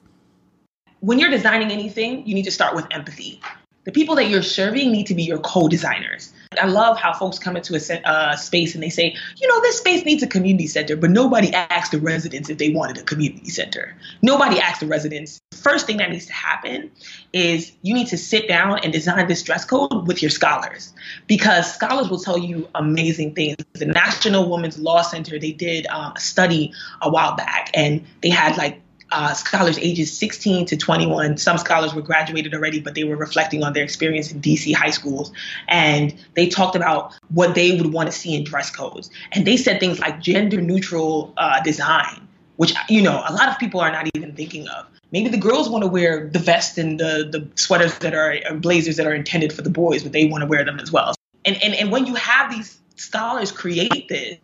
When 1.00 1.18
you're 1.18 1.30
designing 1.30 1.70
anything, 1.70 2.26
you 2.26 2.34
need 2.34 2.44
to 2.44 2.50
start 2.50 2.74
with 2.74 2.86
empathy. 2.90 3.40
The 3.86 3.92
people 3.92 4.16
that 4.16 4.28
you're 4.28 4.42
serving 4.42 4.90
need 4.90 5.06
to 5.06 5.14
be 5.14 5.22
your 5.22 5.38
co 5.38 5.68
designers. 5.68 6.32
I 6.60 6.66
love 6.66 6.98
how 6.98 7.12
folks 7.12 7.38
come 7.38 7.56
into 7.56 7.76
a 7.76 8.08
uh, 8.08 8.34
space 8.34 8.74
and 8.74 8.82
they 8.82 8.88
say, 8.88 9.14
you 9.36 9.46
know, 9.46 9.60
this 9.60 9.78
space 9.78 10.04
needs 10.04 10.24
a 10.24 10.26
community 10.26 10.66
center, 10.66 10.96
but 10.96 11.10
nobody 11.10 11.52
asked 11.52 11.92
the 11.92 12.00
residents 12.00 12.50
if 12.50 12.58
they 12.58 12.70
wanted 12.70 12.98
a 12.98 13.04
community 13.04 13.48
center. 13.48 13.96
Nobody 14.22 14.58
asked 14.58 14.80
the 14.80 14.86
residents. 14.86 15.40
First 15.54 15.86
thing 15.86 15.98
that 15.98 16.10
needs 16.10 16.26
to 16.26 16.32
happen 16.32 16.90
is 17.32 17.70
you 17.82 17.94
need 17.94 18.08
to 18.08 18.18
sit 18.18 18.48
down 18.48 18.80
and 18.80 18.92
design 18.92 19.28
this 19.28 19.44
dress 19.44 19.64
code 19.64 20.08
with 20.08 20.20
your 20.20 20.30
scholars 20.30 20.92
because 21.28 21.72
scholars 21.72 22.08
will 22.08 22.20
tell 22.20 22.38
you 22.38 22.68
amazing 22.74 23.34
things. 23.34 23.56
The 23.74 23.86
National 23.86 24.50
Women's 24.50 24.78
Law 24.78 25.02
Center, 25.02 25.38
they 25.38 25.52
did 25.52 25.86
um, 25.86 26.14
a 26.16 26.20
study 26.20 26.72
a 27.02 27.08
while 27.08 27.36
back 27.36 27.70
and 27.72 28.04
they 28.20 28.30
had 28.30 28.56
like 28.56 28.80
uh, 29.16 29.32
scholars 29.32 29.78
ages 29.78 30.14
16 30.16 30.66
to 30.66 30.76
21. 30.76 31.38
Some 31.38 31.56
scholars 31.56 31.94
were 31.94 32.02
graduated 32.02 32.52
already, 32.52 32.80
but 32.80 32.94
they 32.94 33.04
were 33.04 33.16
reflecting 33.16 33.64
on 33.64 33.72
their 33.72 33.82
experience 33.82 34.30
in 34.30 34.42
DC 34.42 34.74
high 34.74 34.90
schools. 34.90 35.32
And 35.68 36.14
they 36.34 36.48
talked 36.48 36.76
about 36.76 37.14
what 37.30 37.54
they 37.54 37.80
would 37.80 37.94
want 37.94 38.12
to 38.12 38.12
see 38.12 38.34
in 38.34 38.44
dress 38.44 38.70
codes. 38.70 39.08
And 39.32 39.46
they 39.46 39.56
said 39.56 39.80
things 39.80 39.98
like 39.98 40.20
gender 40.20 40.60
neutral 40.60 41.32
uh, 41.38 41.62
design, 41.62 42.28
which, 42.56 42.74
you 42.90 43.00
know, 43.00 43.24
a 43.26 43.32
lot 43.32 43.48
of 43.48 43.58
people 43.58 43.80
are 43.80 43.90
not 43.90 44.06
even 44.14 44.34
thinking 44.34 44.68
of. 44.68 44.86
Maybe 45.12 45.30
the 45.30 45.38
girls 45.38 45.70
want 45.70 45.82
to 45.82 45.88
wear 45.88 46.28
the 46.28 46.38
vest 46.38 46.76
and 46.76 47.00
the, 47.00 47.26
the 47.30 47.48
sweaters 47.54 47.98
that 48.00 48.12
are 48.12 48.36
blazers 48.56 48.96
that 48.96 49.06
are 49.06 49.14
intended 49.14 49.50
for 49.50 49.62
the 49.62 49.70
boys, 49.70 50.02
but 50.02 50.12
they 50.12 50.26
want 50.26 50.42
to 50.42 50.46
wear 50.46 50.62
them 50.62 50.78
as 50.78 50.92
well. 50.92 51.14
And, 51.46 51.56
and, 51.62 51.74
and 51.74 51.90
when 51.90 52.04
you 52.04 52.16
have 52.16 52.50
these 52.50 52.78
scholars 52.96 53.50
create 53.50 54.08
this, 54.10 54.36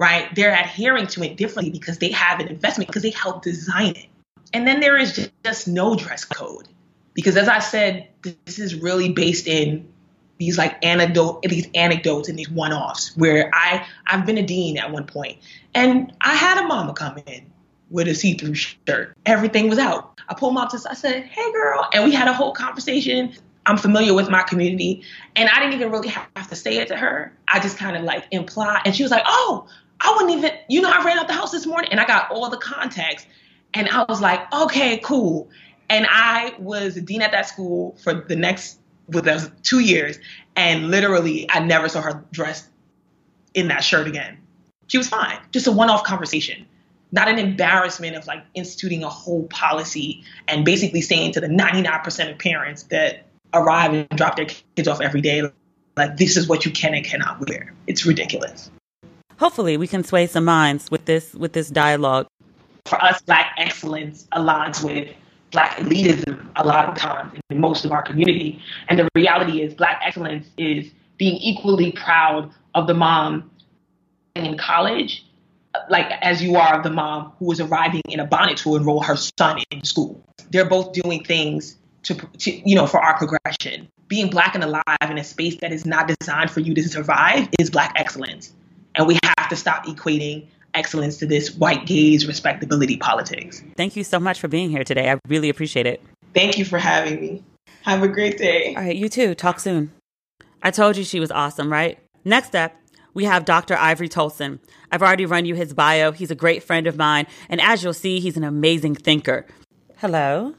right? 0.00 0.34
They're 0.34 0.54
adhering 0.54 1.06
to 1.08 1.22
it 1.22 1.36
differently 1.36 1.70
because 1.70 1.98
they 1.98 2.10
have 2.10 2.40
an 2.40 2.48
investment 2.48 2.88
because 2.88 3.02
they 3.02 3.10
helped 3.10 3.44
design 3.44 3.90
it. 3.90 4.06
And 4.52 4.66
then 4.66 4.80
there 4.80 4.96
is 4.96 5.30
just 5.44 5.68
no 5.68 5.94
dress 5.94 6.24
code 6.24 6.66
because, 7.12 7.36
as 7.36 7.48
I 7.48 7.58
said, 7.58 8.08
this 8.22 8.58
is 8.58 8.74
really 8.74 9.12
based 9.12 9.46
in 9.46 9.86
these 10.38 10.56
like 10.56 10.82
anecdote 10.82 11.42
these 11.42 11.68
anecdotes 11.74 12.30
and 12.30 12.38
these 12.38 12.48
one-offs 12.48 13.14
where 13.14 13.50
I 13.52 13.86
I've 14.06 14.24
been 14.24 14.38
a 14.38 14.42
dean 14.42 14.78
at 14.78 14.90
one 14.90 15.04
point 15.04 15.36
and 15.74 16.14
I 16.22 16.34
had 16.34 16.56
a 16.64 16.66
mama 16.66 16.94
come 16.94 17.18
in 17.26 17.52
with 17.90 18.08
a 18.08 18.14
see-through 18.14 18.54
shirt. 18.54 19.14
Everything 19.26 19.68
was 19.68 19.78
out. 19.78 20.18
I 20.30 20.34
pulled 20.34 20.56
up 20.56 20.70
to 20.70 20.80
I 20.88 20.94
said, 20.94 21.24
"Hey 21.24 21.52
girl," 21.52 21.86
and 21.92 22.04
we 22.04 22.12
had 22.12 22.26
a 22.26 22.32
whole 22.32 22.52
conversation. 22.52 23.34
I'm 23.66 23.76
familiar 23.76 24.14
with 24.14 24.30
my 24.30 24.42
community, 24.42 25.02
and 25.36 25.50
I 25.50 25.58
didn't 25.58 25.74
even 25.74 25.90
really 25.90 26.08
have 26.08 26.48
to 26.48 26.56
say 26.56 26.78
it 26.78 26.88
to 26.88 26.96
her. 26.96 27.36
I 27.46 27.60
just 27.60 27.76
kind 27.76 27.96
of 27.96 28.02
like 28.02 28.24
imply, 28.30 28.80
and 28.86 28.96
she 28.96 29.02
was 29.02 29.12
like, 29.12 29.24
"Oh, 29.26 29.68
I 30.00 30.12
wouldn't 30.16 30.38
even, 30.38 30.52
you 30.68 30.80
know, 30.80 30.90
I 30.90 31.04
ran 31.04 31.18
out 31.18 31.28
the 31.28 31.34
house 31.34 31.52
this 31.52 31.66
morning, 31.66 31.90
and 31.90 32.00
I 32.00 32.06
got 32.06 32.30
all 32.30 32.48
the 32.48 32.56
contacts. 32.56 33.26
and 33.72 33.88
I 33.88 34.04
was 34.08 34.20
like, 34.20 34.52
okay, 34.52 34.98
cool." 34.98 35.48
And 35.88 36.06
I 36.10 36.54
was 36.58 36.94
dean 36.96 37.22
at 37.22 37.32
that 37.32 37.46
school 37.48 37.96
for 38.02 38.14
the 38.14 38.36
next 38.36 38.78
with 39.08 39.26
us 39.28 39.48
two 39.62 39.80
years, 39.80 40.18
and 40.56 40.90
literally, 40.90 41.48
I 41.50 41.60
never 41.60 41.88
saw 41.88 42.00
her 42.00 42.24
dressed 42.32 42.68
in 43.54 43.68
that 43.68 43.84
shirt 43.84 44.06
again. 44.06 44.38
She 44.88 44.98
was 44.98 45.08
fine, 45.08 45.38
just 45.52 45.66
a 45.66 45.72
one-off 45.72 46.04
conversation 46.04 46.66
not 47.12 47.28
an 47.28 47.38
embarrassment 47.38 48.16
of 48.16 48.26
like 48.26 48.44
instituting 48.54 49.02
a 49.02 49.08
whole 49.08 49.44
policy 49.48 50.22
and 50.48 50.64
basically 50.64 51.00
saying 51.00 51.32
to 51.32 51.40
the 51.40 51.48
99% 51.48 52.30
of 52.30 52.38
parents 52.38 52.84
that 52.84 53.26
arrive 53.52 53.92
and 53.92 54.08
drop 54.10 54.36
their 54.36 54.46
kids 54.76 54.86
off 54.86 55.00
every 55.00 55.20
day, 55.20 55.42
like, 55.96 56.16
this 56.16 56.36
is 56.36 56.48
what 56.48 56.64
you 56.64 56.70
can 56.70 56.94
and 56.94 57.04
cannot 57.04 57.46
wear. 57.48 57.74
It's 57.86 58.06
ridiculous. 58.06 58.70
Hopefully, 59.40 59.78
we 59.78 59.88
can 59.88 60.04
sway 60.04 60.26
some 60.26 60.44
minds 60.44 60.90
with 60.90 61.06
this 61.06 61.32
with 61.32 61.54
this 61.54 61.70
dialogue. 61.70 62.26
For 62.84 63.02
us, 63.02 63.22
Black 63.22 63.54
excellence 63.56 64.28
aligns 64.32 64.84
with 64.84 65.08
Black 65.50 65.78
elitism 65.78 66.46
a 66.56 66.66
lot 66.66 66.90
of 66.90 66.94
times 66.94 67.40
in 67.48 67.58
most 67.58 67.86
of 67.86 67.90
our 67.90 68.02
community. 68.02 68.62
And 68.88 68.98
the 68.98 69.08
reality 69.14 69.62
is, 69.62 69.72
Black 69.72 69.98
excellence 70.04 70.46
is 70.58 70.92
being 71.16 71.36
equally 71.36 71.90
proud 71.92 72.50
of 72.74 72.86
the 72.86 72.92
mom 72.92 73.50
in 74.34 74.58
college 74.58 75.24
like 75.88 76.10
as 76.20 76.42
you 76.42 76.56
are 76.56 76.76
of 76.76 76.82
the 76.82 76.90
mom 76.90 77.32
who 77.38 77.50
is 77.50 77.60
arriving 77.60 78.02
in 78.08 78.20
a 78.20 78.26
bonnet 78.26 78.58
to 78.58 78.76
enroll 78.76 79.02
her 79.02 79.16
son 79.16 79.60
in 79.70 79.82
school. 79.84 80.22
They're 80.50 80.68
both 80.68 80.92
doing 80.92 81.24
things 81.24 81.76
to, 82.02 82.14
to, 82.14 82.68
you 82.68 82.74
know 82.74 82.86
for 82.86 83.00
our 83.00 83.16
progression. 83.16 83.88
Being 84.08 84.28
black 84.28 84.54
and 84.54 84.64
alive 84.64 84.82
in 85.08 85.16
a 85.16 85.24
space 85.24 85.56
that 85.60 85.72
is 85.72 85.86
not 85.86 86.12
designed 86.18 86.50
for 86.50 86.60
you 86.60 86.74
to 86.74 86.82
survive 86.82 87.48
is 87.58 87.70
black 87.70 87.92
excellence, 87.96 88.52
and 89.00 89.08
we 89.08 89.18
have 89.24 89.48
to 89.48 89.56
stop 89.56 89.86
equating 89.86 90.46
excellence 90.74 91.16
to 91.16 91.26
this 91.26 91.54
white 91.54 91.86
gaze 91.86 92.26
respectability 92.26 92.98
politics. 92.98 93.62
Thank 93.76 93.96
you 93.96 94.04
so 94.04 94.20
much 94.20 94.38
for 94.38 94.46
being 94.46 94.68
here 94.68 94.84
today. 94.84 95.10
I 95.10 95.18
really 95.26 95.48
appreciate 95.48 95.86
it. 95.86 96.02
Thank 96.34 96.58
you 96.58 96.66
for 96.66 96.78
having 96.78 97.18
me. 97.18 97.42
Have 97.82 98.02
a 98.02 98.08
great 98.08 98.36
day. 98.36 98.74
All 98.76 98.82
right, 98.82 98.94
you 98.94 99.08
too. 99.08 99.34
Talk 99.34 99.58
soon. 99.58 99.90
I 100.62 100.70
told 100.70 100.98
you 100.98 101.04
she 101.04 101.18
was 101.18 101.30
awesome, 101.30 101.72
right? 101.72 101.98
Next 102.26 102.54
up, 102.54 102.74
we 103.14 103.24
have 103.24 103.46
Dr. 103.46 103.74
Ivory 103.74 104.10
Toldson. 104.10 104.58
I've 104.92 105.02
already 105.02 105.24
run 105.24 105.46
you 105.46 105.54
his 105.54 105.72
bio. 105.72 106.12
He's 106.12 106.30
a 106.30 106.34
great 106.34 106.62
friend 106.62 106.86
of 106.86 106.98
mine. 106.98 107.26
And 107.48 107.60
as 107.60 107.82
you'll 107.82 107.94
see, 107.94 108.20
he's 108.20 108.36
an 108.36 108.44
amazing 108.44 108.96
thinker. 108.96 109.46
Hello. 109.96 110.54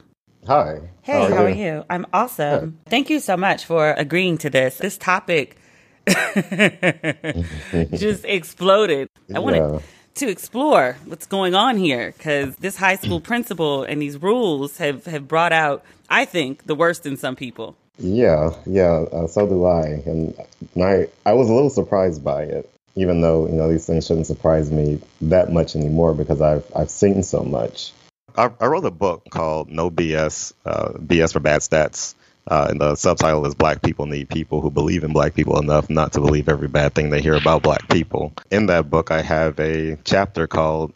Hi. 0.48 0.80
Hey, 1.02 1.12
how 1.12 1.22
are, 1.22 1.30
how 1.30 1.44
are 1.44 1.48
you? 1.48 1.84
I'm 1.88 2.06
awesome. 2.12 2.80
Thank 2.86 3.08
you 3.08 3.20
so 3.20 3.36
much 3.36 3.64
for 3.64 3.92
agreeing 3.92 4.36
to 4.38 4.50
this. 4.50 4.78
This 4.78 4.98
topic 4.98 5.56
just 7.96 8.24
exploded. 8.24 9.08
I 9.34 9.38
wanted 9.38 9.58
yeah. 9.58 9.78
to 10.16 10.28
explore 10.28 10.96
what's 11.04 11.26
going 11.26 11.54
on 11.54 11.76
here 11.76 12.12
because 12.16 12.56
this 12.56 12.76
high 12.76 12.96
school 12.96 13.20
principal 13.30 13.84
and 13.84 14.02
these 14.02 14.20
rules 14.20 14.78
have, 14.78 15.04
have 15.06 15.28
brought 15.28 15.52
out, 15.52 15.84
I 16.08 16.24
think, 16.24 16.66
the 16.66 16.74
worst 16.74 17.06
in 17.06 17.16
some 17.16 17.36
people. 17.36 17.76
Yeah, 17.98 18.50
yeah, 18.66 19.04
uh, 19.12 19.26
so 19.26 19.46
do 19.46 19.64
I. 19.64 19.86
And 20.06 20.34
I, 20.76 21.08
I 21.24 21.34
was 21.34 21.48
a 21.48 21.52
little 21.52 21.70
surprised 21.70 22.24
by 22.24 22.42
it, 22.44 22.68
even 22.96 23.20
though, 23.20 23.46
you 23.46 23.52
know, 23.52 23.70
these 23.70 23.86
things 23.86 24.06
shouldn't 24.06 24.26
surprise 24.26 24.70
me 24.70 25.00
that 25.20 25.52
much 25.52 25.76
anymore 25.76 26.14
because 26.14 26.40
I've, 26.40 26.64
I've 26.74 26.90
seen 26.90 27.22
so 27.22 27.44
much. 27.44 27.92
I, 28.36 28.50
I 28.60 28.66
wrote 28.66 28.84
a 28.86 28.90
book 28.90 29.24
called 29.30 29.70
No 29.70 29.90
BS, 29.90 30.52
uh, 30.64 30.92
BS 30.94 31.32
for 31.34 31.40
Bad 31.40 31.60
Stats. 31.60 32.14
Uh, 32.48 32.66
and 32.70 32.80
the 32.80 32.94
subtitle 32.96 33.46
is 33.46 33.54
Black 33.54 33.82
People 33.82 34.06
Need 34.06 34.28
People 34.28 34.60
Who 34.60 34.70
Believe 34.70 35.04
in 35.04 35.12
Black 35.12 35.34
People 35.34 35.58
Enough 35.60 35.88
Not 35.88 36.12
to 36.14 36.20
Believe 36.20 36.48
Every 36.48 36.68
Bad 36.68 36.94
Thing 36.94 37.10
They 37.10 37.22
Hear 37.22 37.36
About 37.36 37.62
Black 37.62 37.88
People. 37.88 38.32
In 38.50 38.66
that 38.66 38.90
book, 38.90 39.10
I 39.10 39.22
have 39.22 39.58
a 39.60 39.96
chapter 40.04 40.46
called 40.46 40.92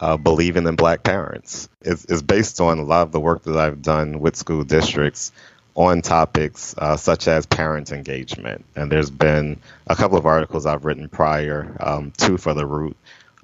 uh, 0.00 0.16
Believing 0.16 0.66
in 0.66 0.76
Black 0.76 1.04
Parents. 1.04 1.68
It's, 1.82 2.04
it's 2.06 2.22
based 2.22 2.60
on 2.60 2.78
a 2.78 2.84
lot 2.84 3.02
of 3.02 3.12
the 3.12 3.20
work 3.20 3.44
that 3.44 3.56
I've 3.56 3.82
done 3.82 4.20
with 4.20 4.36
school 4.36 4.64
districts 4.64 5.32
on 5.74 6.02
topics 6.02 6.74
uh, 6.78 6.96
such 6.96 7.28
as 7.28 7.46
parent 7.46 7.92
engagement. 7.92 8.64
And 8.74 8.90
there's 8.90 9.10
been 9.10 9.60
a 9.86 9.94
couple 9.94 10.18
of 10.18 10.26
articles 10.26 10.66
I've 10.66 10.84
written 10.84 11.08
prior, 11.08 11.76
um, 11.78 12.12
two 12.16 12.36
for 12.36 12.52
the 12.52 12.66
Root, 12.66 12.96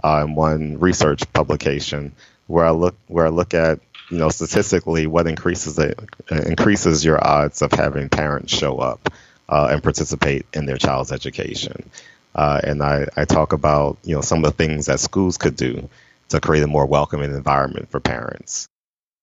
uh, 0.03 0.23
and 0.25 0.37
one 0.37 0.79
research 0.81 1.23
publication 1.33 2.13
where 2.49 2.65
I 2.65 2.71
look 2.71 2.97
where 3.07 3.27
I 3.27 3.31
look 3.31 3.55
at 3.55 3.79
you 4.11 4.19
know 4.19 4.29
statistically 4.29 5.07
what 5.07 5.27
increases 5.27 5.79
it, 5.79 5.99
increases 6.31 7.05
your 7.05 7.25
odds 7.25 7.63
of 7.63 7.73
having 7.73 8.09
parents 8.09 8.57
show 8.57 8.79
up 8.79 9.13
uh, 9.49 9.69
and 9.71 9.83
participate 9.83 10.47
in 10.53 10.67
their 10.67 10.77
child's 10.77 11.13
education. 11.13 11.91
Uh, 12.35 12.61
and 12.65 12.83
I, 12.83 13.07
I 13.17 13.25
talk 13.25 13.53
about 13.53 13.99
you 14.05 14.15
know 14.15 14.21
some 14.21 14.45
of 14.45 14.45
the 14.45 14.57
things 14.57 14.87
that 14.87 15.01
schools 15.01 15.39
could 15.39 15.57
do 15.57 15.89
to 16.31 16.41
create 16.41 16.63
a 16.63 16.67
more 16.67 16.87
welcoming 16.87 17.31
environment 17.31 17.91
for 17.91 18.01
parents. 18.01 18.67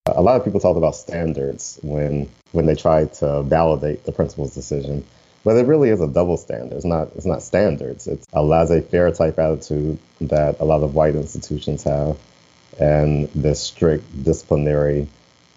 A 0.07 0.21
lot 0.21 0.37
of 0.37 0.45
people 0.45 0.59
talk 0.59 0.77
about 0.77 0.95
standards 0.95 1.79
when 1.83 2.29
when 2.51 2.65
they 2.65 2.75
try 2.75 3.05
to 3.05 3.43
validate 3.43 4.05
the 4.05 4.11
principal's 4.11 4.53
decision, 4.53 5.05
but 5.43 5.57
it 5.57 5.67
really 5.67 5.89
is 5.89 6.01
a 6.01 6.07
double 6.07 6.37
standard. 6.37 6.75
It's 6.75 6.85
not 6.85 7.09
it's 7.15 7.25
not 7.25 7.43
standards. 7.43 8.07
It's 8.07 8.25
a 8.33 8.43
laissez-faire 8.43 9.11
type 9.11 9.37
attitude 9.37 9.99
that 10.21 10.59
a 10.59 10.65
lot 10.65 10.81
of 10.81 10.95
white 10.95 11.15
institutions 11.15 11.83
have, 11.83 12.17
and 12.79 13.27
this 13.29 13.61
strict 13.61 14.23
disciplinary 14.23 15.07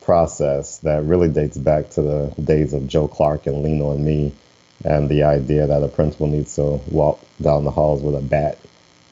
process 0.01 0.79
that 0.79 1.05
really 1.05 1.29
dates 1.29 1.57
back 1.57 1.91
to 1.91 2.03
the 2.03 2.35
days 2.43 2.75
of 2.75 2.87
Joe 2.87 3.09
Clark 3.09 3.47
and 3.47 3.63
Lean 3.63 3.81
on 3.81 4.05
Me, 4.05 4.33
and 4.85 5.09
the 5.09 5.23
idea 5.23 5.67
that 5.67 5.83
a 5.83 5.89
principal 5.89 6.27
needs 6.27 6.57
to 6.57 6.81
walk 6.91 7.21
down 7.41 7.65
the 7.65 7.71
halls 7.71 8.03
with 8.03 8.15
a 8.15 8.21
bat 8.21 8.59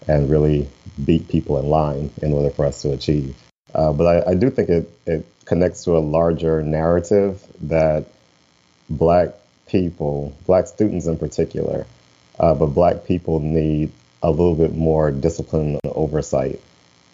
and 0.06 0.28
really 0.28 0.68
beat 1.02 1.28
people 1.28 1.58
in 1.58 1.66
line 1.66 2.10
in 2.20 2.32
order 2.32 2.50
for 2.50 2.66
us 2.66 2.82
to 2.82 2.92
achieve. 2.92 3.36
Uh, 3.74 3.92
but 3.92 4.06
I, 4.06 4.32
I, 4.32 4.34
do 4.34 4.50
think 4.50 4.68
it, 4.68 4.90
it 5.06 5.26
connects 5.46 5.84
to 5.84 5.96
a 5.96 6.00
larger 6.00 6.62
narrative 6.62 7.42
that 7.62 8.06
black 8.90 9.30
people, 9.66 10.36
black 10.44 10.66
students 10.66 11.06
in 11.06 11.16
particular, 11.16 11.86
uh, 12.38 12.54
but 12.54 12.66
black 12.66 13.04
people 13.04 13.40
need 13.40 13.92
a 14.22 14.30
little 14.30 14.54
bit 14.54 14.74
more 14.74 15.10
discipline 15.10 15.78
and 15.82 15.92
oversight 15.94 16.60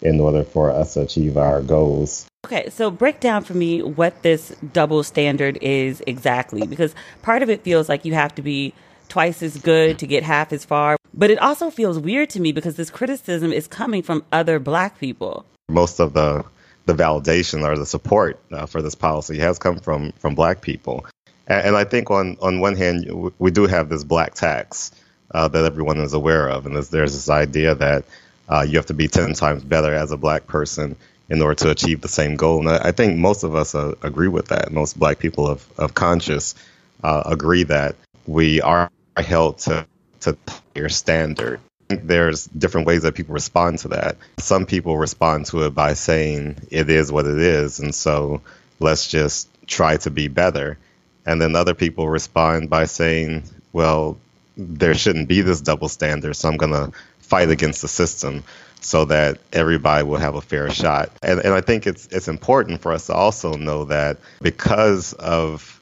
in 0.01 0.19
order 0.19 0.43
for 0.43 0.71
us 0.71 0.93
to 0.93 1.01
achieve 1.01 1.37
our 1.37 1.61
goals. 1.61 2.25
Okay, 2.45 2.69
so 2.69 2.89
break 2.89 3.19
down 3.19 3.43
for 3.43 3.53
me 3.53 3.81
what 3.81 4.23
this 4.23 4.55
double 4.73 5.03
standard 5.03 5.57
is 5.61 6.01
exactly, 6.07 6.65
because 6.65 6.95
part 7.21 7.43
of 7.43 7.49
it 7.49 7.63
feels 7.63 7.89
like 7.89 8.05
you 8.05 8.13
have 8.13 8.33
to 8.35 8.41
be 8.41 8.73
twice 9.09 9.41
as 9.43 9.57
good 9.57 9.99
to 9.99 10.07
get 10.07 10.23
half 10.23 10.53
as 10.53 10.63
far. 10.63 10.95
But 11.13 11.31
it 11.31 11.39
also 11.39 11.69
feels 11.69 11.99
weird 11.99 12.29
to 12.31 12.39
me 12.39 12.51
because 12.51 12.75
this 12.75 12.89
criticism 12.89 13.51
is 13.51 13.67
coming 13.67 14.03
from 14.03 14.23
other 14.31 14.59
black 14.59 14.99
people 14.99 15.45
most 15.69 15.99
of 15.99 16.13
the 16.13 16.43
the 16.85 16.93
validation 16.93 17.63
or 17.63 17.77
the 17.77 17.85
support 17.85 18.39
uh, 18.51 18.65
for 18.65 18.81
this 18.81 18.95
policy 18.95 19.37
has 19.37 19.59
come 19.59 19.77
from 19.77 20.11
from 20.13 20.35
black 20.35 20.61
people. 20.61 21.05
And, 21.47 21.67
and, 21.67 21.77
I 21.77 21.83
think 21.83 22.09
on 22.09 22.37
on 22.41 22.59
one 22.59 22.75
hand 22.75 23.31
we 23.37 23.51
do 23.51 23.67
have 23.67 23.89
this 23.89 24.03
black 24.03 24.33
tax 24.33 24.91
uh, 25.31 25.47
that 25.49 25.65
everyone 25.65 25.99
is 25.99 26.13
aware 26.13 26.49
of, 26.49 26.65
and 26.65 26.75
there's, 26.75 26.89
there's 26.89 27.13
this 27.13 27.29
idea 27.29 27.75
that 27.75 28.05
uh, 28.49 28.65
you 28.67 28.77
have 28.77 28.87
to 28.87 28.93
be 28.93 29.07
ten 29.07 29.33
times 29.33 29.63
better 29.63 29.93
as 29.93 30.11
a 30.11 30.17
black 30.17 30.47
person 30.47 30.95
in 31.29 31.41
order 31.41 31.55
to 31.55 31.69
achieve 31.69 32.01
the 32.01 32.07
same 32.07 32.35
goal. 32.35 32.59
And 32.59 32.69
I, 32.69 32.89
I 32.89 32.91
think 32.91 33.17
most 33.17 33.43
of 33.43 33.55
us 33.55 33.75
uh, 33.75 33.93
agree 34.01 34.27
with 34.27 34.47
that. 34.47 34.71
Most 34.71 34.97
black 34.97 35.19
people 35.19 35.47
of, 35.47 35.65
of 35.77 35.93
conscience 35.93 36.55
uh, 37.03 37.23
agree 37.25 37.63
that 37.63 37.95
we 38.25 38.61
are 38.61 38.91
held 39.17 39.59
to 39.59 39.85
to 40.21 40.37
higher 40.75 40.89
standard 40.89 41.59
there's 41.89 42.45
different 42.45 42.85
ways 42.87 43.01
that 43.01 43.15
people 43.15 43.33
respond 43.33 43.79
to 43.79 43.87
that. 43.89 44.15
Some 44.37 44.65
people 44.65 44.97
respond 44.97 45.47
to 45.47 45.65
it 45.65 45.71
by 45.71 45.93
saying 45.95 46.57
it 46.69 46.89
is 46.89 47.11
what 47.11 47.25
it 47.25 47.39
is, 47.39 47.79
and 47.79 47.93
so 47.93 48.41
let's 48.79 49.07
just 49.07 49.49
try 49.67 49.97
to 49.97 50.11
be 50.11 50.27
better. 50.27 50.77
And 51.25 51.41
then 51.41 51.55
other 51.55 51.73
people 51.73 52.07
respond 52.07 52.69
by 52.69 52.85
saying, 52.85 53.43
well, 53.73 54.17
there 54.55 54.93
shouldn't 54.93 55.27
be 55.27 55.41
this 55.41 55.61
double 55.61 55.89
standard, 55.89 56.35
so 56.35 56.49
I'm 56.49 56.57
going 56.57 56.71
to 56.71 56.91
fight 57.29 57.49
against 57.49 57.81
the 57.81 57.87
system 57.87 58.43
so 58.81 59.05
that 59.05 59.37
everybody 59.53 60.03
will 60.03 60.17
have 60.17 60.35
a 60.35 60.41
fair 60.41 60.69
shot. 60.71 61.11
And, 61.21 61.39
and 61.39 61.53
I 61.53 61.61
think 61.61 61.85
it's 61.87 62.07
it's 62.07 62.27
important 62.27 62.81
for 62.81 62.91
us 62.91 63.07
to 63.07 63.13
also 63.13 63.53
know 63.53 63.85
that 63.85 64.17
because 64.41 65.13
of 65.13 65.79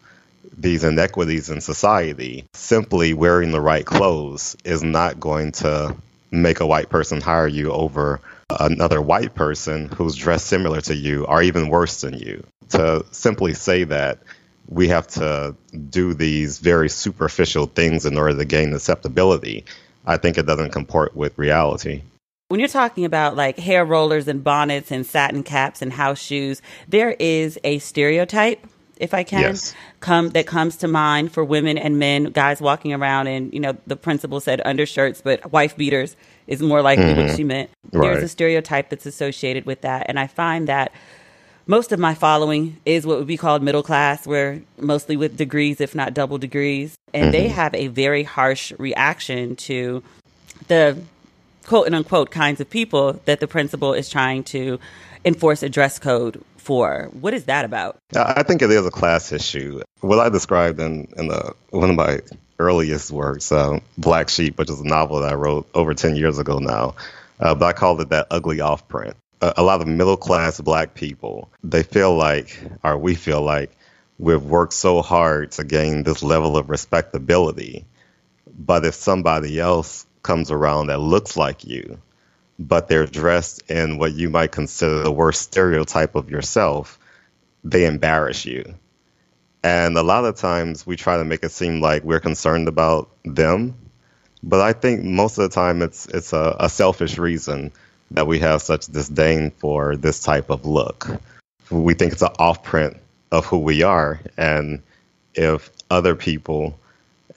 these 0.57 0.83
inequities 0.83 1.49
in 1.49 1.61
society, 1.61 2.45
simply 2.53 3.13
wearing 3.13 3.51
the 3.51 3.61
right 3.61 3.85
clothes 3.85 4.57
is 4.65 4.83
not 4.83 5.19
going 5.19 5.51
to 5.53 5.95
make 6.31 6.59
a 6.59 6.67
white 6.67 6.89
person 6.89 7.21
hire 7.21 7.47
you 7.47 7.71
over 7.71 8.19
another 8.59 9.01
white 9.01 9.35
person 9.35 9.89
who's 9.89 10.15
dressed 10.15 10.47
similar 10.47 10.81
to 10.81 10.95
you 10.95 11.25
or 11.25 11.41
even 11.41 11.69
worse 11.69 12.01
than 12.01 12.17
you. 12.17 12.43
To 12.69 13.05
simply 13.11 13.53
say 13.53 13.85
that 13.85 14.19
we 14.67 14.89
have 14.89 15.07
to 15.07 15.55
do 15.89 16.13
these 16.13 16.59
very 16.59 16.89
superficial 16.89 17.67
things 17.67 18.05
in 18.05 18.17
order 18.17 18.37
to 18.37 18.45
gain 18.45 18.73
acceptability, 18.73 19.63
I 20.07 20.17
think 20.17 20.37
it 20.37 20.45
doesn't 20.47 20.71
comport 20.71 21.15
with 21.15 21.37
reality. 21.37 22.01
When 22.47 22.61
you're 22.61 22.69
talking 22.69 23.03
about 23.03 23.35
like 23.35 23.59
hair 23.59 23.83
rollers 23.83 24.27
and 24.29 24.41
bonnets 24.43 24.89
and 24.89 25.05
satin 25.05 25.43
caps 25.43 25.81
and 25.81 25.91
house 25.91 26.17
shoes, 26.19 26.61
there 26.87 27.11
is 27.19 27.59
a 27.65 27.79
stereotype, 27.79 28.65
if 28.95 29.13
I 29.13 29.23
can, 29.23 29.41
Yes. 29.41 29.75
come 29.99 30.29
that 30.29 30.47
comes 30.47 30.77
to 30.77 30.87
mind 30.87 31.33
for 31.33 31.43
women 31.43 31.77
and 31.77 31.99
men, 31.99 32.23
guys 32.31 32.61
walking 32.61 32.93
around 32.93 33.27
and 33.27 33.53
you 33.53 33.59
know 33.59 33.75
the 33.85 33.97
principal 33.97 34.39
said 34.39 34.61
undershirts, 34.63 35.21
but 35.21 35.51
wife 35.51 35.75
beaters 35.75 36.15
is 36.47 36.61
more 36.61 36.81
likely 36.81 37.07
what 37.07 37.17
mm-hmm. 37.17 37.35
she 37.35 37.43
meant. 37.43 37.69
There's 37.91 38.15
Right. 38.15 38.23
a 38.23 38.27
stereotype 38.29 38.89
that's 38.89 39.05
associated 39.05 39.65
with 39.65 39.81
that, 39.81 40.05
and 40.07 40.17
I 40.17 40.27
find 40.27 40.69
that 40.69 40.93
most 41.67 41.91
of 41.91 41.99
my 41.99 42.15
following 42.15 42.77
is 42.85 43.05
what 43.05 43.17
would 43.17 43.27
be 43.27 43.37
called 43.37 43.61
middle 43.61 43.83
class, 43.83 44.25
where 44.25 44.61
mostly 44.79 45.17
with 45.17 45.37
degrees, 45.37 45.81
if 45.81 45.93
not 45.93 46.13
double 46.13 46.37
degrees, 46.37 46.95
and 47.13 47.33
they 47.33 47.47
have 47.49 47.73
a 47.75 47.87
very 47.87 48.23
harsh 48.23 48.71
reaction 48.77 49.55
to 49.55 50.01
the 50.67 50.97
quote 51.65 51.85
and 51.85 51.95
unquote 51.95 52.31
kinds 52.31 52.61
of 52.61 52.69
people 52.69 53.19
that 53.25 53.39
the 53.39 53.47
principal 53.47 53.93
is 53.93 54.09
trying 54.09 54.43
to 54.45 54.79
enforce 55.25 55.61
a 55.61 55.69
dress 55.69 55.99
code 55.99 56.43
for. 56.55 57.09
What 57.11 57.33
is 57.33 57.45
that 57.45 57.65
about? 57.65 57.97
I 58.15 58.35
I 58.37 58.43
think 58.43 58.61
it 58.61 58.71
is 58.71 58.85
a 58.85 58.91
class 58.91 59.31
issue. 59.31 59.81
What 60.01 60.19
I 60.19 60.29
described 60.29 60.79
in, 60.79 61.07
in 61.17 61.27
the, 61.27 61.53
one 61.71 61.89
of 61.89 61.95
my 61.95 62.21
earliest 62.59 63.11
works, 63.11 63.51
uh, 63.51 63.79
Black 63.97 64.29
Sheep, 64.29 64.57
which 64.57 64.69
is 64.69 64.79
a 64.79 64.87
novel 64.87 65.19
that 65.19 65.31
I 65.31 65.35
wrote 65.35 65.67
over 65.73 65.93
10 65.93 66.15
years 66.15 66.39
ago 66.39 66.59
now, 66.59 66.95
uh, 67.39 67.55
but 67.55 67.65
I 67.65 67.73
called 67.73 68.01
it 68.01 68.09
that 68.09 68.27
ugly 68.31 68.61
off 68.61 68.87
print. 68.87 69.15
A, 69.41 69.61
lot 69.61 69.81
of 69.81 69.87
middle 69.87 70.17
class 70.17 70.59
black 70.59 70.95
people, 70.95 71.49
they 71.63 71.83
feel 71.83 72.15
like, 72.15 72.59
or 72.83 72.97
we 72.97 73.15
feel 73.15 73.41
like, 73.41 73.71
we've 74.17 74.43
worked 74.43 74.73
so 74.73 75.01
hard 75.01 75.51
to 75.51 75.63
gain 75.63 76.03
this 76.03 76.23
level 76.23 76.57
of 76.57 76.69
respectability. 76.69 77.85
But 78.57 78.85
if 78.85 78.95
somebody 78.95 79.59
else 79.59 80.07
comes 80.23 80.49
around 80.49 80.87
that 80.87 80.99
looks 80.99 81.37
like 81.37 81.65
you, 81.65 81.99
but 82.57 82.87
they're 82.87 83.05
dressed 83.05 83.69
in 83.69 83.99
what 83.99 84.13
you 84.13 84.29
might 84.29 84.51
consider 84.51 85.03
the 85.03 85.11
worst 85.11 85.41
stereotype 85.41 86.15
of 86.15 86.31
yourself, 86.31 86.97
they 87.63 87.85
embarrass 87.85 88.45
you. 88.45 88.75
And 89.63 89.97
a 89.97 90.03
lot 90.03 90.25
of 90.25 90.35
times 90.35 90.85
we 90.85 90.95
try 90.95 91.17
to 91.17 91.25
make 91.25 91.43
it 91.43 91.51
seem 91.51 91.81
like 91.81 92.03
we're 92.03 92.19
concerned 92.19 92.67
about 92.67 93.09
them, 93.23 93.75
but 94.41 94.61
I 94.61 94.73
think 94.73 95.03
most 95.03 95.37
of 95.37 95.49
the 95.49 95.53
time 95.53 95.81
it's 95.81 96.05
it's 96.07 96.33
a, 96.33 96.55
a 96.59 96.69
selfish 96.69 97.17
reason 97.17 97.71
that 98.11 98.27
we 98.27 98.39
have 98.39 98.61
such 98.61 98.87
disdain 98.87 99.51
for 99.51 99.95
this 99.95 100.21
type 100.21 100.49
of 100.49 100.65
look. 100.65 101.07
We 101.69 101.93
think 101.93 102.13
it's 102.13 102.21
an 102.21 102.29
off 102.39 102.63
print 102.63 102.97
of 103.31 103.45
who 103.45 103.59
we 103.59 103.83
are, 103.83 104.21
and 104.37 104.81
if 105.33 105.69
other 105.89 106.15
people, 106.15 106.79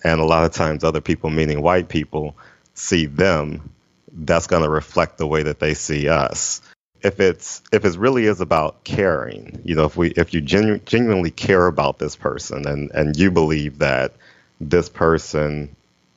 and 0.04 0.20
a 0.20 0.24
lot 0.24 0.44
of 0.44 0.52
times 0.52 0.84
other 0.84 1.00
people 1.00 1.30
meaning 1.30 1.62
white 1.62 1.88
people, 1.88 2.36
see 2.74 3.06
them, 3.06 3.70
that's 4.12 4.46
going 4.46 4.62
to 4.62 4.68
reflect 4.68 5.18
the 5.18 5.26
way 5.26 5.42
that 5.42 5.58
they 5.58 5.74
see 5.74 6.08
us 6.08 6.62
if 7.02 7.20
it's 7.20 7.62
if 7.72 7.84
it 7.84 7.96
really 7.96 8.26
is 8.26 8.40
about 8.40 8.84
caring, 8.84 9.60
you 9.64 9.74
know, 9.74 9.84
if 9.84 9.96
we 9.96 10.10
if 10.10 10.34
you 10.34 10.40
genu- 10.40 10.78
genuinely 10.80 11.30
care 11.30 11.66
about 11.66 11.98
this 11.98 12.16
person 12.16 12.66
and 12.66 12.90
and 12.92 13.16
you 13.16 13.30
believe 13.30 13.78
that 13.78 14.12
this 14.60 14.88
person 14.88 15.74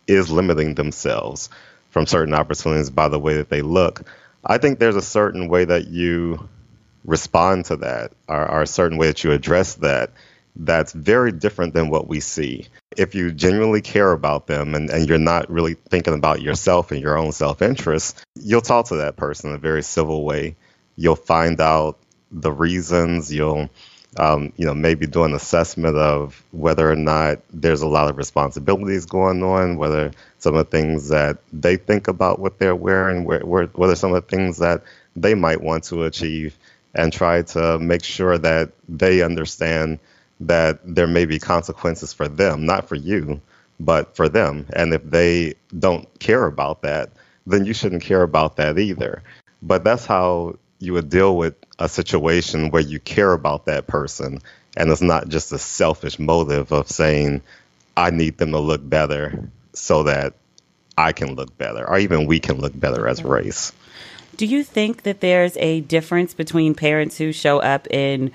is 0.07 0.29
limiting 0.29 0.75
themselves 0.75 1.49
from 1.89 2.05
certain 2.05 2.33
opportunities 2.33 2.89
by 2.89 3.07
the 3.07 3.19
way 3.19 3.35
that 3.37 3.49
they 3.49 3.61
look, 3.61 4.03
I 4.45 4.57
think 4.57 4.79
there's 4.79 4.95
a 4.95 5.01
certain 5.01 5.47
way 5.47 5.65
that 5.65 5.87
you 5.87 6.49
respond 7.05 7.65
to 7.65 7.77
that 7.77 8.13
or, 8.27 8.49
or 8.49 8.61
a 8.61 8.67
certain 8.67 8.97
way 8.97 9.07
that 9.07 9.23
you 9.23 9.31
address 9.31 9.75
that 9.75 10.11
that's 10.55 10.93
very 10.93 11.31
different 11.31 11.73
than 11.73 11.89
what 11.89 12.07
we 12.07 12.19
see. 12.19 12.67
If 12.95 13.15
you 13.15 13.31
genuinely 13.31 13.81
care 13.81 14.11
about 14.11 14.47
them 14.47 14.75
and, 14.75 14.89
and 14.89 15.07
you're 15.09 15.17
not 15.17 15.49
really 15.49 15.73
thinking 15.73 16.13
about 16.13 16.41
yourself 16.41 16.91
and 16.91 17.01
your 17.01 17.17
own 17.17 17.31
self 17.31 17.61
interest, 17.61 18.23
you'll 18.35 18.61
talk 18.61 18.87
to 18.87 18.97
that 18.97 19.15
person 19.15 19.49
in 19.49 19.55
a 19.55 19.59
very 19.59 19.81
civil 19.81 20.23
way. 20.23 20.55
You'll 20.95 21.15
find 21.15 21.59
out 21.59 21.97
the 22.31 22.51
reasons. 22.51 23.33
You'll, 23.33 23.69
um, 24.17 24.53
you 24.57 24.65
know, 24.65 24.73
maybe 24.73 25.07
do 25.07 25.23
an 25.23 25.33
assessment 25.33 25.97
of 25.97 26.43
whether 26.51 26.89
or 26.89 26.95
not 26.95 27.39
there's 27.51 27.81
a 27.81 27.87
lot 27.87 28.09
of 28.09 28.17
responsibilities 28.17 29.05
going 29.05 29.43
on, 29.43 29.77
whether 29.77 30.11
some 30.39 30.55
of 30.55 30.69
the 30.69 30.77
things 30.77 31.09
that 31.09 31.37
they 31.51 31.77
think 31.77 32.07
about 32.07 32.39
what 32.39 32.59
they're 32.59 32.75
wearing, 32.75 33.25
where, 33.25 33.39
where, 33.41 33.65
whether 33.67 33.95
some 33.95 34.13
of 34.13 34.27
the 34.27 34.35
things 34.35 34.57
that 34.57 34.83
they 35.15 35.33
might 35.33 35.61
want 35.61 35.83
to 35.85 36.03
achieve, 36.03 36.57
and 36.95 37.11
try 37.11 37.41
to 37.41 37.79
make 37.79 38.03
sure 38.03 38.37
that 38.37 38.71
they 38.87 39.21
understand 39.21 39.99
that 40.39 40.79
there 40.83 41.07
may 41.07 41.25
be 41.25 41.39
consequences 41.39 42.13
for 42.13 42.27
them, 42.27 42.65
not 42.65 42.87
for 42.87 42.95
you, 42.95 43.41
but 43.79 44.15
for 44.15 44.29
them. 44.29 44.65
And 44.73 44.93
if 44.93 45.03
they 45.03 45.55
don't 45.77 46.07
care 46.19 46.45
about 46.45 46.81
that, 46.83 47.09
then 47.47 47.65
you 47.65 47.73
shouldn't 47.73 48.03
care 48.03 48.21
about 48.21 48.57
that 48.57 48.77
either. 48.77 49.23
But 49.61 49.83
that's 49.83 50.05
how 50.05 50.57
you 50.83 50.93
would 50.93 51.09
deal 51.09 51.35
with 51.37 51.55
a 51.79 51.87
situation 51.87 52.69
where 52.69 52.81
you 52.81 52.99
care 52.99 53.31
about 53.31 53.65
that 53.65 53.87
person 53.87 54.39
and 54.75 54.91
it's 54.91 55.01
not 55.01 55.29
just 55.29 55.51
a 55.51 55.57
selfish 55.57 56.19
motive 56.19 56.71
of 56.71 56.89
saying, 56.89 57.41
I 57.95 58.09
need 58.09 58.37
them 58.37 58.51
to 58.51 58.59
look 58.59 58.87
better 58.87 59.49
so 59.73 60.03
that 60.03 60.33
I 60.97 61.11
can 61.11 61.35
look 61.35 61.57
better, 61.57 61.87
or 61.87 61.97
even 61.97 62.25
we 62.25 62.39
can 62.39 62.59
look 62.59 62.77
better 62.77 63.07
as 63.07 63.19
a 63.19 63.27
race. 63.27 63.71
Do 64.35 64.45
you 64.45 64.63
think 64.63 65.03
that 65.03 65.21
there's 65.21 65.55
a 65.57 65.81
difference 65.81 66.33
between 66.33 66.73
parents 66.73 67.17
who 67.17 67.31
show 67.31 67.59
up 67.59 67.87
in, 67.91 68.31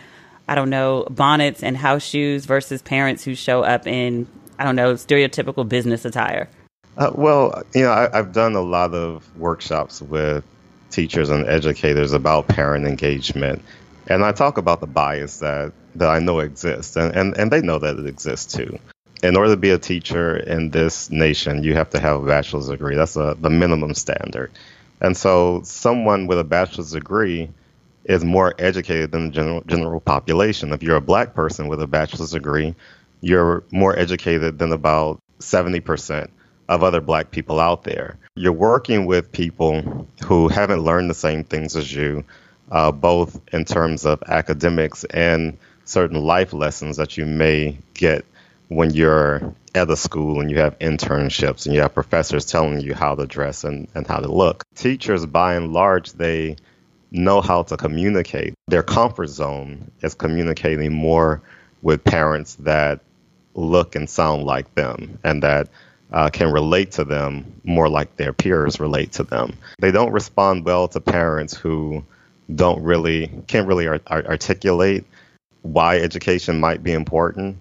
I 0.48 0.54
don't 0.54 0.70
know, 0.70 1.06
bonnets 1.10 1.62
and 1.62 1.76
house 1.76 2.04
shoes 2.04 2.46
versus 2.46 2.82
parents 2.82 3.24
who 3.24 3.34
show 3.34 3.62
up 3.62 3.86
in, 3.86 4.28
I 4.58 4.64
don't 4.64 4.76
know, 4.76 4.94
stereotypical 4.94 5.68
business 5.68 6.04
attire? 6.04 6.48
Uh, 6.96 7.10
well, 7.14 7.62
you 7.74 7.82
know, 7.82 7.90
I, 7.90 8.16
I've 8.16 8.32
done 8.32 8.54
a 8.54 8.60
lot 8.60 8.94
of 8.94 9.36
workshops 9.36 10.00
with 10.00 10.44
teachers 10.90 11.30
and 11.30 11.46
educators 11.46 12.12
about 12.12 12.48
parent 12.48 12.86
engagement, 12.86 13.62
and 14.06 14.24
I 14.24 14.32
talk 14.32 14.58
about 14.58 14.80
the 14.80 14.86
bias 14.86 15.38
that, 15.38 15.72
that 15.96 16.08
I 16.08 16.18
know 16.18 16.40
exists, 16.40 16.96
and, 16.96 17.14
and, 17.14 17.36
and 17.36 17.50
they 17.50 17.60
know 17.60 17.78
that 17.78 17.98
it 17.98 18.06
exists 18.06 18.54
too. 18.54 18.78
In 19.22 19.36
order 19.36 19.50
to 19.50 19.56
be 19.56 19.70
a 19.70 19.78
teacher 19.78 20.36
in 20.36 20.70
this 20.70 21.10
nation, 21.10 21.64
you 21.64 21.74
have 21.74 21.90
to 21.90 22.00
have 22.00 22.22
a 22.22 22.26
bachelor's 22.26 22.68
degree. 22.68 22.94
That's 22.94 23.16
a, 23.16 23.36
the 23.38 23.50
minimum 23.50 23.94
standard. 23.94 24.52
And 25.00 25.16
so, 25.16 25.62
someone 25.64 26.26
with 26.26 26.38
a 26.38 26.44
bachelor's 26.44 26.92
degree 26.92 27.50
is 28.04 28.24
more 28.24 28.54
educated 28.58 29.12
than 29.12 29.26
the 29.26 29.32
general, 29.32 29.60
general 29.66 30.00
population. 30.00 30.72
If 30.72 30.82
you're 30.82 30.96
a 30.96 31.00
black 31.00 31.34
person 31.34 31.68
with 31.68 31.82
a 31.82 31.86
bachelor's 31.86 32.30
degree, 32.30 32.74
you're 33.20 33.64
more 33.70 33.96
educated 33.96 34.58
than 34.58 34.72
about 34.72 35.20
70% 35.40 36.30
of 36.68 36.82
other 36.82 37.00
black 37.00 37.30
people 37.30 37.60
out 37.60 37.84
there. 37.84 38.18
You're 38.34 38.52
working 38.52 39.06
with 39.06 39.32
people 39.32 40.06
who 40.24 40.48
haven't 40.48 40.82
learned 40.82 41.10
the 41.10 41.14
same 41.14 41.44
things 41.44 41.76
as 41.76 41.92
you, 41.92 42.24
uh, 42.70 42.92
both 42.92 43.40
in 43.52 43.64
terms 43.64 44.04
of 44.04 44.22
academics 44.26 45.04
and 45.04 45.56
certain 45.84 46.20
life 46.20 46.52
lessons 46.52 46.98
that 46.98 47.16
you 47.16 47.24
may 47.24 47.78
get 47.94 48.24
when 48.68 48.90
you're 48.90 49.54
at 49.74 49.90
a 49.90 49.96
school 49.96 50.40
and 50.40 50.50
you 50.50 50.58
have 50.58 50.78
internships 50.78 51.64
and 51.64 51.74
you 51.74 51.80
have 51.80 51.94
professors 51.94 52.44
telling 52.44 52.80
you 52.80 52.94
how 52.94 53.14
to 53.14 53.26
dress 53.26 53.64
and, 53.64 53.88
and 53.94 54.06
how 54.06 54.18
to 54.18 54.30
look. 54.30 54.64
Teachers, 54.74 55.24
by 55.24 55.54
and 55.54 55.72
large, 55.72 56.12
they 56.12 56.56
know 57.10 57.40
how 57.40 57.62
to 57.62 57.76
communicate. 57.78 58.54
Their 58.66 58.82
comfort 58.82 59.28
zone 59.28 59.90
is 60.02 60.14
communicating 60.14 60.92
more 60.92 61.40
with 61.80 62.04
parents 62.04 62.56
that 62.56 63.00
look 63.54 63.96
and 63.96 64.08
sound 64.08 64.44
like 64.44 64.74
them 64.74 65.18
and 65.24 65.42
that 65.42 65.68
uh, 66.12 66.30
can 66.30 66.52
relate 66.52 66.92
to 66.92 67.04
them 67.04 67.60
more 67.64 67.88
like 67.88 68.16
their 68.16 68.32
peers 68.32 68.80
relate 68.80 69.12
to 69.12 69.22
them. 69.22 69.56
They 69.78 69.90
don't 69.90 70.12
respond 70.12 70.64
well 70.64 70.88
to 70.88 71.00
parents 71.00 71.54
who 71.54 72.04
don't 72.54 72.82
really, 72.82 73.30
can't 73.46 73.66
really 73.66 73.86
art- 73.86 74.02
art- 74.06 74.26
articulate 74.26 75.04
why 75.62 75.98
education 75.98 76.60
might 76.60 76.82
be 76.82 76.92
important 76.92 77.58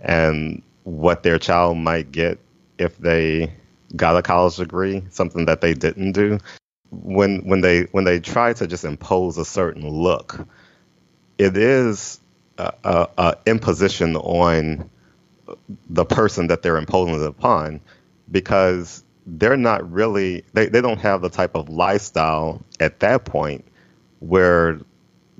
and 0.00 0.62
what 0.84 1.22
their 1.22 1.38
child 1.38 1.78
might 1.78 2.12
get 2.12 2.38
if 2.78 2.98
they 2.98 3.52
got 3.94 4.16
a 4.16 4.22
college 4.22 4.56
degree, 4.56 5.02
something 5.10 5.46
that 5.46 5.60
they 5.60 5.74
didn't 5.74 6.12
do. 6.12 6.38
When 6.90 7.40
when 7.40 7.62
they 7.62 7.82
when 7.92 8.04
they 8.04 8.20
try 8.20 8.52
to 8.52 8.66
just 8.66 8.84
impose 8.84 9.38
a 9.38 9.44
certain 9.44 9.88
look, 9.88 10.46
it 11.38 11.56
is 11.56 12.20
a, 12.58 12.72
a, 12.84 13.08
a 13.18 13.36
imposition 13.46 14.16
on 14.16 14.88
the 15.88 16.04
person 16.04 16.48
that 16.48 16.62
they're 16.62 16.76
imposing 16.76 17.20
it 17.20 17.26
upon 17.26 17.80
because 18.30 19.02
they're 19.26 19.56
not 19.56 19.90
really 19.90 20.44
they, 20.52 20.66
they 20.66 20.80
don't 20.80 21.00
have 21.00 21.20
the 21.22 21.28
type 21.28 21.54
of 21.54 21.68
lifestyle 21.68 22.62
at 22.80 23.00
that 23.00 23.24
point 23.24 23.64
where 24.20 24.78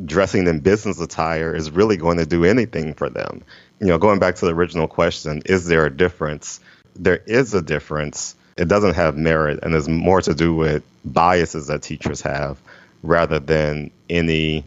dressing 0.05 0.47
in 0.47 0.61
business 0.61 1.01
attire 1.01 1.55
is 1.55 1.71
really 1.71 1.97
going 1.97 2.19
to 2.19 2.27
do 2.27 2.45
anything 2.45 2.93
for 2.95 3.09
them. 3.09 3.43
You 3.81 3.87
know, 3.87 3.99
going 3.99 4.19
back 4.19 4.37
to 4.37 4.47
the 4.47 4.55
original 4.55 4.89
question, 4.89 5.43
is 5.47 5.67
there 5.67 5.87
a 5.87 5.95
difference? 5.95 6.61
There 6.95 7.23
is 7.27 7.55
a 7.55 7.63
difference. 7.63 8.37
It 8.57 8.69
doesn't 8.69 8.95
have 8.95 9.17
merit 9.17 9.61
and 9.63 9.75
it's 9.75 9.89
more 9.89 10.21
to 10.23 10.35
do 10.35 10.55
with 10.55 10.83
biases 11.05 11.69
that 11.69 11.83
teachers 11.83 12.21
have 12.23 12.61
rather 13.03 13.39
than 13.39 13.91
any 14.11 14.65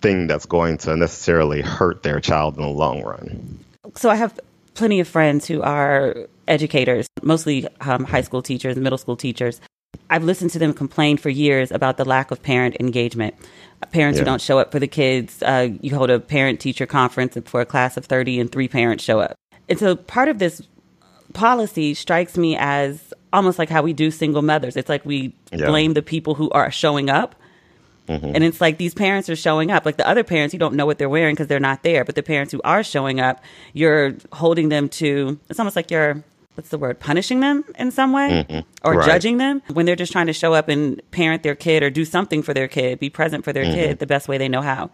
thing 0.00 0.26
that's 0.26 0.46
going 0.46 0.78
to 0.78 0.96
necessarily 0.96 1.60
hurt 1.60 2.02
their 2.02 2.20
child 2.20 2.56
in 2.56 2.62
the 2.62 2.68
long 2.68 3.02
run. 3.02 3.58
So 3.96 4.08
I 4.10 4.16
have 4.16 4.38
plenty 4.74 5.00
of 5.00 5.08
friends 5.08 5.46
who 5.46 5.62
are 5.62 6.26
educators, 6.46 7.06
mostly 7.22 7.66
um, 7.80 8.04
high 8.04 8.20
school 8.20 8.42
teachers, 8.42 8.76
middle 8.76 8.98
school 8.98 9.16
teachers. 9.16 9.60
I've 10.10 10.24
listened 10.24 10.50
to 10.50 10.58
them 10.58 10.74
complain 10.74 11.16
for 11.16 11.30
years 11.30 11.70
about 11.70 11.96
the 11.96 12.04
lack 12.04 12.30
of 12.30 12.42
parent 12.42 12.76
engagement. 12.80 13.34
Parents 13.90 14.16
yeah. 14.16 14.22
who 14.22 14.24
don't 14.24 14.40
show 14.40 14.58
up 14.58 14.72
for 14.72 14.78
the 14.78 14.88
kids. 14.88 15.42
Uh, 15.42 15.68
you 15.80 15.94
hold 15.94 16.10
a 16.10 16.18
parent 16.18 16.60
teacher 16.60 16.86
conference 16.86 17.36
for 17.46 17.60
a 17.60 17.66
class 17.66 17.96
of 17.96 18.04
30 18.06 18.40
and 18.40 18.52
three 18.52 18.68
parents 18.68 19.04
show 19.04 19.20
up. 19.20 19.34
And 19.68 19.78
so 19.78 19.96
part 19.96 20.28
of 20.28 20.38
this 20.38 20.62
policy 21.32 21.94
strikes 21.94 22.36
me 22.36 22.56
as 22.58 23.12
almost 23.32 23.58
like 23.58 23.68
how 23.68 23.82
we 23.82 23.92
do 23.92 24.10
single 24.10 24.42
mothers. 24.42 24.76
It's 24.76 24.88
like 24.88 25.04
we 25.04 25.34
yeah. 25.52 25.66
blame 25.66 25.94
the 25.94 26.02
people 26.02 26.34
who 26.34 26.50
are 26.50 26.70
showing 26.70 27.10
up. 27.10 27.34
Mm-hmm. 28.08 28.32
And 28.34 28.44
it's 28.44 28.60
like 28.60 28.78
these 28.78 28.94
parents 28.94 29.28
are 29.30 29.36
showing 29.36 29.70
up. 29.70 29.86
Like 29.86 29.96
the 29.96 30.08
other 30.08 30.24
parents, 30.24 30.52
you 30.52 30.58
don't 30.58 30.74
know 30.74 30.86
what 30.86 30.98
they're 30.98 31.08
wearing 31.08 31.34
because 31.34 31.46
they're 31.46 31.60
not 31.60 31.82
there. 31.82 32.04
But 32.04 32.14
the 32.14 32.22
parents 32.22 32.52
who 32.52 32.60
are 32.64 32.82
showing 32.82 33.20
up, 33.20 33.42
you're 33.72 34.14
holding 34.32 34.68
them 34.68 34.88
to, 34.90 35.38
it's 35.48 35.58
almost 35.58 35.76
like 35.76 35.90
you're 35.90 36.22
what's 36.54 36.68
the 36.68 36.78
word 36.78 37.00
punishing 37.00 37.40
them 37.40 37.64
in 37.78 37.90
some 37.90 38.12
way 38.12 38.46
mm-hmm. 38.48 38.86
or 38.86 38.94
right. 38.94 39.06
judging 39.06 39.38
them 39.38 39.62
when 39.72 39.86
they're 39.86 39.96
just 39.96 40.12
trying 40.12 40.26
to 40.26 40.32
show 40.32 40.54
up 40.54 40.68
and 40.68 41.00
parent 41.10 41.42
their 41.42 41.54
kid 41.54 41.82
or 41.82 41.90
do 41.90 42.04
something 42.04 42.42
for 42.42 42.54
their 42.54 42.68
kid 42.68 42.98
be 43.00 43.10
present 43.10 43.44
for 43.44 43.52
their 43.52 43.64
mm-hmm. 43.64 43.74
kid 43.74 43.98
the 43.98 44.06
best 44.06 44.28
way 44.28 44.38
they 44.38 44.48
know 44.48 44.62
how 44.62 44.88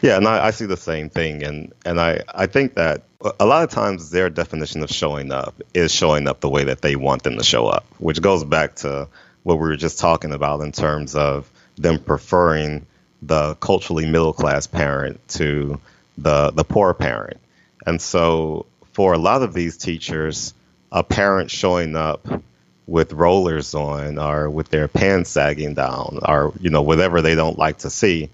yeah 0.00 0.16
and 0.16 0.26
I, 0.26 0.46
I, 0.46 0.50
see 0.50 0.64
the 0.64 0.76
same 0.76 1.10
thing 1.10 1.42
and 1.42 1.72
and 1.84 2.00
I, 2.00 2.22
I 2.34 2.46
think 2.46 2.74
that 2.74 3.02
a 3.38 3.44
lot 3.44 3.62
of 3.62 3.70
times 3.70 4.10
their 4.10 4.30
definition 4.30 4.82
of 4.82 4.90
showing 4.90 5.32
up 5.32 5.60
is 5.74 5.92
showing 5.92 6.26
up 6.26 6.40
the 6.40 6.48
way 6.48 6.64
that 6.64 6.80
they 6.80 6.96
want 6.96 7.24
them 7.24 7.36
to 7.36 7.44
show 7.44 7.66
up 7.66 7.84
which 7.98 8.22
goes 8.22 8.44
back 8.44 8.76
to 8.76 9.08
what 9.42 9.56
we 9.56 9.60
were 9.60 9.76
just 9.76 9.98
talking 9.98 10.32
about 10.32 10.60
in 10.60 10.72
terms 10.72 11.14
of 11.14 11.50
them 11.76 11.98
preferring 11.98 12.86
the 13.22 13.54
culturally 13.56 14.06
middle 14.06 14.32
class 14.32 14.66
parent 14.66 15.20
to 15.28 15.80
the 16.18 16.50
the 16.50 16.64
poor 16.64 16.94
parent. 16.94 17.38
And 17.86 18.00
so 18.00 18.66
for 18.92 19.12
a 19.12 19.18
lot 19.18 19.42
of 19.42 19.54
these 19.54 19.76
teachers 19.76 20.54
a 20.90 21.02
parent 21.02 21.50
showing 21.50 21.96
up 21.96 22.26
with 22.86 23.12
rollers 23.12 23.74
on 23.74 24.18
or 24.18 24.50
with 24.50 24.68
their 24.68 24.88
pants 24.88 25.30
sagging 25.30 25.74
down 25.74 26.18
or 26.26 26.52
you 26.60 26.68
know 26.68 26.82
whatever 26.82 27.22
they 27.22 27.34
don't 27.34 27.58
like 27.58 27.78
to 27.78 27.88
see 27.88 28.28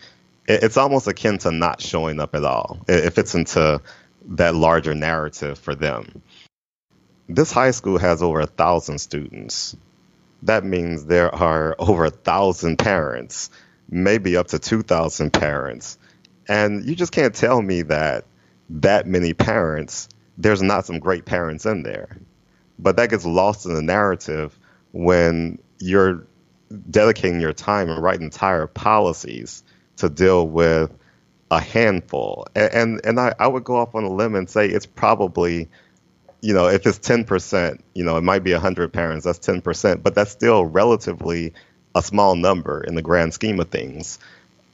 it's 0.47 0.79
almost 0.79 1.07
akin 1.07 1.37
to 1.39 1.53
not 1.53 1.81
showing 1.81 2.19
up 2.19 2.35
at 2.35 2.45
all 2.45 2.79
it 2.89 3.11
fits 3.11 3.35
into 3.35 3.81
that 4.29 4.55
larger 4.55 4.95
narrative 4.95 5.59
for 5.59 5.75
them. 5.75 6.23
This 7.29 7.53
high 7.53 7.73
school 7.73 7.99
has 7.99 8.23
over 8.23 8.41
a 8.41 8.47
thousand 8.47 8.99
students 8.99 9.77
that 10.43 10.65
means 10.65 11.07
there 11.07 11.35
are 11.35 11.77
over 11.79 12.07
a 12.07 12.11
thousand 12.11 12.79
parents 12.79 13.51
maybe 13.91 14.37
up 14.37 14.49
to 14.49 14.59
2000 14.59 15.33
parents 15.33 15.99
and 16.49 16.85
you 16.85 16.95
just 16.95 17.13
can't 17.13 17.35
tell 17.35 17.61
me 17.61 17.83
that 17.83 18.25
that 18.71 19.07
many 19.07 19.35
parents 19.35 20.09
there's 20.37 20.63
not 20.63 20.87
some 20.87 20.99
great 20.99 21.25
parents 21.25 21.67
in 21.67 21.83
there 21.83 22.19
but 22.79 22.97
that 22.97 23.11
gets 23.11 23.25
lost 23.25 23.67
in 23.67 23.75
the 23.75 23.83
narrative 23.83 24.59
when 24.93 25.59
you're 25.79 26.27
dedicating 26.91 27.41
your 27.41 27.53
time 27.53 27.89
and 27.89 28.03
writing 28.03 28.25
entire 28.25 28.67
policies 28.67 29.63
to 29.97 30.09
deal 30.09 30.47
with 30.47 30.93
a 31.51 31.61
handful. 31.61 32.47
And 32.55 32.73
and, 32.73 33.01
and 33.05 33.21
I, 33.21 33.35
I 33.39 33.49
would 33.49 33.65
go 33.65 33.77
off 33.77 33.95
on 33.95 34.05
a 34.05 34.11
limb 34.11 34.35
and 34.35 34.49
say 34.49 34.69
it's 34.69 34.87
probably, 34.87 35.69
you 36.41 36.55
know, 36.55 36.69
if 36.69 36.87
it's 36.87 36.99
ten 36.99 37.25
percent, 37.25 37.85
you 37.95 38.05
know, 38.05 38.17
it 38.17 38.23
might 38.23 38.45
be 38.45 38.53
hundred 38.53 38.93
parents, 38.93 39.25
that's 39.25 39.39
ten 39.39 39.61
percent, 39.61 40.03
but 40.03 40.15
that's 40.15 40.31
still 40.31 40.65
relatively 40.65 41.53
a 41.95 42.03
small 42.03 42.37
number 42.37 42.83
in 42.83 42.95
the 42.95 43.03
grand 43.03 43.35
scheme 43.35 43.59
of 43.61 43.69
things 43.69 44.19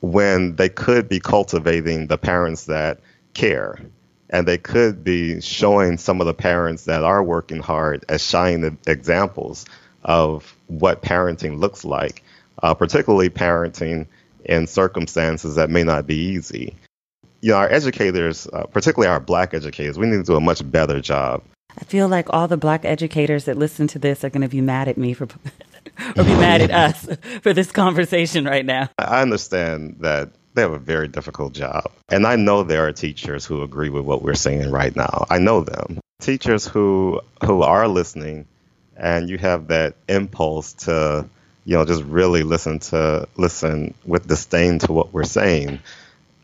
when 0.00 0.56
they 0.56 0.68
could 0.68 1.08
be 1.08 1.20
cultivating 1.20 2.06
the 2.06 2.18
parents 2.18 2.66
that 2.66 3.00
care 3.32 3.78
and 4.30 4.48
they 4.48 4.58
could 4.58 5.04
be 5.04 5.40
showing 5.40 5.96
some 5.96 6.20
of 6.20 6.26
the 6.26 6.34
parents 6.34 6.84
that 6.84 7.02
are 7.02 7.22
working 7.22 7.60
hard 7.60 8.04
as 8.08 8.22
shining 8.22 8.76
examples 8.86 9.64
of 10.02 10.56
what 10.66 11.02
parenting 11.02 11.58
looks 11.58 11.84
like, 11.84 12.22
uh, 12.62 12.74
particularly 12.74 13.30
parenting 13.30 14.06
in 14.44 14.66
circumstances 14.66 15.54
that 15.54 15.70
may 15.70 15.84
not 15.84 16.06
be 16.06 16.16
easy. 16.16 16.74
You 17.40 17.52
know, 17.52 17.58
our 17.58 17.70
educators, 17.70 18.46
uh, 18.52 18.64
particularly 18.64 19.10
our 19.10 19.20
black 19.20 19.54
educators, 19.54 19.98
we 19.98 20.06
need 20.06 20.16
to 20.16 20.22
do 20.22 20.36
a 20.36 20.40
much 20.40 20.68
better 20.68 21.00
job. 21.00 21.42
I 21.78 21.84
feel 21.84 22.08
like 22.08 22.26
all 22.30 22.48
the 22.48 22.56
black 22.56 22.84
educators 22.84 23.44
that 23.44 23.58
listen 23.58 23.86
to 23.88 23.98
this 23.98 24.24
are 24.24 24.30
going 24.30 24.42
to 24.42 24.48
be 24.48 24.60
mad 24.60 24.88
at 24.88 24.96
me 24.96 25.12
for, 25.12 25.24
or 26.16 26.24
be 26.24 26.34
mad 26.34 26.60
at 26.60 26.70
us 26.70 27.08
for 27.42 27.52
this 27.52 27.72
conversation 27.72 28.44
right 28.44 28.64
now. 28.64 28.88
I 28.98 29.22
understand 29.22 29.96
that 30.00 30.30
they 30.54 30.62
have 30.62 30.72
a 30.72 30.78
very 30.78 31.08
difficult 31.08 31.52
job. 31.52 31.90
And 32.08 32.26
I 32.26 32.36
know 32.36 32.62
there 32.62 32.86
are 32.86 32.92
teachers 32.92 33.44
who 33.44 33.62
agree 33.62 33.90
with 33.90 34.04
what 34.04 34.22
we're 34.22 34.34
saying 34.34 34.70
right 34.70 34.94
now. 34.94 35.26
I 35.28 35.38
know 35.38 35.62
them. 35.62 35.98
Teachers 36.20 36.66
who 36.66 37.20
who 37.44 37.62
are 37.62 37.88
listening 37.88 38.46
and 38.96 39.28
you 39.28 39.38
have 39.38 39.68
that 39.68 39.96
impulse 40.08 40.72
to, 40.74 41.28
you 41.64 41.76
know, 41.76 41.84
just 41.84 42.04
really 42.04 42.44
listen 42.44 42.78
to 42.78 43.28
listen 43.36 43.94
with 44.04 44.28
disdain 44.28 44.78
to 44.80 44.92
what 44.92 45.12
we're 45.12 45.24
saying. 45.24 45.80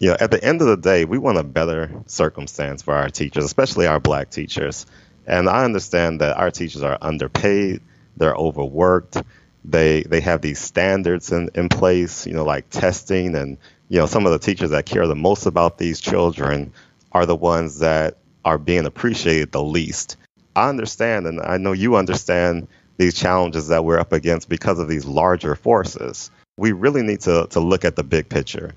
You 0.01 0.11
know, 0.11 0.17
at 0.19 0.31
the 0.31 0.43
end 0.43 0.61
of 0.61 0.67
the 0.67 0.77
day, 0.77 1.05
we 1.05 1.19
want 1.19 1.39
a 1.39 1.45
better 1.45 1.91
circumstance 2.07 2.83
for 2.83 2.95
our 2.95 3.11
teachers, 3.11 3.45
especially 3.45 3.87
our 3.87 4.01
black 4.01 4.31
teachers. 4.31 4.87
And 5.31 5.49
I 5.49 5.65
understand 5.65 6.21
that 6.21 6.37
our 6.37 6.51
teachers 6.51 6.83
are 6.83 6.99
underpaid, 7.01 7.81
they're 8.17 8.35
overworked, 8.35 9.17
they 9.65 10.03
they 10.03 10.21
have 10.21 10.41
these 10.43 10.59
standards 10.59 11.31
in, 11.31 11.51
in 11.55 11.69
place, 11.69 12.27
you 12.27 12.33
know, 12.33 12.45
like 12.45 12.69
testing 12.69 13.37
and 13.37 13.57
you 13.89 13.99
know, 13.99 14.07
some 14.07 14.27
of 14.27 14.33
the 14.33 14.39
teachers 14.41 14.71
that 14.71 14.87
care 14.87 15.07
the 15.07 15.15
most 15.15 15.47
about 15.47 15.79
these 15.79 16.01
children 16.01 16.73
are 17.13 17.27
the 17.27 17.37
ones 17.37 17.79
that 17.79 18.17
are 18.45 18.59
being 18.59 18.87
appreciated 18.87 19.53
the 19.53 19.63
least. 19.63 20.17
I 20.57 20.69
understand, 20.69 21.27
and 21.27 21.41
I 21.41 21.59
know 21.59 21.73
you 21.73 21.95
understand 21.95 22.67
these 22.97 23.15
challenges 23.15 23.69
that 23.69 23.85
we're 23.85 23.99
up 24.01 24.13
against 24.13 24.49
because 24.49 24.81
of 24.81 24.89
these 24.89 25.05
larger 25.05 25.55
forces. 25.55 26.31
We 26.57 26.73
really 26.73 27.03
need 27.03 27.21
to, 27.23 27.47
to 27.51 27.61
look 27.61 27.85
at 27.85 27.97
the 27.97 28.03
big 28.03 28.29
picture. 28.29 28.73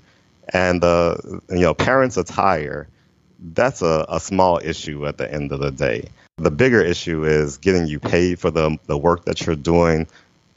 And, 0.52 0.82
uh, 0.84 1.16
you 1.50 1.60
know, 1.60 1.74
parents' 1.74 2.16
attire, 2.16 2.88
that's 3.52 3.82
a, 3.82 4.04
a 4.08 4.20
small 4.20 4.60
issue 4.62 5.06
at 5.06 5.18
the 5.18 5.32
end 5.32 5.52
of 5.52 5.60
the 5.60 5.70
day. 5.70 6.08
The 6.36 6.50
bigger 6.50 6.80
issue 6.80 7.24
is 7.24 7.58
getting 7.58 7.86
you 7.86 8.00
paid 8.00 8.38
for 8.38 8.50
the, 8.50 8.78
the 8.86 8.98
work 8.98 9.24
that 9.26 9.46
you're 9.46 9.54
doing, 9.54 10.06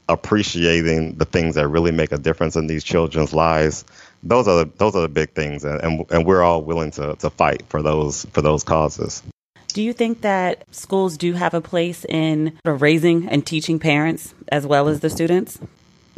appreciating 0.08 1.14
the 1.14 1.24
things 1.24 1.54
that 1.54 1.68
really 1.68 1.92
make 1.92 2.12
a 2.12 2.18
difference 2.18 2.56
in 2.56 2.66
these 2.66 2.82
children's 2.82 3.32
lives 3.32 3.84
those 4.22 4.48
are 4.48 4.64
the, 4.64 4.70
those 4.76 4.96
are 4.96 5.02
the 5.02 5.08
big 5.08 5.30
things, 5.30 5.64
and, 5.64 5.80
and, 5.80 6.06
and 6.10 6.26
we're 6.26 6.42
all 6.42 6.62
willing 6.62 6.90
to, 6.92 7.14
to 7.16 7.30
fight 7.30 7.64
for 7.68 7.82
those 7.82 8.24
for 8.26 8.42
those 8.42 8.64
causes. 8.64 9.22
Do 9.68 9.82
you 9.82 9.92
think 9.92 10.22
that 10.22 10.64
schools 10.74 11.16
do 11.16 11.34
have 11.34 11.54
a 11.54 11.60
place 11.60 12.04
in 12.06 12.58
raising 12.64 13.28
and 13.28 13.46
teaching 13.46 13.78
parents 13.78 14.34
as 14.48 14.66
well 14.66 14.88
as 14.88 15.00
the 15.00 15.10
students? 15.10 15.58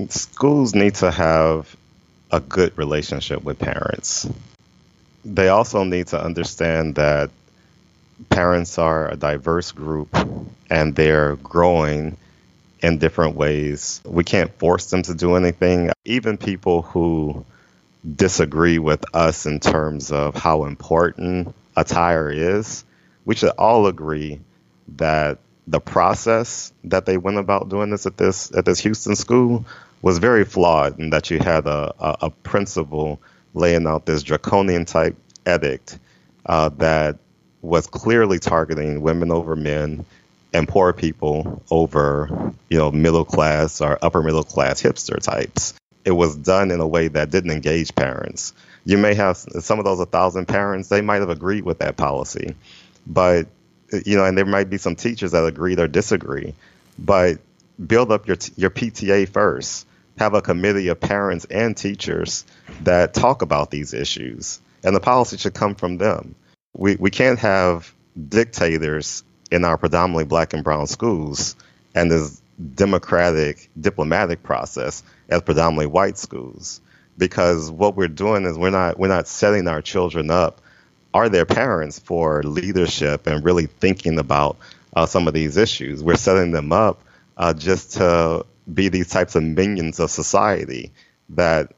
Schools 0.09 0.75
need 0.75 0.95
to 0.97 1.11
have 1.11 1.77
a 2.31 2.41
good 2.41 2.77
relationship 2.79 3.43
with 3.43 3.59
parents. 3.59 4.29
They 5.25 5.49
also 5.49 5.85
need 5.85 6.09
to 6.09 6.23
understand 6.23 6.95
that 6.95 7.31
parents 8.29 8.79
are 8.79 9.11
a 9.11 9.17
diverse 9.17 9.73
group 9.73 10.17
and 10.71 10.95
they're 10.95 11.37
growing 11.37 12.17
in 12.83 12.99
different 12.99 13.37
ways. 13.37 14.01
We 14.05 14.25
can't 14.25 14.53
force 14.59 14.91
them 14.91 15.03
to 15.03 15.15
do 15.15 15.37
anything. 15.37 15.91
Even 16.05 16.39
people 16.39 16.83
who 16.83 17.45
disagree 18.17 18.79
with 18.79 19.05
us 19.15 19.47
in 19.47 19.61
terms 19.61 20.11
of 20.11 20.35
how 20.35 20.65
important 20.65 21.55
attire 21.77 22.31
is, 22.31 22.85
we 23.25 23.35
should 23.35 23.51
all 23.51 23.87
agree 23.87 24.41
that 24.97 25.39
the 25.67 25.81
process 25.81 26.73
that 26.85 27.07
they 27.07 27.17
went 27.17 27.39
about 27.39 27.69
doing 27.69 27.91
this 27.91 28.07
at 28.07 28.17
this 28.17 28.51
at 28.57 28.65
this 28.65 28.81
Houston 28.81 29.15
school 29.15 29.65
was 30.03 30.19
very 30.19 30.45
flawed, 30.45 30.99
and 30.99 31.13
that 31.13 31.31
you 31.31 31.39
had 31.39 31.67
a, 31.67 31.95
a, 32.01 32.17
a 32.23 32.31
principal 32.31 33.21
laying 33.55 33.87
out 33.87 34.07
this 34.07 34.23
draconian 34.23 34.85
type 34.85 35.17
edict 35.47 35.99
uh, 36.47 36.69
that 36.71 37.19
was 37.63 37.87
clearly 37.87 38.39
targeting 38.39 39.03
women 39.03 39.31
over 39.31 39.57
men 39.57 40.05
and 40.53 40.67
poor 40.67 40.93
people 40.93 41.63
over 41.71 42.53
you 42.69 42.79
know 42.79 42.91
middle 42.91 43.25
class 43.25 43.81
or 43.81 43.99
upper 44.03 44.23
middle 44.23 44.43
class 44.43 44.83
hipster 44.83 45.21
types 45.21 45.75
it 46.05 46.13
was 46.13 46.37
done 46.37 46.71
in 46.71 46.81
a 46.81 46.87
way 46.87 47.09
that 47.09 47.31
didn't 47.31 47.51
engage 47.51 47.95
parents. 47.95 48.53
You 48.85 48.99
may 48.99 49.15
have 49.15 49.37
some 49.37 49.79
of 49.79 49.85
those 49.85 50.01
a 50.01 50.07
thousand 50.07 50.47
parents, 50.47 50.89
they 50.89 51.01
might 51.01 51.21
have 51.21 51.31
agreed 51.31 51.65
with 51.65 51.79
that 51.81 51.97
policy. 51.97 52.55
But, 53.07 53.47
you 54.05 54.17
know, 54.17 54.25
and 54.25 54.37
there 54.37 54.47
might 54.47 54.71
be 54.71 54.79
some 54.79 54.97
teachers 54.97 55.33
that 55.33 55.45
agreed 55.45 55.79
or 55.79 55.89
disagree. 55.89 56.55
But 56.99 57.39
build 57.85 58.13
up 58.13 58.27
your, 58.27 58.37
your 58.57 58.71
PTA 58.71 59.29
first. 59.29 59.87
Have 60.21 60.35
a 60.35 60.43
committee 60.43 60.89
of 60.89 61.01
parents 61.01 61.47
and 61.47 61.77
teachers 61.77 62.45
that 62.83 63.15
talk 63.15 63.43
about 63.43 63.71
these 63.71 63.95
issues. 63.95 64.61
And 64.85 64.95
the 64.95 65.01
policy 65.01 65.37
should 65.39 65.55
come 65.55 65.75
from 65.75 65.97
them. 65.97 66.35
We, 66.77 66.97
we 66.97 67.11
can't 67.11 67.39
have 67.39 67.93
dictators 68.29 69.25
in 69.51 69.65
our 69.65 69.77
predominantly 69.79 70.25
black 70.25 70.53
and 70.53 70.63
brown 70.63 70.87
schools 70.87 71.57
and 71.95 72.11
this 72.11 72.41
democratic 72.75 73.71
diplomatic 73.81 74.43
process 74.43 75.03
as 75.31 75.41
predominantly 75.41 75.87
white 75.87 76.19
schools 76.19 76.83
because 77.17 77.71
what 77.71 77.97
we're 77.97 78.07
doing 78.07 78.45
is 78.45 78.59
we're 78.59 78.69
not 78.69 78.99
we're 78.99 79.09
not 79.09 79.27
setting 79.27 79.67
our 79.67 79.81
children 79.81 80.31
up 80.31 80.61
are 81.15 81.31
their 81.31 81.47
parents 81.47 81.99
for 81.99 82.43
leadership 82.43 83.27
and 83.27 83.45
really 83.45 83.67
thinking 83.67 84.19
about 84.19 84.59
uh, 84.95 85.07
some 85.07 85.27
of 85.27 85.35
these 85.35 85.57
issues. 85.57 86.03
We're 86.05 86.17
setting 86.17 86.51
them 86.53 86.73
up 86.73 87.03
uh, 87.37 87.55
just 87.55 87.95
to 87.95 88.47
be 88.75 88.89
these 88.89 89.09
types 89.09 89.35
of 89.35 89.43
minions 89.43 90.01
of 90.01 90.11
society 90.11 90.93
that 91.31 91.73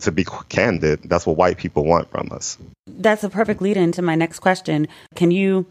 to 0.00 0.12
be 0.12 0.26
candid, 0.48 1.02
that's 1.04 1.26
what 1.26 1.36
white 1.36 1.56
people 1.56 1.84
want 1.84 2.10
from 2.10 2.28
us. 2.32 2.58
That's 2.86 3.24
a 3.24 3.28
perfect 3.28 3.62
lead 3.62 3.76
into 3.76 4.02
my 4.02 4.14
next 4.14 4.40
question. 4.40 4.88
Can 5.14 5.30
you 5.30 5.66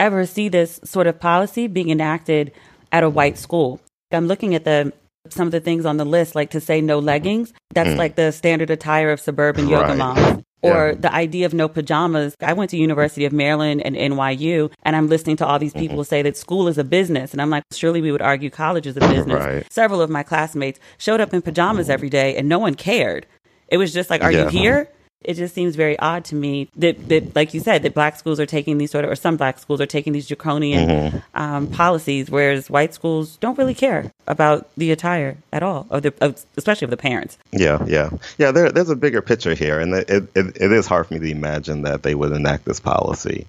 ever 0.00 0.26
see 0.26 0.48
this 0.48 0.80
sort 0.84 1.06
of 1.06 1.20
policy 1.20 1.66
being 1.66 1.90
enacted 1.90 2.52
at 2.92 3.04
a 3.04 3.10
white 3.10 3.38
school? 3.38 3.80
I'm 4.10 4.26
looking 4.26 4.54
at 4.54 4.64
the 4.64 4.92
some 5.30 5.46
of 5.46 5.52
the 5.52 5.60
things 5.60 5.84
on 5.84 5.98
the 5.98 6.04
list, 6.04 6.34
like 6.34 6.50
to 6.50 6.60
say 6.60 6.80
no 6.80 6.98
leggings. 6.98 7.52
That's 7.74 7.90
mm. 7.90 7.96
like 7.96 8.16
the 8.16 8.32
standard 8.32 8.70
attire 8.70 9.10
of 9.10 9.20
suburban 9.20 9.68
yoga 9.68 9.88
right. 9.88 9.98
moms. 9.98 10.42
Or 10.60 10.88
yeah. 10.88 10.94
the 10.94 11.14
idea 11.14 11.46
of 11.46 11.54
no 11.54 11.68
pajamas. 11.68 12.34
I 12.40 12.52
went 12.52 12.70
to 12.70 12.76
University 12.76 13.24
of 13.24 13.32
Maryland 13.32 13.80
and 13.84 13.94
NYU, 13.94 14.72
and 14.82 14.96
I'm 14.96 15.08
listening 15.08 15.36
to 15.36 15.46
all 15.46 15.58
these 15.58 15.72
mm-hmm. 15.72 15.80
people 15.80 15.96
mm-hmm. 15.98 16.08
say 16.08 16.22
that 16.22 16.36
school 16.36 16.66
is 16.66 16.78
a 16.78 16.84
business, 16.84 17.32
and 17.32 17.40
I'm 17.40 17.50
like, 17.50 17.62
surely 17.72 18.00
we 18.00 18.10
would 18.10 18.22
argue 18.22 18.50
college 18.50 18.86
is 18.86 18.96
a 18.96 19.00
business. 19.00 19.40
Right. 19.40 19.72
Several 19.72 20.02
of 20.02 20.10
my 20.10 20.24
classmates 20.24 20.80
showed 20.98 21.20
up 21.20 21.32
in 21.32 21.42
pajamas 21.42 21.88
every 21.88 22.10
day, 22.10 22.36
and 22.36 22.48
no 22.48 22.58
one 22.58 22.74
cared. 22.74 23.26
It 23.68 23.76
was 23.76 23.92
just 23.92 24.10
like, 24.10 24.22
are 24.22 24.32
yeah. 24.32 24.44
you 24.44 24.48
here? 24.48 24.90
It 25.24 25.34
just 25.34 25.54
seems 25.54 25.74
very 25.74 25.98
odd 25.98 26.24
to 26.26 26.36
me 26.36 26.68
that, 26.76 27.08
that, 27.08 27.34
like 27.34 27.52
you 27.52 27.60
said, 27.60 27.82
that 27.82 27.92
black 27.92 28.16
schools 28.16 28.38
are 28.38 28.46
taking 28.46 28.78
these 28.78 28.90
sort 28.90 29.04
of, 29.04 29.10
or 29.10 29.16
some 29.16 29.36
black 29.36 29.58
schools 29.58 29.80
are 29.80 29.86
taking 29.86 30.12
these 30.12 30.28
draconian 30.28 30.88
mm-hmm. 30.88 31.18
um, 31.34 31.66
policies, 31.66 32.30
whereas 32.30 32.70
white 32.70 32.94
schools 32.94 33.36
don't 33.38 33.58
really 33.58 33.74
care 33.74 34.12
about 34.28 34.68
the 34.76 34.92
attire 34.92 35.36
at 35.52 35.62
all, 35.62 35.86
of 35.90 36.02
the, 36.04 36.14
of, 36.20 36.44
especially 36.56 36.84
of 36.84 36.90
the 36.90 36.96
parents. 36.96 37.36
Yeah, 37.50 37.84
yeah, 37.86 38.10
yeah. 38.38 38.52
There, 38.52 38.70
there's 38.70 38.90
a 38.90 38.96
bigger 38.96 39.20
picture 39.20 39.54
here, 39.54 39.80
and 39.80 39.92
it, 39.94 40.08
it, 40.08 40.30
it 40.36 40.72
is 40.72 40.86
hard 40.86 41.08
for 41.08 41.14
me 41.14 41.20
to 41.20 41.30
imagine 41.30 41.82
that 41.82 42.04
they 42.04 42.14
would 42.14 42.32
enact 42.32 42.64
this 42.64 42.78
policy, 42.78 43.46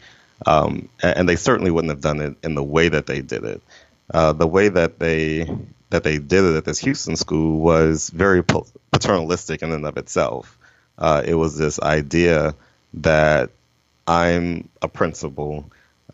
um, 0.47 0.89
and 1.03 1.29
they 1.29 1.35
certainly 1.35 1.69
wouldn't 1.69 1.91
have 1.91 2.01
done 2.01 2.19
it 2.19 2.35
in 2.43 2.55
the 2.55 2.63
way 2.63 2.89
that 2.89 3.05
they 3.05 3.21
did 3.21 3.43
it. 3.43 3.61
Uh, 4.11 4.33
the 4.33 4.47
way 4.47 4.69
that 4.69 4.97
they 4.97 5.47
that 5.91 6.03
they 6.03 6.17
did 6.17 6.43
it 6.43 6.55
at 6.55 6.65
this 6.65 6.79
Houston 6.79 7.15
school 7.15 7.59
was 7.59 8.09
very 8.09 8.43
paternalistic 8.43 9.61
in 9.61 9.71
and 9.71 9.85
of 9.85 9.97
itself 9.97 10.58
uh, 10.99 11.23
it 11.25 11.35
was 11.35 11.57
this 11.57 11.79
idea 11.79 12.53
that 12.95 13.49
I'm 14.07 14.69
a 14.81 14.87
principal. 14.87 15.65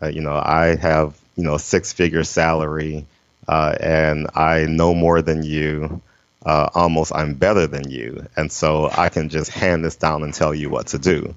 Uh, 0.02 0.08
you 0.08 0.22
know, 0.22 0.36
I 0.36 0.76
have 0.76 1.20
you 1.36 1.44
know 1.44 1.56
a 1.56 1.60
six 1.60 1.92
figure 1.92 2.24
salary, 2.24 3.06
uh, 3.48 3.76
and 3.80 4.28
I 4.36 4.66
know 4.66 4.94
more 4.94 5.22
than 5.22 5.44
you. 5.44 6.02
Uh, 6.46 6.70
almost, 6.76 7.12
I'm 7.16 7.34
better 7.34 7.66
than 7.66 7.90
you, 7.90 8.28
and 8.38 8.52
so 8.52 8.90
I 8.92 9.10
can 9.10 9.30
just 9.30 9.50
hand 9.50 9.84
this 9.84 9.96
down 9.96 10.22
and 10.22 10.34
tell 10.34 10.54
you 10.54 10.70
what 10.70 10.88
to 10.88 11.00
do. 11.00 11.36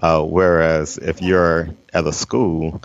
Uh, 0.00 0.22
whereas 0.22 0.98
if 0.98 1.22
you're 1.22 1.68
at 1.92 2.06
a 2.06 2.12
school 2.12 2.80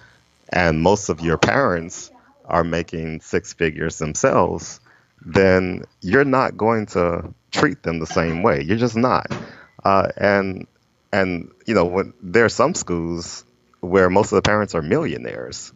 and 0.50 0.82
most 0.82 1.10
of 1.10 1.22
your 1.22 1.38
parents 1.38 2.12
are 2.46 2.64
making 2.64 3.22
six 3.22 3.54
figures 3.54 3.98
themselves, 3.98 4.80
then 5.26 5.84
you're 6.02 6.26
not 6.26 6.58
going 6.58 6.86
to 6.88 7.34
treat 7.52 7.82
them 7.84 8.00
the 8.00 8.08
same 8.08 8.44
way. 8.44 8.62
You're 8.62 8.78
just 8.78 8.96
not. 8.96 9.32
Uh, 9.84 10.10
and 10.18 10.68
and 11.12 11.52
you 11.66 11.74
know 11.74 11.86
when, 11.86 12.14
there 12.22 12.46
are 12.46 12.50
some 12.50 12.74
schools 12.74 13.46
where 13.82 14.10
most 14.10 14.32
of 14.32 14.38
the 14.38 14.42
parents 14.42 14.76
are 14.76 14.82
millionaires, 14.82 15.74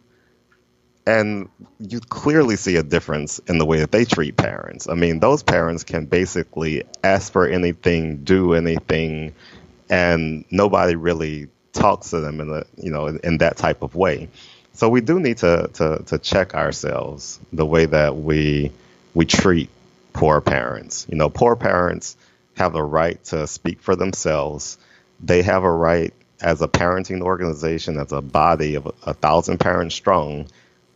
and 1.06 1.48
you 1.78 2.00
clearly 2.00 2.56
see 2.56 2.76
a 2.76 2.82
difference 2.82 3.38
in 3.40 3.58
the 3.58 3.66
way 3.66 3.80
that 3.80 3.92
they 3.92 4.04
treat 4.04 4.36
parents. 4.36 4.88
I 4.88 4.94
mean, 4.94 5.20
those 5.20 5.42
parents 5.42 5.84
can 5.84 6.06
basically 6.06 6.84
ask 7.04 7.32
for 7.32 7.46
anything, 7.46 8.24
do 8.24 8.54
anything, 8.54 9.34
and 9.90 10.44
nobody 10.50 10.96
really 10.96 11.48
talks 11.72 12.10
to 12.10 12.20
them 12.20 12.40
in 12.40 12.50
a 12.50 12.64
you 12.76 12.90
know 12.90 13.06
in, 13.06 13.20
in 13.22 13.38
that 13.38 13.56
type 13.56 13.82
of 13.82 13.94
way. 13.94 14.28
So 14.72 14.88
we 14.88 15.00
do 15.00 15.18
need 15.18 15.38
to, 15.38 15.68
to 15.74 16.02
to 16.06 16.18
check 16.18 16.54
ourselves 16.54 17.40
the 17.52 17.66
way 17.66 17.86
that 17.86 18.16
we 18.16 18.72
we 19.14 19.26
treat 19.26 19.70
poor 20.12 20.40
parents. 20.40 21.06
You 21.10 21.16
know, 21.16 21.28
poor 21.28 21.56
parents 21.56 22.16
have 22.58 22.74
a 22.74 22.82
right 22.82 23.22
to 23.24 23.46
speak 23.46 23.80
for 23.80 23.96
themselves. 23.96 24.78
They 25.20 25.42
have 25.42 25.62
a 25.62 25.70
right 25.70 26.12
as 26.40 26.60
a 26.62 26.68
parenting 26.68 27.22
organization, 27.22 27.98
as 27.98 28.12
a 28.12 28.20
body 28.20 28.74
of 28.74 28.92
a 29.04 29.14
thousand 29.14 29.58
parents 29.58 29.94
strong, 29.94 30.46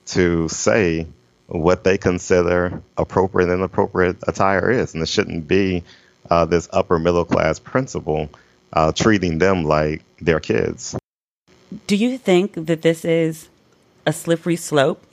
to 0.07 0.49
say 0.49 1.07
what 1.47 1.85
they 1.85 1.99
consider 1.99 2.83
appropriate 2.97 3.49
and 3.49 3.61
inappropriate 3.61 4.17
attire 4.27 4.71
is. 4.71 4.95
And 4.95 5.03
it 5.03 5.09
shouldn't 5.09 5.49
be 5.49 5.85
uh, 6.31 6.45
this 6.47 6.69
upper 6.73 6.99
middle 6.99 7.25
class 7.25 7.59
principle 7.59 8.29
uh, 8.73 8.93
treating 8.93 9.39
them 9.39 9.65
like 9.65 10.03
their 10.21 10.41
kids. 10.41 10.97
Do 11.87 11.97
you 11.97 12.19
think 12.19 12.55
that 12.55 12.83
this 12.83 13.05
is 13.05 13.49
a 14.07 14.13
slippery 14.13 14.57
slope? 14.57 15.05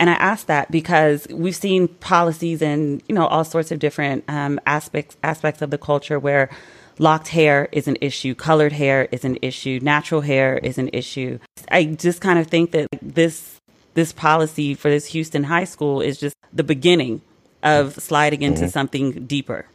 And 0.00 0.08
I 0.08 0.14
ask 0.14 0.46
that 0.46 0.70
because 0.70 1.26
we've 1.28 1.56
seen 1.56 1.88
policies 1.88 2.62
and 2.62 3.02
you 3.08 3.14
know 3.14 3.26
all 3.26 3.44
sorts 3.44 3.72
of 3.72 3.78
different 3.78 4.24
um, 4.28 4.60
aspects 4.66 5.16
aspects 5.22 5.62
of 5.62 5.70
the 5.70 5.78
culture 5.78 6.18
where 6.18 6.50
locked 6.98 7.28
hair 7.28 7.68
is 7.72 7.88
an 7.88 7.96
issue, 8.00 8.34
colored 8.34 8.72
hair 8.72 9.08
is 9.10 9.24
an 9.24 9.38
issue, 9.42 9.80
natural 9.82 10.20
hair 10.20 10.58
is 10.58 10.78
an 10.78 10.90
issue. 10.92 11.38
I 11.70 11.84
just 11.84 12.20
kind 12.20 12.38
of 12.38 12.46
think 12.46 12.72
that 12.72 12.88
this 13.02 13.56
this 13.94 14.12
policy 14.12 14.74
for 14.74 14.88
this 14.88 15.06
Houston 15.06 15.44
high 15.44 15.64
school 15.64 16.00
is 16.00 16.18
just 16.18 16.36
the 16.52 16.62
beginning 16.62 17.20
of 17.62 17.94
sliding 17.94 18.42
into 18.42 18.62
mm-hmm. 18.62 18.70
something 18.70 19.26
deeper. 19.26 19.66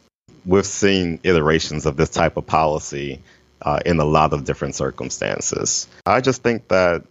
We've 0.46 0.66
seen 0.66 1.20
iterations 1.22 1.86
of 1.86 1.96
this 1.96 2.10
type 2.10 2.36
of 2.36 2.46
policy 2.46 3.20
uh, 3.62 3.80
in 3.84 3.98
a 3.98 4.04
lot 4.04 4.32
of 4.32 4.44
different 4.44 4.74
circumstances. 4.74 5.88
I 6.06 6.20
just 6.20 6.42
think 6.42 6.68
that 6.68 7.04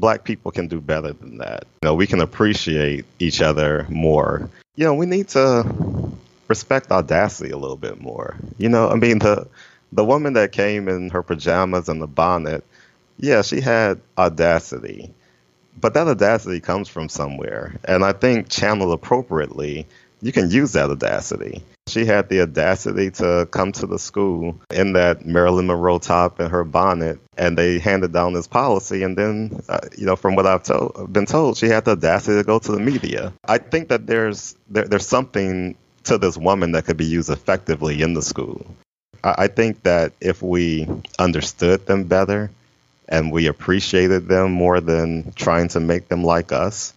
black 0.00 0.24
people 0.24 0.50
can 0.50 0.68
do 0.68 0.80
better 0.80 1.12
than 1.12 1.38
that. 1.38 1.64
You 1.82 1.88
know, 1.88 1.94
we 1.94 2.06
can 2.06 2.20
appreciate 2.20 3.04
each 3.18 3.40
other 3.40 3.86
more. 3.88 4.48
You 4.76 4.84
know, 4.84 4.94
we 4.94 5.06
need 5.06 5.28
to 5.28 5.64
respect 6.48 6.90
audacity 6.90 7.50
a 7.50 7.56
little 7.56 7.76
bit 7.76 8.00
more. 8.00 8.36
You 8.58 8.68
know, 8.68 8.88
I 8.88 8.94
mean 8.94 9.18
the 9.18 9.48
the 9.92 10.04
woman 10.04 10.34
that 10.34 10.52
came 10.52 10.88
in 10.88 11.10
her 11.10 11.22
pajamas 11.22 11.88
and 11.88 12.00
the 12.02 12.06
bonnet, 12.06 12.64
yeah, 13.18 13.42
she 13.42 13.60
had 13.60 14.00
audacity. 14.18 15.12
But 15.78 15.94
that 15.94 16.08
audacity 16.08 16.60
comes 16.60 16.88
from 16.88 17.08
somewhere. 17.08 17.78
And 17.84 18.04
I 18.04 18.12
think 18.12 18.48
channeled 18.48 18.92
appropriately, 18.92 19.86
you 20.20 20.32
can 20.32 20.50
use 20.50 20.72
that 20.72 20.90
audacity. 20.90 21.62
She 21.88 22.04
had 22.04 22.28
the 22.28 22.42
audacity 22.42 23.10
to 23.12 23.46
come 23.50 23.72
to 23.72 23.86
the 23.86 23.98
school 23.98 24.60
in 24.70 24.94
that 24.94 25.24
Marilyn 25.24 25.68
Monroe 25.68 25.98
top 25.98 26.40
and 26.40 26.50
her 26.50 26.64
bonnet, 26.64 27.20
and 27.36 27.56
they 27.56 27.78
handed 27.78 28.12
down 28.12 28.32
this 28.32 28.48
policy. 28.48 29.04
And 29.04 29.16
then, 29.16 29.62
uh, 29.68 29.80
you 29.96 30.04
know, 30.04 30.16
from 30.16 30.34
what 30.34 30.46
I've 30.46 30.64
told, 30.64 31.12
been 31.12 31.26
told, 31.26 31.56
she 31.56 31.66
had 31.66 31.84
the 31.84 31.92
audacity 31.92 32.38
to 32.38 32.44
go 32.44 32.58
to 32.58 32.72
the 32.72 32.80
media. 32.80 33.32
I 33.44 33.58
think 33.58 33.88
that 33.88 34.06
there's 34.06 34.56
there, 34.68 34.84
there's 34.84 35.06
something 35.06 35.76
to 36.04 36.18
this 36.18 36.36
woman 36.36 36.72
that 36.72 36.86
could 36.86 36.96
be 36.96 37.06
used 37.06 37.30
effectively 37.30 38.02
in 38.02 38.14
the 38.14 38.22
school. 38.22 38.66
I, 39.22 39.34
I 39.38 39.46
think 39.46 39.84
that 39.84 40.12
if 40.20 40.42
we 40.42 40.88
understood 41.18 41.86
them 41.86 42.04
better 42.04 42.50
and 43.08 43.30
we 43.30 43.46
appreciated 43.46 44.26
them 44.26 44.50
more 44.50 44.80
than 44.80 45.32
trying 45.32 45.68
to 45.68 45.80
make 45.80 46.08
them 46.08 46.24
like 46.24 46.50
us, 46.50 46.92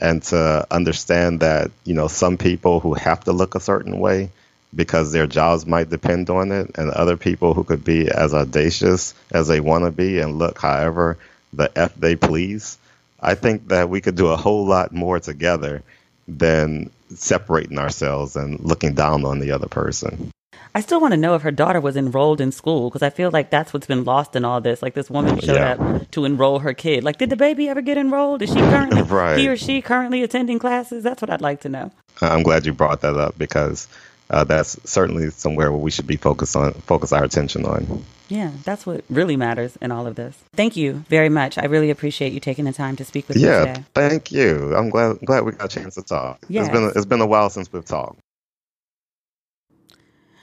and 0.00 0.22
to 0.22 0.66
understand 0.70 1.40
that 1.40 1.70
you 1.84 1.94
know 1.94 2.08
some 2.08 2.36
people 2.38 2.80
who 2.80 2.94
have 2.94 3.24
to 3.24 3.32
look 3.32 3.54
a 3.54 3.60
certain 3.60 3.98
way 3.98 4.30
because 4.74 5.12
their 5.12 5.26
jobs 5.26 5.66
might 5.66 5.90
depend 5.90 6.30
on 6.30 6.50
it, 6.50 6.70
and 6.76 6.90
other 6.90 7.16
people 7.16 7.54
who 7.54 7.64
could 7.64 7.84
be 7.84 8.08
as 8.08 8.32
audacious 8.32 9.14
as 9.30 9.48
they 9.48 9.60
want 9.60 9.84
to 9.84 9.90
be 9.90 10.18
and 10.18 10.38
look 10.38 10.58
however 10.58 11.18
the 11.52 11.70
f 11.76 11.94
they 11.94 12.16
please. 12.16 12.78
I 13.20 13.34
think 13.34 13.68
that 13.68 13.88
we 13.88 14.00
could 14.00 14.16
do 14.16 14.28
a 14.28 14.36
whole 14.36 14.66
lot 14.66 14.92
more 14.92 15.20
together 15.20 15.82
than 16.26 16.90
separating 17.14 17.78
ourselves 17.78 18.36
and 18.36 18.58
looking 18.60 18.94
down 18.94 19.24
on 19.24 19.38
the 19.38 19.52
other 19.52 19.68
person. 19.68 20.30
I 20.74 20.80
still 20.80 21.00
want 21.00 21.12
to 21.12 21.18
know 21.18 21.34
if 21.34 21.42
her 21.42 21.50
daughter 21.50 21.80
was 21.80 21.96
enrolled 21.96 22.40
in 22.40 22.50
school 22.50 22.88
because 22.88 23.02
I 23.02 23.10
feel 23.10 23.30
like 23.30 23.50
that's 23.50 23.72
what's 23.74 23.86
been 23.86 24.04
lost 24.04 24.34
in 24.34 24.44
all 24.44 24.60
this. 24.60 24.82
Like 24.82 24.94
this 24.94 25.10
woman 25.10 25.38
showed 25.38 25.56
yeah. 25.56 25.72
up 25.72 26.10
to 26.12 26.24
enroll 26.24 26.60
her 26.60 26.72
kid. 26.72 27.04
Like, 27.04 27.18
did 27.18 27.30
the 27.30 27.36
baby 27.36 27.68
ever 27.68 27.82
get 27.82 27.98
enrolled? 27.98 28.40
Is 28.42 28.50
she 28.50 28.56
currently 28.56 29.02
right. 29.02 29.38
he 29.38 29.48
or 29.48 29.56
she 29.56 29.82
currently 29.82 30.22
attending 30.22 30.58
classes? 30.58 31.04
That's 31.04 31.20
what 31.20 31.30
I'd 31.30 31.42
like 31.42 31.60
to 31.62 31.68
know. 31.68 31.90
I'm 32.20 32.42
glad 32.42 32.64
you 32.64 32.72
brought 32.72 33.02
that 33.02 33.16
up 33.16 33.36
because 33.36 33.86
uh, 34.30 34.44
that's 34.44 34.78
certainly 34.90 35.28
somewhere 35.30 35.70
where 35.70 35.80
we 35.80 35.90
should 35.90 36.06
be 36.06 36.16
focused 36.16 36.56
on 36.56 36.72
focus 36.72 37.12
our 37.12 37.22
attention 37.22 37.66
on. 37.66 38.04
Yeah, 38.28 38.50
that's 38.64 38.86
what 38.86 39.04
really 39.10 39.36
matters 39.36 39.76
in 39.82 39.92
all 39.92 40.06
of 40.06 40.14
this. 40.14 40.38
Thank 40.54 40.74
you 40.74 41.04
very 41.10 41.28
much. 41.28 41.58
I 41.58 41.66
really 41.66 41.90
appreciate 41.90 42.32
you 42.32 42.40
taking 42.40 42.64
the 42.64 42.72
time 42.72 42.96
to 42.96 43.04
speak 43.04 43.28
with 43.28 43.36
yeah, 43.36 43.60
me 43.60 43.66
today. 43.66 43.84
thank 43.94 44.32
you. 44.32 44.74
I'm 44.74 44.88
glad 44.88 45.18
glad 45.20 45.44
we 45.44 45.52
got 45.52 45.66
a 45.66 45.80
chance 45.80 45.96
to 45.96 46.02
talk. 46.02 46.38
Yes. 46.48 46.66
It's 46.66 46.72
been 46.72 46.92
it's 46.96 47.06
been 47.06 47.20
a 47.20 47.26
while 47.26 47.50
since 47.50 47.70
we've 47.70 47.84
talked. 47.84 48.18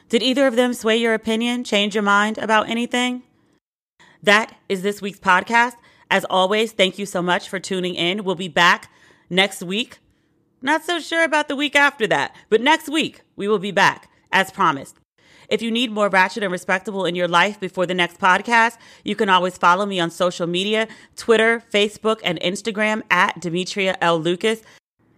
Did 0.09 0.23
either 0.23 0.47
of 0.47 0.55
them 0.55 0.73
sway 0.73 0.97
your 0.97 1.13
opinion, 1.13 1.63
change 1.63 1.93
your 1.93 2.01
mind 2.01 2.39
about 2.39 2.67
anything? 2.67 3.21
That 4.23 4.55
is 4.67 4.81
this 4.81 5.03
week's 5.03 5.19
podcast. 5.19 5.75
As 6.09 6.25
always, 6.25 6.71
thank 6.71 6.97
you 6.97 7.05
so 7.05 7.21
much 7.21 7.47
for 7.47 7.59
tuning 7.59 7.93
in. 7.93 8.23
We'll 8.23 8.33
be 8.33 8.47
back 8.47 8.91
next 9.29 9.61
week. 9.61 9.99
Not 10.63 10.83
so 10.83 10.99
sure 10.99 11.23
about 11.23 11.47
the 11.47 11.55
week 11.55 11.75
after 11.75 12.07
that, 12.07 12.35
but 12.49 12.59
next 12.59 12.89
week 12.89 13.21
we 13.35 13.47
will 13.47 13.59
be 13.59 13.71
back, 13.71 14.09
as 14.31 14.49
promised. 14.49 14.97
If 15.47 15.61
you 15.61 15.69
need 15.69 15.91
more 15.91 16.09
ratchet 16.09 16.41
and 16.43 16.51
respectable 16.51 17.05
in 17.05 17.13
your 17.13 17.27
life 17.27 17.59
before 17.59 17.85
the 17.85 17.93
next 17.93 18.19
podcast, 18.19 18.77
you 19.03 19.15
can 19.15 19.29
always 19.29 19.59
follow 19.59 19.85
me 19.85 19.99
on 19.99 20.09
social 20.09 20.47
media 20.47 20.87
Twitter, 21.15 21.63
Facebook, 21.71 22.19
and 22.23 22.39
Instagram 22.41 23.03
at 23.11 23.39
Demetria 23.39 23.95
L. 24.01 24.19
Lucas. 24.19 24.61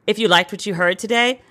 If 0.05 0.19
you 0.19 0.27
liked 0.27 0.51
what 0.51 0.65
you 0.65 0.73
heard 0.73 0.99
today, 0.99 1.41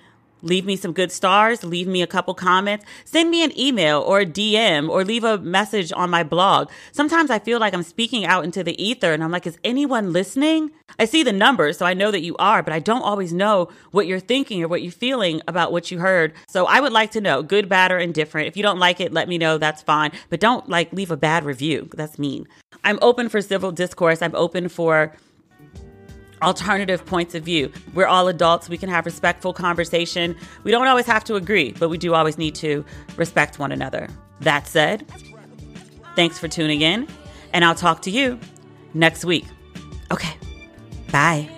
leave 0.41 0.65
me 0.65 0.75
some 0.75 0.93
good 0.93 1.11
stars, 1.11 1.63
leave 1.63 1.87
me 1.87 2.01
a 2.01 2.07
couple 2.07 2.33
comments, 2.33 2.85
send 3.05 3.29
me 3.29 3.43
an 3.43 3.57
email 3.57 4.01
or 4.01 4.21
a 4.21 4.25
DM 4.25 4.89
or 4.89 5.03
leave 5.03 5.23
a 5.23 5.37
message 5.37 5.91
on 5.93 6.09
my 6.09 6.23
blog. 6.23 6.69
Sometimes 6.91 7.29
I 7.29 7.39
feel 7.39 7.59
like 7.59 7.73
I'm 7.73 7.83
speaking 7.83 8.25
out 8.25 8.43
into 8.43 8.63
the 8.63 8.81
ether 8.81 9.13
and 9.13 9.23
I'm 9.23 9.31
like, 9.31 9.47
is 9.47 9.57
anyone 9.63 10.13
listening? 10.13 10.71
I 10.99 11.05
see 11.05 11.23
the 11.23 11.33
numbers, 11.33 11.77
so 11.77 11.85
I 11.85 11.93
know 11.93 12.11
that 12.11 12.21
you 12.21 12.35
are, 12.37 12.61
but 12.61 12.73
I 12.73 12.79
don't 12.79 13.01
always 13.01 13.33
know 13.33 13.69
what 13.91 14.07
you're 14.07 14.19
thinking 14.19 14.63
or 14.63 14.67
what 14.67 14.81
you're 14.81 14.91
feeling 14.91 15.41
about 15.47 15.71
what 15.71 15.89
you 15.89 15.99
heard. 15.99 16.33
So 16.47 16.65
I 16.65 16.79
would 16.79 16.91
like 16.91 17.11
to 17.11 17.21
know, 17.21 17.41
good, 17.41 17.69
bad, 17.69 17.91
or 17.91 17.97
indifferent. 17.97 18.47
If 18.47 18.57
you 18.57 18.63
don't 18.63 18.79
like 18.79 18.99
it, 18.99 19.13
let 19.13 19.27
me 19.27 19.37
know. 19.37 19.57
That's 19.57 19.81
fine. 19.81 20.11
But 20.29 20.39
don't 20.39 20.67
like 20.69 20.91
leave 20.91 21.11
a 21.11 21.17
bad 21.17 21.43
review. 21.45 21.89
That's 21.93 22.19
mean. 22.19 22.47
I'm 22.83 22.99
open 23.01 23.29
for 23.29 23.41
civil 23.41 23.71
discourse. 23.71 24.21
I'm 24.21 24.35
open 24.35 24.69
for 24.69 25.15
alternative 26.41 27.05
points 27.05 27.35
of 27.35 27.43
view. 27.43 27.71
We're 27.93 28.07
all 28.07 28.27
adults. 28.27 28.69
We 28.69 28.77
can 28.77 28.89
have 28.89 29.05
respectful 29.05 29.53
conversation. 29.53 30.35
We 30.63 30.71
don't 30.71 30.87
always 30.87 31.05
have 31.05 31.23
to 31.25 31.35
agree, 31.35 31.71
but 31.71 31.89
we 31.89 31.97
do 31.97 32.13
always 32.13 32.37
need 32.37 32.55
to 32.55 32.85
respect 33.17 33.59
one 33.59 33.71
another. 33.71 34.09
That 34.41 34.67
said, 34.67 35.07
thanks 36.15 36.39
for 36.39 36.47
tuning 36.47 36.81
in, 36.81 37.07
and 37.53 37.63
I'll 37.63 37.75
talk 37.75 38.01
to 38.03 38.11
you 38.11 38.39
next 38.93 39.23
week. 39.23 39.45
Okay, 40.11 40.33
bye. 41.11 41.49